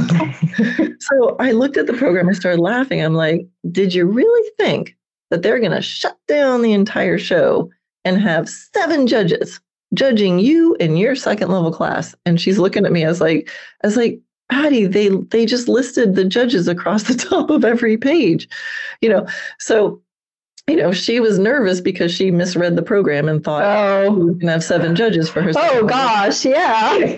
so 1.00 1.36
i 1.38 1.52
looked 1.52 1.76
at 1.76 1.86
the 1.86 1.92
program 1.92 2.28
i 2.28 2.32
started 2.32 2.60
laughing. 2.60 3.02
I'm 3.02 3.14
like 3.14 3.46
did 3.70 3.94
you 3.94 4.06
really 4.06 4.50
think 4.58 4.96
that 5.30 5.42
they're 5.42 5.60
going 5.60 5.70
to 5.70 5.82
shut 5.82 6.18
down 6.26 6.62
the 6.62 6.72
entire 6.72 7.18
show 7.18 7.70
and 8.04 8.20
have 8.20 8.48
seven 8.48 9.06
judges 9.06 9.60
judging 9.94 10.38
you 10.38 10.74
in 10.76 10.96
your 10.96 11.14
second 11.14 11.50
level 11.50 11.72
class? 11.72 12.14
And 12.26 12.40
she's 12.40 12.58
looking 12.58 12.84
at 12.84 12.92
me 12.92 13.04
as 13.04 13.20
like 13.20 13.50
as 13.82 13.96
like 13.96 14.20
patty 14.50 14.86
they 14.86 15.08
they 15.08 15.46
just 15.46 15.68
listed 15.68 16.16
the 16.16 16.24
judges 16.24 16.66
across 16.66 17.04
the 17.04 17.14
top 17.28 17.50
of 17.50 17.64
every 17.64 17.96
page 17.96 18.48
you 19.00 19.08
know? 19.08 19.26
So 19.58 20.00
you 20.70 20.76
know, 20.76 20.92
she 20.92 21.18
was 21.18 21.38
nervous 21.38 21.80
because 21.80 22.12
she 22.12 22.30
misread 22.30 22.76
the 22.76 22.82
program 22.82 23.28
and 23.28 23.42
thought 23.42 23.64
oh. 23.64 24.14
going 24.14 24.38
to 24.38 24.50
have 24.50 24.64
seven 24.64 24.94
judges 24.94 25.28
for 25.28 25.42
her. 25.42 25.50
Oh 25.56 25.84
gosh, 25.84 26.44
yeah. 26.44 27.16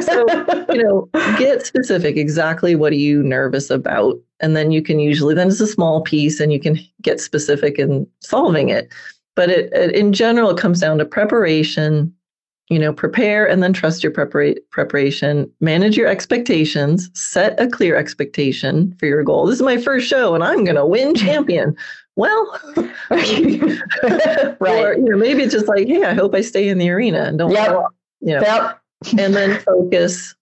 so, 0.00 0.24
you 0.72 0.82
know, 0.82 1.08
get 1.36 1.66
specific. 1.66 2.16
Exactly 2.16 2.76
what 2.76 2.92
are 2.92 2.96
you 2.96 3.22
nervous 3.22 3.70
about? 3.70 4.16
And 4.38 4.54
then 4.54 4.70
you 4.70 4.82
can 4.82 5.00
usually, 5.00 5.34
then 5.34 5.48
it's 5.48 5.60
a 5.60 5.66
small 5.66 6.02
piece 6.02 6.38
and 6.38 6.52
you 6.52 6.60
can 6.60 6.78
get 7.00 7.20
specific 7.20 7.78
in 7.78 8.06
solving 8.20 8.68
it. 8.68 8.92
But 9.34 9.50
it, 9.50 9.72
it 9.72 9.94
in 9.96 10.12
general, 10.12 10.50
it 10.50 10.58
comes 10.58 10.80
down 10.80 10.98
to 10.98 11.04
preparation, 11.04 12.14
you 12.68 12.78
know, 12.78 12.92
prepare 12.92 13.48
and 13.48 13.62
then 13.62 13.72
trust 13.72 14.04
your 14.04 14.12
prepara- 14.12 14.58
preparation, 14.70 15.50
manage 15.60 15.96
your 15.96 16.06
expectations, 16.06 17.10
set 17.14 17.58
a 17.60 17.66
clear 17.66 17.96
expectation 17.96 18.94
for 18.98 19.06
your 19.06 19.24
goal. 19.24 19.46
This 19.46 19.56
is 19.56 19.62
my 19.62 19.76
first 19.76 20.06
show 20.06 20.34
and 20.36 20.44
I'm 20.44 20.64
going 20.64 20.76
to 20.76 20.86
win 20.86 21.14
champion 21.14 21.76
well, 22.16 22.60
right. 23.10 23.80
Or 24.60 24.94
you 24.94 25.04
know, 25.04 25.16
maybe 25.16 25.42
it's 25.42 25.52
just 25.52 25.68
like, 25.68 25.86
hey, 25.86 26.04
I 26.04 26.14
hope 26.14 26.34
I 26.34 26.40
stay 26.40 26.68
in 26.68 26.78
the 26.78 26.90
arena 26.90 27.24
and 27.24 27.38
don't, 27.38 27.50
yep. 27.50 27.84
you 28.20 28.34
know, 28.34 28.40
yep. 28.40 28.80
and 29.18 29.34
then 29.34 29.60
focus, 29.60 30.34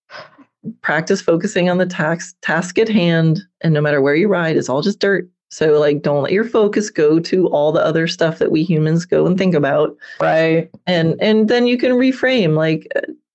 practice 0.82 1.20
focusing 1.20 1.68
on 1.70 1.78
the 1.78 1.86
task 1.86 2.36
task 2.42 2.78
at 2.78 2.88
hand, 2.88 3.40
and 3.60 3.72
no 3.74 3.80
matter 3.80 4.00
where 4.00 4.14
you 4.14 4.28
ride, 4.28 4.56
it's 4.56 4.68
all 4.68 4.82
just 4.82 4.98
dirt. 4.98 5.28
So 5.50 5.80
like, 5.80 6.02
don't 6.02 6.22
let 6.22 6.32
your 6.32 6.44
focus 6.44 6.90
go 6.90 7.18
to 7.20 7.48
all 7.48 7.72
the 7.72 7.84
other 7.84 8.06
stuff 8.06 8.38
that 8.38 8.52
we 8.52 8.62
humans 8.62 9.04
go 9.04 9.26
and 9.26 9.36
think 9.36 9.54
about. 9.54 9.96
Right. 10.20 10.70
And 10.86 11.20
and 11.20 11.48
then 11.48 11.66
you 11.66 11.76
can 11.76 11.92
reframe 11.92 12.56
like 12.56 12.86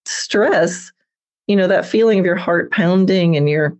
stress. 0.06 0.92
You 1.48 1.56
know 1.56 1.68
that 1.68 1.86
feeling 1.86 2.20
of 2.20 2.26
your 2.26 2.36
heart 2.36 2.72
pounding 2.72 3.36
and 3.36 3.48
your 3.48 3.78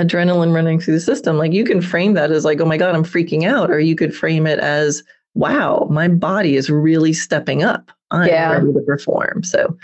adrenaline 0.00 0.54
running 0.54 0.80
through 0.80 0.94
the 0.94 1.00
system 1.00 1.36
like 1.36 1.52
you 1.52 1.64
can 1.64 1.80
frame 1.80 2.14
that 2.14 2.30
as 2.30 2.44
like 2.44 2.60
oh 2.60 2.64
my 2.64 2.76
god 2.76 2.94
i'm 2.94 3.04
freaking 3.04 3.46
out 3.46 3.70
or 3.70 3.80
you 3.80 3.94
could 3.94 4.14
frame 4.14 4.46
it 4.46 4.58
as 4.58 5.02
wow 5.34 5.86
my 5.90 6.08
body 6.08 6.56
is 6.56 6.70
really 6.70 7.12
stepping 7.12 7.62
up 7.62 7.90
i'm 8.10 8.28
yeah. 8.28 8.52
ready 8.52 8.72
to 8.72 8.80
perform 8.80 9.42
so 9.42 9.76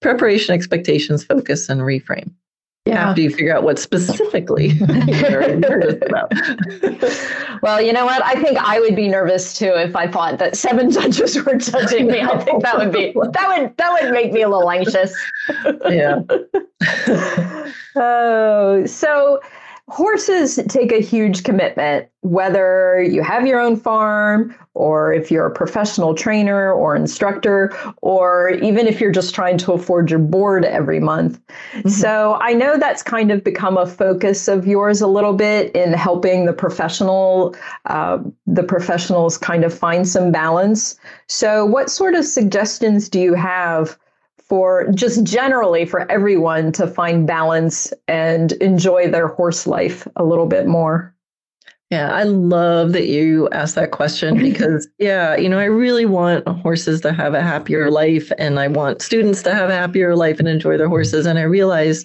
preparation 0.00 0.54
expectations 0.54 1.24
focus 1.24 1.68
and 1.68 1.82
reframe 1.82 2.30
yeah. 2.86 3.10
after 3.10 3.22
you 3.22 3.30
figure 3.30 3.54
out 3.54 3.62
what 3.62 3.78
specifically 3.78 4.68
you're 5.06 5.56
nervous 5.56 5.96
about. 6.06 6.32
well, 7.62 7.80
you 7.80 7.92
know 7.92 8.04
what? 8.04 8.24
I 8.24 8.40
think 8.40 8.58
I 8.58 8.80
would 8.80 8.96
be 8.96 9.08
nervous 9.08 9.56
too 9.56 9.72
if 9.76 9.94
I 9.94 10.06
thought 10.08 10.38
that 10.38 10.56
seven 10.56 10.90
judges 10.96 11.42
were 11.44 11.56
judging 11.56 12.06
me. 12.06 12.20
I 12.20 12.38
think 12.38 12.62
that 12.62 12.78
would 12.78 12.92
be 12.92 13.12
that 13.12 13.58
would 13.58 13.76
that 13.76 13.92
would 13.92 14.12
make 14.12 14.32
me 14.32 14.42
a 14.42 14.48
little 14.48 14.70
anxious. 14.70 15.14
yeah. 15.88 16.20
oh, 17.96 18.84
so 18.86 19.40
horses 19.90 20.60
take 20.68 20.92
a 20.92 21.00
huge 21.00 21.42
commitment, 21.42 22.08
whether 22.20 23.02
you 23.02 23.22
have 23.22 23.46
your 23.46 23.58
own 23.58 23.76
farm 23.76 24.54
or 24.74 25.12
if 25.12 25.30
you're 25.30 25.46
a 25.46 25.52
professional 25.52 26.14
trainer 26.14 26.72
or 26.72 26.94
instructor, 26.94 27.74
or 28.00 28.50
even 28.50 28.86
if 28.86 29.00
you're 29.00 29.10
just 29.10 29.34
trying 29.34 29.58
to 29.58 29.72
afford 29.72 30.08
your 30.08 30.20
board 30.20 30.64
every 30.64 31.00
month. 31.00 31.40
Mm-hmm. 31.72 31.88
So 31.88 32.38
I 32.40 32.52
know 32.52 32.78
that's 32.78 33.02
kind 33.02 33.32
of 33.32 33.42
become 33.42 33.76
a 33.76 33.84
focus 33.84 34.46
of 34.46 34.66
yours 34.66 35.00
a 35.00 35.08
little 35.08 35.34
bit 35.34 35.74
in 35.74 35.92
helping 35.92 36.46
the 36.46 36.52
professional, 36.52 37.56
uh, 37.86 38.18
the 38.46 38.62
professionals 38.62 39.36
kind 39.36 39.64
of 39.64 39.76
find 39.76 40.06
some 40.06 40.30
balance. 40.30 40.98
So 41.26 41.66
what 41.66 41.90
sort 41.90 42.14
of 42.14 42.24
suggestions 42.24 43.08
do 43.08 43.18
you 43.18 43.34
have? 43.34 43.98
For 44.50 44.90
just 44.96 45.22
generally 45.22 45.86
for 45.86 46.10
everyone 46.10 46.72
to 46.72 46.88
find 46.88 47.24
balance 47.24 47.92
and 48.08 48.50
enjoy 48.54 49.08
their 49.08 49.28
horse 49.28 49.64
life 49.64 50.08
a 50.16 50.24
little 50.24 50.46
bit 50.46 50.66
more? 50.66 51.14
Yeah, 51.90 52.12
I 52.12 52.24
love 52.24 52.92
that 52.92 53.06
you 53.06 53.48
asked 53.50 53.76
that 53.76 53.92
question 53.92 54.36
because, 54.42 54.88
yeah, 54.98 55.36
you 55.36 55.48
know, 55.48 55.60
I 55.60 55.66
really 55.66 56.04
want 56.04 56.46
horses 56.48 57.00
to 57.02 57.12
have 57.12 57.32
a 57.32 57.40
happier 57.40 57.92
life 57.92 58.32
and 58.38 58.58
I 58.58 58.66
want 58.66 59.02
students 59.02 59.40
to 59.44 59.54
have 59.54 59.70
a 59.70 59.74
happier 59.74 60.16
life 60.16 60.40
and 60.40 60.48
enjoy 60.48 60.76
their 60.76 60.88
horses. 60.88 61.26
And 61.26 61.38
I 61.38 61.42
realize 61.42 62.04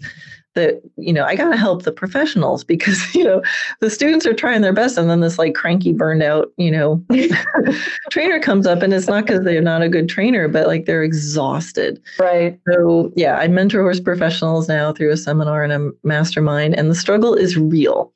that 0.55 0.81
you 0.97 1.13
know 1.13 1.23
i 1.23 1.35
got 1.35 1.49
to 1.49 1.57
help 1.57 1.83
the 1.83 1.91
professionals 1.91 2.63
because 2.63 3.13
you 3.15 3.23
know 3.23 3.41
the 3.81 3.89
students 3.89 4.25
are 4.25 4.33
trying 4.33 4.61
their 4.61 4.73
best 4.73 4.97
and 4.97 5.09
then 5.09 5.19
this 5.19 5.37
like 5.37 5.53
cranky 5.53 5.93
burned 5.93 6.23
out 6.23 6.51
you 6.57 6.71
know 6.71 7.03
trainer 8.09 8.39
comes 8.39 8.65
up 8.65 8.81
and 8.81 8.93
it's 8.93 9.07
not 9.07 9.25
because 9.25 9.43
they're 9.43 9.61
not 9.61 9.81
a 9.81 9.89
good 9.89 10.09
trainer 10.09 10.47
but 10.47 10.67
like 10.67 10.85
they're 10.85 11.03
exhausted. 11.03 12.01
Right. 12.19 12.59
So 12.71 13.11
yeah 13.15 13.37
i 13.37 13.47
mentor 13.47 13.81
horse 13.81 13.99
professionals 13.99 14.67
now 14.67 14.91
through 14.91 15.11
a 15.11 15.17
seminar 15.17 15.63
and 15.63 15.73
a 15.73 15.91
mastermind 16.03 16.75
and 16.75 16.89
the 16.89 16.95
struggle 16.95 17.35
is 17.35 17.57
real. 17.57 18.11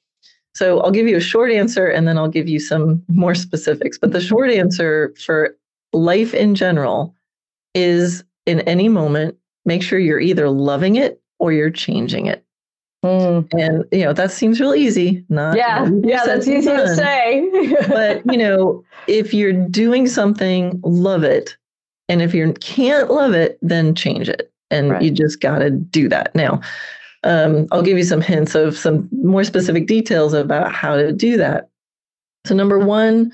So 0.55 0.79
i'll 0.79 0.91
give 0.91 1.07
you 1.07 1.17
a 1.17 1.21
short 1.21 1.51
answer 1.51 1.87
and 1.87 2.07
then 2.07 2.17
i'll 2.17 2.27
give 2.27 2.49
you 2.49 2.59
some 2.59 3.03
more 3.07 3.35
specifics 3.35 3.97
but 3.97 4.11
the 4.11 4.21
short 4.21 4.49
answer 4.49 5.13
for 5.23 5.55
life 5.93 6.33
in 6.33 6.55
general 6.55 7.13
is 7.75 8.23
in 8.45 8.61
any 8.61 8.89
moment 8.89 9.37
make 9.65 9.83
sure 9.83 9.99
you're 9.99 10.19
either 10.19 10.49
loving 10.49 10.95
it 10.95 11.21
or 11.39 11.51
you're 11.51 11.71
changing 11.71 12.27
it. 12.27 12.45
Mm. 13.03 13.47
And 13.53 13.85
you 13.91 14.03
know 14.03 14.11
that 14.11 14.31
seems 14.31 14.59
real 14.59 14.75
easy. 14.75 15.23
Not 15.29 15.55
yeah, 15.55 15.89
yeah, 16.03 16.25
that's 16.25 16.47
easy 16.47 16.67
done. 16.67 16.85
to 16.85 16.95
say. 16.95 17.75
but 17.87 18.25
you 18.25 18.37
know, 18.37 18.83
if 19.07 19.33
you're 19.33 19.53
doing 19.53 20.05
something, 20.05 20.79
love 20.83 21.23
it, 21.23 21.55
and 22.09 22.21
if 22.21 22.33
you 22.33 22.51
can't 22.59 23.09
love 23.09 23.33
it, 23.33 23.57
then 23.61 23.95
change 23.95 24.27
it. 24.27 24.51
And 24.69 24.91
right. 24.91 25.01
you 25.01 25.11
just 25.11 25.39
got 25.39 25.59
to 25.59 25.71
do 25.71 26.09
that. 26.09 26.35
Now, 26.35 26.61
um, 27.23 27.67
I'll 27.71 27.81
give 27.81 27.97
you 27.97 28.03
some 28.03 28.21
hints 28.21 28.53
of 28.53 28.77
some 28.77 29.07
more 29.11 29.43
specific 29.43 29.87
details 29.87 30.33
about 30.33 30.73
how 30.73 30.95
to 30.95 31.13
do 31.13 31.37
that. 31.37 31.69
So, 32.45 32.53
number 32.53 32.79
one, 32.79 33.31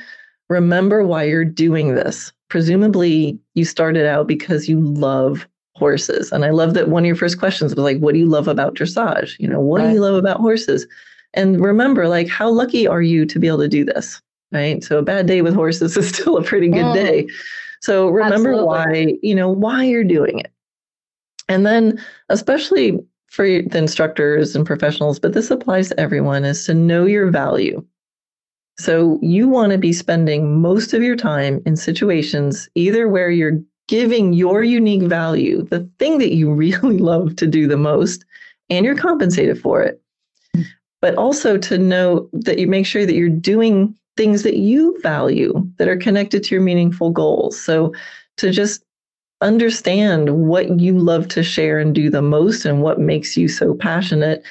remember 0.50 1.04
why 1.04 1.24
you're 1.24 1.44
doing 1.44 1.96
this. 1.96 2.32
Presumably, 2.50 3.40
you 3.56 3.66
started 3.66 4.06
out 4.06 4.28
because 4.28 4.70
you 4.70 4.80
love 4.80 5.48
horses. 5.76 6.32
And 6.32 6.46
I 6.46 6.52
love 6.52 6.74
that 6.74 6.90
one 6.90 7.04
of 7.04 7.08
your 7.08 7.16
first 7.16 7.40
questions 7.40 7.76
was 7.76 7.84
like, 7.84 8.00
what 8.00 8.14
do 8.14 8.20
you 8.20 8.26
love 8.26 8.48
about 8.48 8.76
dressage? 8.76 9.38
You 9.40 9.48
know, 9.48 9.60
what 9.60 9.82
right. 9.82 9.90
do 9.90 9.94
you 9.94 10.02
love 10.02 10.16
about 10.16 10.40
horses? 10.40 10.88
And 11.34 11.60
remember, 11.62 12.08
like, 12.08 12.30
how 12.30 12.50
lucky 12.50 12.88
are 12.88 13.02
you 13.02 13.26
to 13.26 13.40
be 13.40 13.48
able 13.48 13.60
to 13.60 13.68
do 13.68 13.84
this? 13.84 14.22
Right. 14.52 14.84
So 14.84 14.98
a 15.00 15.04
bad 15.04 15.26
day 15.26 15.42
with 15.42 15.54
horses 15.54 15.98
is 15.98 16.10
still 16.10 16.38
a 16.38 16.44
pretty 16.44 16.70
good 16.70 16.86
mm. 16.86 16.94
day. 16.94 17.28
So 17.82 18.08
remember 18.08 18.52
Absolutely. 18.52 18.66
why, 18.66 19.18
you 19.22 19.36
know, 19.36 19.50
why 19.50 19.84
you're 19.84 20.04
doing 20.04 20.40
it. 20.40 20.52
And 21.50 21.66
then, 21.66 22.04
especially 22.30 23.00
for 23.28 23.46
the 23.46 23.78
instructors 23.78 24.56
and 24.56 24.66
professionals, 24.66 25.20
but 25.20 25.34
this 25.34 25.52
applies 25.52 25.90
to 25.90 26.00
everyone, 26.00 26.46
is 26.46 26.66
to 26.66 26.74
know 26.74 27.06
your 27.06 27.30
value. 27.30 27.86
So 28.80 29.20
you 29.22 29.48
want 29.48 29.72
to 29.72 29.78
be 29.78 29.94
spending 29.94 30.62
most 30.62 30.94
of 30.94 31.04
your 31.04 31.16
time 31.16 31.62
in 31.66 31.76
situations 31.76 32.70
either 32.76 33.08
where 33.08 33.30
you're 33.30 33.60
giving 33.88 34.34
your 34.34 34.64
unique 34.64 35.04
value, 35.04 35.64
the 35.64 35.88
thing 36.00 36.18
that 36.20 36.34
you 36.34 36.52
really 36.54 36.98
love 36.98 37.36
to 37.38 37.48
do 37.48 37.68
the 37.68 37.78
most, 37.78 38.26
and 38.70 38.86
you're 38.86 38.96
compensated 38.96 39.62
for 39.62 39.82
it. 39.82 40.02
But 41.02 41.16
also 41.16 41.58
to 41.58 41.78
know 41.78 42.30
that 42.34 42.58
you 42.58 42.68
make 42.68 42.86
sure 42.86 43.06
that 43.06 43.16
you're 43.16 43.30
doing 43.30 43.96
things 44.18 44.44
that 44.44 44.58
you 44.58 44.98
value 45.02 45.68
that 45.78 45.88
are 45.88 45.98
connected 45.98 46.44
to 46.44 46.56
your 46.56 46.64
meaningful 46.64 47.12
goals. 47.12 47.60
So 47.60 47.94
to 48.38 48.50
just 48.50 48.84
understand 49.42 50.48
what 50.48 50.80
you 50.80 50.98
love 50.98 51.28
to 51.28 51.44
share 51.44 51.80
and 51.80 51.94
do 51.94 52.10
the 52.10 52.22
most 52.22 52.66
and 52.66 52.82
what 52.82 53.00
makes 53.00 53.36
you 53.36 53.48
so 53.48 53.74
passionate 53.74 54.44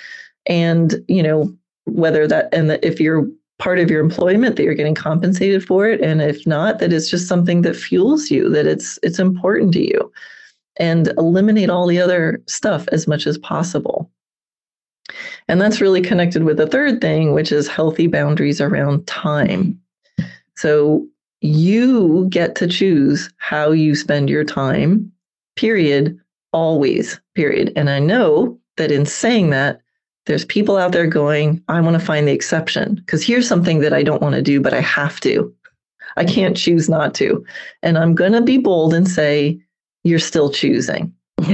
and 0.47 1.03
you 1.09 1.22
know 1.22 1.53
whether 1.87 2.26
that 2.28 2.49
and 2.53 2.68
that 2.68 2.85
if 2.85 3.01
you're 3.01 3.26
part 3.59 3.79
of 3.79 3.91
your 3.91 4.01
employment 4.01 4.57
that 4.57 4.65
you're 4.65 4.75
getting 4.75 4.95
compensated 4.95 5.65
for 5.65 5.87
it. 5.87 6.01
And 6.01 6.21
if 6.21 6.47
not 6.47 6.79
that 6.79 6.93
it's 6.93 7.09
just 7.09 7.29
something 7.29 7.63
that 7.63 7.77
fuels 7.77 8.31
you 8.31 8.49
that 8.51 8.67
it's 8.67 8.99
it's 9.03 9.19
important 9.19 9.73
to 9.75 9.87
you. 9.87 10.13
And 10.77 11.09
eliminate 11.19 11.71
all 11.71 11.87
the 11.87 12.01
other 12.01 12.43
stuff 12.49 12.89
as 12.91 13.07
much 13.07 13.29
as 13.29 13.39
possible. 13.39 14.11
And 15.47 15.61
that's 15.61 15.81
really 15.81 16.01
connected 16.01 16.43
with 16.43 16.57
the 16.57 16.67
third 16.67 17.01
thing 17.01 17.33
which 17.33 17.53
is 17.53 17.69
healthy 17.69 18.09
boundaries 18.09 18.61
around 18.61 19.07
time. 19.07 19.81
So 20.57 21.07
you 21.41 22.27
get 22.31 22.57
to 22.57 22.67
choose 22.67 23.31
how 23.37 23.71
you 23.71 23.95
spend 23.95 24.31
your 24.31 24.45
time 24.45 25.13
period 25.57 26.19
always 26.53 27.21
period. 27.35 27.73
And 27.77 27.91
i 27.91 27.99
know 27.99 28.59
that 28.77 28.91
in 28.91 29.07
saying 29.07 29.51
that 29.51 29.81
there's 30.27 30.45
people 30.45 30.77
out 30.77 30.93
there 30.93 31.07
going, 31.07 31.62
I 31.68 31.81
want 31.81 31.99
to 31.99 32.05
find 32.05 32.27
the 32.27 32.33
exception 32.33 32.97
because 32.97 33.22
here's 33.22 33.49
something 33.49 33.81
that 33.81 33.93
I 33.93 34.03
don't 34.03 34.22
want 34.22 34.35
to 34.35 34.43
do, 34.43 34.61
but 34.61 34.75
I 34.75 34.81
have 34.81 35.20
to. 35.20 35.55
I 36.16 36.25
can't 36.25 36.57
choose 36.57 36.89
not 36.89 37.14
to. 37.14 37.45
And 37.83 37.99
I'm 37.99 38.14
going 38.14 38.33
to 38.33 38.41
be 38.41 38.59
bold 38.59 38.95
and 38.95 39.09
say, 39.09 39.59
you're 40.05 40.18
still 40.18 40.51
choosing. 40.51 41.12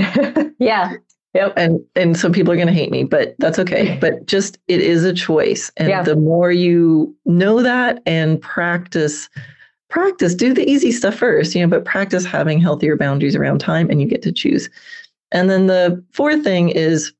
yeah. 0.59 0.93
Yep. 1.35 1.53
And 1.57 1.81
and 1.95 2.17
some 2.17 2.33
people 2.33 2.53
are 2.53 2.57
going 2.57 2.67
to 2.67 2.73
hate 2.73 2.91
me, 2.91 3.05
but 3.05 3.35
that's 3.39 3.59
okay. 3.59 3.97
But 4.01 4.27
just 4.27 4.59
it 4.67 4.81
is 4.81 5.05
a 5.05 5.13
choice. 5.13 5.71
And 5.77 5.89
yeah. 5.89 6.03
the 6.03 6.17
more 6.17 6.51
you 6.51 7.15
know 7.25 7.63
that 7.63 8.03
and 8.05 8.41
practice 8.41 9.29
practice 9.89 10.35
do 10.35 10.53
the 10.55 10.69
easy 10.69 10.93
stuff 10.93 11.17
first, 11.17 11.55
you 11.55 11.61
know, 11.63 11.69
but 11.69 11.85
practice 11.85 12.25
having 12.25 12.61
healthier 12.61 12.97
boundaries 12.97 13.37
around 13.37 13.59
time 13.59 13.91
and 13.91 14.01
you 14.01 14.07
get 14.07 14.23
to 14.23 14.33
choose. 14.33 14.69
And 15.33 15.49
then 15.49 15.67
the 15.67 16.03
fourth 16.13 16.43
thing 16.43 16.71
is 16.71 17.13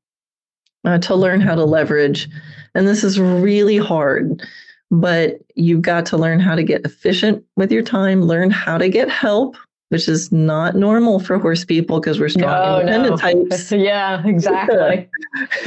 uh, 0.85 0.99
to 0.99 1.15
learn 1.15 1.41
how 1.41 1.55
to 1.55 1.65
leverage. 1.65 2.29
And 2.75 2.87
this 2.87 3.05
is 3.05 3.21
really 3.21 3.77
hard, 3.77 4.43
but 4.91 5.41
you've 5.55 5.83
got 5.83 6.07
to 6.07 6.17
learn 6.17 6.41
how 6.41 6.55
to 6.55 6.63
get 6.63 6.85
efficient 6.85 7.45
with 7.57 7.73
your 7.73 7.83
time, 7.83 8.23
learn 8.23 8.51
how 8.51 8.79
to 8.79 8.89
get 8.89 9.09
help, 9.09 9.57
which 9.89 10.09
is 10.09 10.31
not 10.31 10.77
normal 10.77 11.19
for 11.19 11.39
horse 11.39 11.65
people 11.65 12.01
because 12.01 12.21
we're 12.21 12.29
strong 12.29 12.51
no, 12.51 12.81
independent 12.81 13.11
no. 13.11 13.17
types. 13.51 13.73
yeah, 13.73 14.27
exactly. 14.27 15.09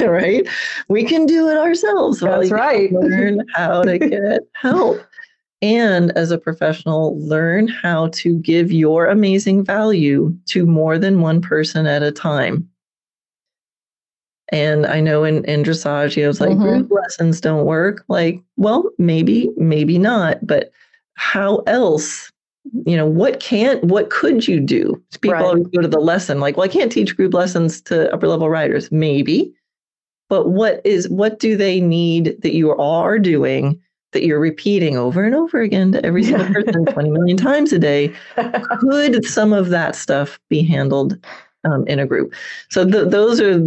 right? 0.06 0.48
We 0.88 1.04
can 1.04 1.26
do 1.26 1.48
it 1.48 1.58
ourselves. 1.58 2.20
That's 2.20 2.50
right. 2.50 2.90
Learn 2.92 3.46
how 3.54 3.82
to 3.82 3.98
get 3.98 4.40
help. 4.54 5.00
And 5.62 6.10
as 6.16 6.30
a 6.30 6.36
professional, 6.36 7.18
learn 7.26 7.68
how 7.68 8.08
to 8.08 8.38
give 8.40 8.70
your 8.70 9.06
amazing 9.06 9.64
value 9.64 10.36
to 10.46 10.66
more 10.66 10.98
than 10.98 11.20
one 11.20 11.40
person 11.40 11.86
at 11.86 12.02
a 12.02 12.12
time. 12.12 12.68
And 14.54 14.86
I 14.86 15.00
know 15.00 15.24
in, 15.24 15.44
in 15.46 15.64
dressage, 15.64 16.16
you 16.16 16.22
know, 16.22 16.30
it's 16.30 16.40
like 16.40 16.50
mm-hmm. 16.50 16.62
group 16.62 16.90
lessons 16.92 17.40
don't 17.40 17.64
work. 17.64 18.04
Like, 18.06 18.40
well, 18.56 18.88
maybe, 18.98 19.50
maybe 19.56 19.98
not. 19.98 20.46
But 20.46 20.70
how 21.14 21.56
else? 21.66 22.30
You 22.86 22.96
know, 22.96 23.04
what 23.04 23.40
can't, 23.40 23.82
what 23.82 24.10
could 24.10 24.46
you 24.46 24.60
do? 24.60 25.02
People 25.20 25.34
right. 25.34 25.44
always 25.44 25.66
go 25.66 25.82
to 25.82 25.88
the 25.88 25.98
lesson, 25.98 26.38
like, 26.38 26.56
well, 26.56 26.66
I 26.66 26.72
can't 26.72 26.92
teach 26.92 27.16
group 27.16 27.34
lessons 27.34 27.80
to 27.82 28.12
upper 28.14 28.28
level 28.28 28.48
riders. 28.48 28.92
Maybe. 28.92 29.52
But 30.28 30.50
what 30.50 30.80
is, 30.84 31.08
what 31.08 31.40
do 31.40 31.56
they 31.56 31.80
need 31.80 32.40
that 32.42 32.54
you 32.54 32.70
are 32.76 33.18
doing 33.18 33.80
that 34.12 34.24
you're 34.24 34.38
repeating 34.38 34.96
over 34.96 35.24
and 35.24 35.34
over 35.34 35.62
again 35.62 35.90
to 35.92 36.06
every 36.06 36.22
single 36.22 36.46
person 36.46 36.86
20 36.86 37.10
million 37.10 37.36
times 37.36 37.72
a 37.72 37.78
day? 37.80 38.14
Could 38.78 39.24
some 39.24 39.52
of 39.52 39.70
that 39.70 39.96
stuff 39.96 40.38
be 40.48 40.62
handled 40.62 41.18
um, 41.64 41.86
in 41.86 41.98
a 41.98 42.06
group. 42.06 42.34
So 42.70 42.84
the, 42.84 43.04
those 43.04 43.40
are 43.40 43.60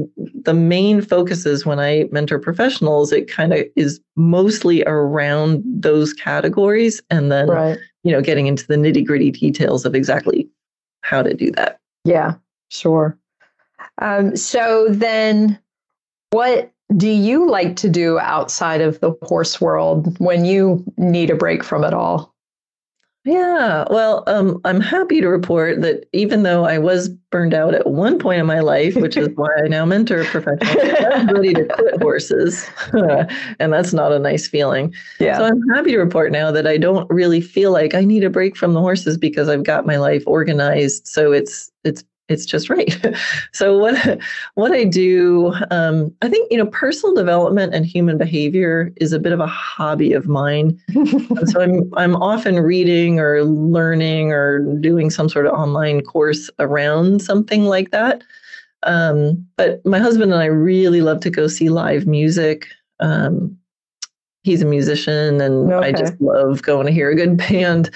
the 0.44 0.54
main 0.54 1.02
focuses 1.02 1.66
when 1.66 1.80
I 1.80 2.06
mentor 2.12 2.40
professionals. 2.40 3.12
It 3.12 3.30
kind 3.30 3.54
of 3.54 3.66
is 3.76 4.00
mostly 4.16 4.84
around 4.86 5.64
those 5.66 6.14
categories, 6.14 7.02
and 7.10 7.32
then 7.32 7.48
right. 7.48 7.78
you 8.04 8.12
know 8.12 8.22
getting 8.22 8.48
into 8.48 8.66
the 8.68 8.76
nitty 8.76 9.06
gritty 9.06 9.32
details 9.32 9.86
of 9.86 9.96
exactly 9.96 10.50
how 11.02 11.22
to 11.22 11.34
do 11.34 11.52
that. 11.52 11.80
Yeah, 12.06 12.36
sure. 12.70 13.18
Um, 14.00 14.36
so 14.36 14.88
then, 14.90 15.60
what 16.32 16.72
do 16.96 17.10
you 17.10 17.50
like 17.50 17.76
to 17.78 17.90
do 17.90 18.20
outside 18.20 18.82
of 18.82 19.00
the 19.02 19.12
horse 19.24 19.60
world 19.60 20.18
when 20.20 20.46
you 20.46 20.84
need 20.98 21.30
a 21.30 21.36
break 21.36 21.64
from 21.64 21.84
it 21.84 21.94
all? 21.94 22.34
Yeah, 23.28 23.84
well, 23.90 24.24
um, 24.28 24.62
I'm 24.64 24.80
happy 24.80 25.20
to 25.20 25.28
report 25.28 25.82
that 25.82 26.06
even 26.14 26.44
though 26.44 26.64
I 26.64 26.78
was 26.78 27.10
burned 27.10 27.54
out 27.54 27.76
at 27.76 27.86
one 27.86 28.20
point 28.20 28.40
in 28.40 28.46
my 28.46 28.62
life, 28.62 28.96
which 28.96 29.18
is 29.18 29.28
why 29.36 29.50
I 29.62 29.68
now 29.68 29.84
mentor 29.84 30.24
professionals, 30.24 30.78
I'm 31.14 31.28
ready 31.28 31.54
to 31.54 31.66
quit 31.66 32.02
horses, 32.02 32.70
and 33.60 33.74
that's 33.74 33.92
not 33.92 34.14
a 34.14 34.20
nice 34.20 34.48
feeling. 34.48 34.94
Yeah. 35.20 35.40
So 35.40 35.44
I'm 35.44 35.62
happy 35.76 35.92
to 35.92 35.98
report 35.98 36.32
now 36.32 36.52
that 36.52 36.66
I 36.66 36.78
don't 36.78 37.06
really 37.10 37.42
feel 37.42 37.74
like 37.74 37.94
I 37.94 38.06
need 38.06 38.24
a 38.24 38.30
break 38.30 38.56
from 38.56 38.74
the 38.74 38.80
horses 38.80 39.18
because 39.18 39.50
I've 39.50 39.64
got 39.64 39.86
my 39.86 39.98
life 39.98 40.24
organized. 40.26 41.06
So 41.06 41.34
it's 41.34 41.70
it's 41.84 42.06
it's 42.30 42.46
just 42.46 42.70
right. 42.70 42.96
so 43.54 43.78
what 43.78 44.20
what 44.56 44.72
I 44.72 44.84
do, 44.84 45.54
um, 45.72 46.14
I 46.22 46.30
think 46.30 46.52
you 46.52 46.58
know, 46.58 46.68
personal 46.68 47.16
development 47.16 47.74
and 47.74 47.86
human 47.86 48.18
behavior 48.18 48.92
is 48.98 49.14
a 49.14 49.20
bit 49.20 49.32
of 49.34 49.40
a 49.40 49.48
hobby 49.48 50.14
of 50.14 50.28
mine. 50.28 50.80
so 51.46 51.62
I'm 51.62 51.90
I'm 51.96 52.16
often 52.18 52.60
reading 52.60 53.20
or 53.20 53.44
learning 53.44 54.32
or 54.32 54.60
doing 54.80 55.10
some 55.10 55.30
sort 55.30 55.46
of 55.46 55.54
online 55.54 56.02
course 56.02 56.50
around 56.60 57.22
something 57.22 57.66
like 57.66 57.92
that. 57.92 58.24
Um, 58.84 59.46
but 59.56 59.86
my 59.86 60.00
husband 60.00 60.32
and 60.34 60.42
I 60.42 60.46
really 60.46 61.02
love 61.02 61.20
to 61.22 61.30
go 61.30 61.48
see 61.48 61.70
live 61.70 62.06
music. 62.06 62.68
Um, 63.00 63.58
he's 64.44 64.62
a 64.62 64.66
musician, 64.66 65.42
and 65.42 65.72
okay. 65.72 65.88
I 65.88 65.92
just 65.92 66.20
love 66.22 66.62
going 66.62 66.86
to 66.86 66.92
hear 66.92 67.10
a 67.10 67.16
good 67.16 67.38
band. 67.50 67.92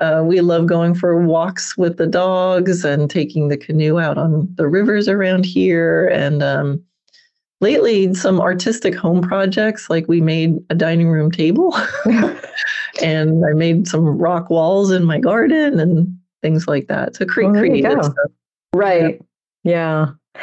Uh, 0.00 0.22
we 0.24 0.40
love 0.40 0.66
going 0.66 0.94
for 0.94 1.20
walks 1.20 1.76
with 1.76 1.98
the 1.98 2.06
dogs 2.06 2.84
and 2.84 3.10
taking 3.10 3.48
the 3.48 3.56
canoe 3.56 4.00
out 4.00 4.16
on 4.16 4.48
the 4.56 4.66
rivers 4.66 5.08
around 5.08 5.44
here. 5.44 6.08
And 6.08 6.42
um, 6.42 6.82
lately, 7.60 8.14
some 8.14 8.40
artistic 8.40 8.94
home 8.94 9.20
projects, 9.20 9.90
like 9.90 10.08
we 10.08 10.20
made 10.20 10.56
a 10.70 10.74
dining 10.74 11.08
room 11.08 11.30
table 11.30 11.76
and 13.02 13.44
I 13.44 13.52
made 13.52 13.86
some 13.86 14.06
rock 14.06 14.48
walls 14.48 14.90
in 14.90 15.04
my 15.04 15.18
garden 15.18 15.78
and 15.78 16.18
things 16.42 16.66
like 16.66 16.86
that. 16.88 17.16
So 17.16 17.26
cre- 17.26 17.42
well, 17.42 17.52
creative 17.52 18.02
stuff. 18.02 18.14
Right. 18.74 19.20
yeah. 19.64 20.14
yeah. 20.34 20.42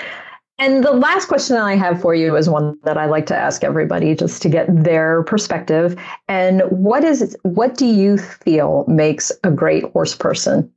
And 0.59 0.83
the 0.83 0.91
last 0.91 1.27
question 1.27 1.55
I 1.55 1.75
have 1.75 2.01
for 2.01 2.15
you 2.15 2.35
is 2.35 2.49
one 2.49 2.79
that 2.83 2.97
I 2.97 3.05
like 3.05 3.27
to 3.27 3.35
ask 3.35 3.63
everybody 3.63 4.15
just 4.15 4.41
to 4.41 4.49
get 4.49 4.65
their 4.69 5.21
perspective. 5.23 5.95
And 6.27 6.63
what 6.69 7.03
is 7.03 7.37
what 7.43 7.75
do 7.75 7.85
you 7.85 8.17
feel 8.17 8.83
makes 8.87 9.31
a 9.43 9.51
great 9.51 9.83
horse 9.91 10.15
person? 10.15 10.71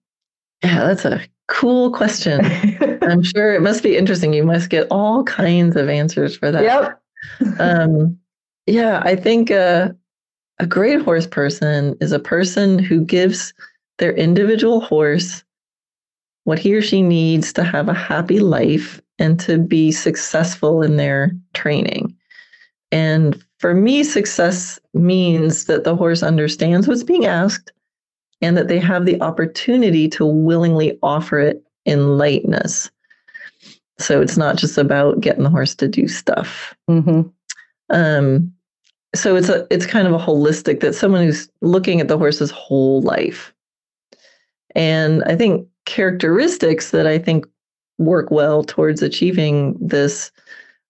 Yeah, 0.62 0.86
that's 0.86 1.06
a 1.06 1.22
cool 1.48 1.90
question. 1.92 2.40
I'm 3.02 3.22
sure 3.22 3.54
it 3.54 3.62
must 3.62 3.82
be 3.82 3.96
interesting. 3.96 4.34
You 4.34 4.44
must 4.44 4.68
get 4.68 4.86
all 4.90 5.24
kinds 5.24 5.76
of 5.76 5.88
answers 5.88 6.36
for 6.36 6.50
that. 6.50 6.62
Yep. 6.62 7.58
um, 7.60 8.18
yeah, 8.66 9.00
I 9.02 9.16
think 9.16 9.50
uh, 9.50 9.90
a 10.58 10.66
great 10.66 11.00
horse 11.00 11.26
person 11.26 11.96
is 12.02 12.12
a 12.12 12.18
person 12.18 12.78
who 12.78 13.02
gives 13.02 13.54
their 13.98 14.12
individual 14.12 14.80
horse 14.80 15.42
what 16.44 16.58
he 16.58 16.74
or 16.74 16.82
she 16.82 17.02
needs 17.02 17.52
to 17.52 17.62
have 17.62 17.88
a 17.88 17.94
happy 17.94 18.40
life 18.40 19.00
and 19.20 19.38
to 19.38 19.58
be 19.58 19.92
successful 19.92 20.82
in 20.82 20.96
their 20.96 21.30
training. 21.54 22.16
And 22.90 23.40
for 23.58 23.74
me, 23.74 24.02
success 24.02 24.80
means 24.94 25.66
that 25.66 25.84
the 25.84 25.94
horse 25.94 26.22
understands 26.22 26.88
what's 26.88 27.04
being 27.04 27.26
asked 27.26 27.72
and 28.40 28.56
that 28.56 28.68
they 28.68 28.78
have 28.78 29.04
the 29.04 29.20
opportunity 29.20 30.08
to 30.08 30.24
willingly 30.24 30.98
offer 31.02 31.38
it 31.38 31.62
in 31.84 32.18
lightness. 32.18 32.90
So 33.98 34.22
it's 34.22 34.38
not 34.38 34.56
just 34.56 34.78
about 34.78 35.20
getting 35.20 35.44
the 35.44 35.50
horse 35.50 35.74
to 35.76 35.86
do 35.86 36.08
stuff. 36.08 36.74
Mm-hmm. 36.88 37.28
Um, 37.90 38.52
so 39.14 39.36
it's 39.36 39.48
a 39.48 39.66
it's 39.70 39.86
kind 39.86 40.06
of 40.06 40.14
a 40.14 40.24
holistic 40.24 40.80
that 40.80 40.94
someone 40.94 41.24
who's 41.24 41.50
looking 41.60 42.00
at 42.00 42.08
the 42.08 42.16
horse's 42.16 42.50
whole 42.50 43.02
life. 43.02 43.52
And 44.74 45.22
I 45.24 45.36
think 45.36 45.66
characteristics 45.84 46.92
that 46.92 47.06
I 47.06 47.18
think 47.18 47.44
work 48.00 48.30
well 48.30 48.64
towards 48.64 49.02
achieving 49.02 49.76
this 49.78 50.32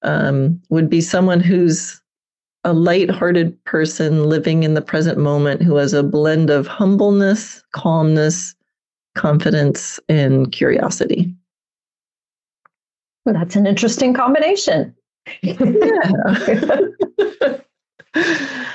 um, 0.02 0.62
would 0.70 0.88
be 0.88 1.00
someone 1.00 1.40
who's 1.40 2.00
a 2.64 2.72
light-hearted 2.72 3.62
person 3.64 4.28
living 4.28 4.62
in 4.62 4.74
the 4.74 4.82
present 4.82 5.18
moment 5.18 5.62
who 5.62 5.76
has 5.76 5.92
a 5.92 6.02
blend 6.02 6.50
of 6.50 6.66
humbleness, 6.66 7.62
calmness, 7.72 8.54
confidence, 9.16 9.98
and 10.08 10.52
curiosity. 10.52 11.34
Well, 13.24 13.34
that's 13.34 13.56
an 13.56 13.66
interesting 13.66 14.14
combination. 14.14 14.94
Yeah. 15.42 15.56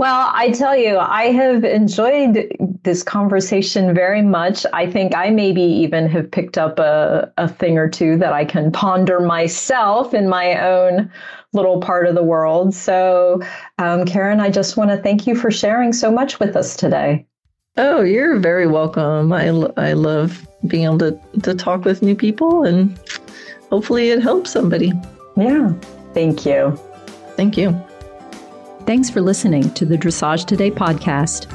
Well, 0.00 0.30
I 0.32 0.50
tell 0.52 0.74
you, 0.74 0.96
I 0.96 1.24
have 1.24 1.62
enjoyed 1.62 2.56
this 2.84 3.02
conversation 3.02 3.94
very 3.94 4.22
much. 4.22 4.64
I 4.72 4.90
think 4.90 5.14
I 5.14 5.28
maybe 5.28 5.60
even 5.60 6.08
have 6.08 6.30
picked 6.30 6.56
up 6.56 6.78
a, 6.78 7.30
a 7.36 7.46
thing 7.46 7.76
or 7.76 7.86
two 7.86 8.16
that 8.16 8.32
I 8.32 8.46
can 8.46 8.72
ponder 8.72 9.20
myself 9.20 10.14
in 10.14 10.26
my 10.26 10.58
own 10.58 11.12
little 11.52 11.82
part 11.82 12.06
of 12.06 12.14
the 12.14 12.22
world. 12.22 12.74
So, 12.74 13.42
um, 13.76 14.06
Karen, 14.06 14.40
I 14.40 14.48
just 14.48 14.78
want 14.78 14.88
to 14.88 14.96
thank 14.96 15.26
you 15.26 15.34
for 15.34 15.50
sharing 15.50 15.92
so 15.92 16.10
much 16.10 16.40
with 16.40 16.56
us 16.56 16.76
today. 16.76 17.26
Oh, 17.76 18.00
you're 18.00 18.38
very 18.38 18.66
welcome. 18.66 19.34
I, 19.34 19.48
I 19.76 19.92
love 19.92 20.48
being 20.66 20.84
able 20.84 20.98
to, 21.00 21.20
to 21.42 21.54
talk 21.54 21.84
with 21.84 22.00
new 22.00 22.16
people 22.16 22.64
and 22.64 22.98
hopefully 23.68 24.08
it 24.08 24.22
helps 24.22 24.50
somebody. 24.50 24.94
Yeah. 25.36 25.74
Thank 26.14 26.46
you. 26.46 26.74
Thank 27.36 27.58
you. 27.58 27.78
Thanks 28.90 29.08
for 29.08 29.20
listening 29.20 29.72
to 29.74 29.86
the 29.86 29.96
Dressage 29.96 30.46
Today 30.46 30.72
podcast. 30.72 31.46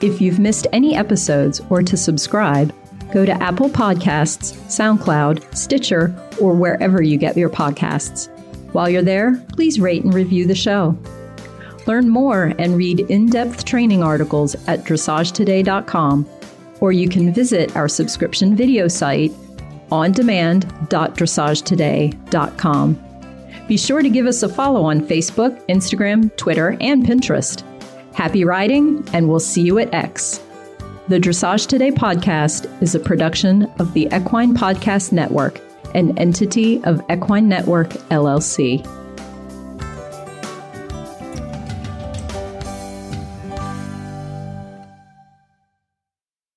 If 0.00 0.20
you've 0.20 0.38
missed 0.38 0.68
any 0.72 0.94
episodes 0.94 1.60
or 1.70 1.82
to 1.82 1.96
subscribe, 1.96 2.72
go 3.10 3.26
to 3.26 3.32
Apple 3.42 3.68
Podcasts, 3.68 4.54
SoundCloud, 4.68 5.56
Stitcher, 5.56 6.14
or 6.40 6.54
wherever 6.54 7.02
you 7.02 7.16
get 7.16 7.36
your 7.36 7.50
podcasts. 7.50 8.28
While 8.72 8.88
you're 8.88 9.02
there, 9.02 9.44
please 9.54 9.80
rate 9.80 10.04
and 10.04 10.14
review 10.14 10.46
the 10.46 10.54
show. 10.54 10.96
Learn 11.88 12.08
more 12.08 12.54
and 12.60 12.76
read 12.76 13.00
in 13.00 13.26
depth 13.26 13.64
training 13.64 14.04
articles 14.04 14.54
at 14.68 14.84
dressagetoday.com, 14.84 16.28
or 16.78 16.92
you 16.92 17.08
can 17.08 17.34
visit 17.34 17.74
our 17.74 17.88
subscription 17.88 18.54
video 18.54 18.86
site 18.86 19.32
on 19.90 20.12
demand.dressagetoday.com. 20.12 23.07
Be 23.68 23.76
sure 23.76 24.00
to 24.00 24.08
give 24.08 24.26
us 24.26 24.42
a 24.42 24.48
follow 24.48 24.82
on 24.82 25.02
Facebook, 25.02 25.62
Instagram, 25.66 26.34
Twitter, 26.36 26.78
and 26.80 27.04
Pinterest. 27.04 27.62
Happy 28.14 28.42
riding, 28.42 29.06
and 29.12 29.28
we'll 29.28 29.38
see 29.38 29.60
you 29.60 29.78
at 29.78 29.92
X. 29.92 30.40
The 31.08 31.20
Dressage 31.20 31.66
Today 31.66 31.90
podcast 31.90 32.82
is 32.82 32.94
a 32.94 33.00
production 33.00 33.64
of 33.78 33.92
the 33.92 34.08
Equine 34.10 34.54
Podcast 34.54 35.12
Network, 35.12 35.60
an 35.94 36.16
entity 36.16 36.82
of 36.84 37.02
Equine 37.10 37.46
Network, 37.46 37.90
LLC. 38.10 38.82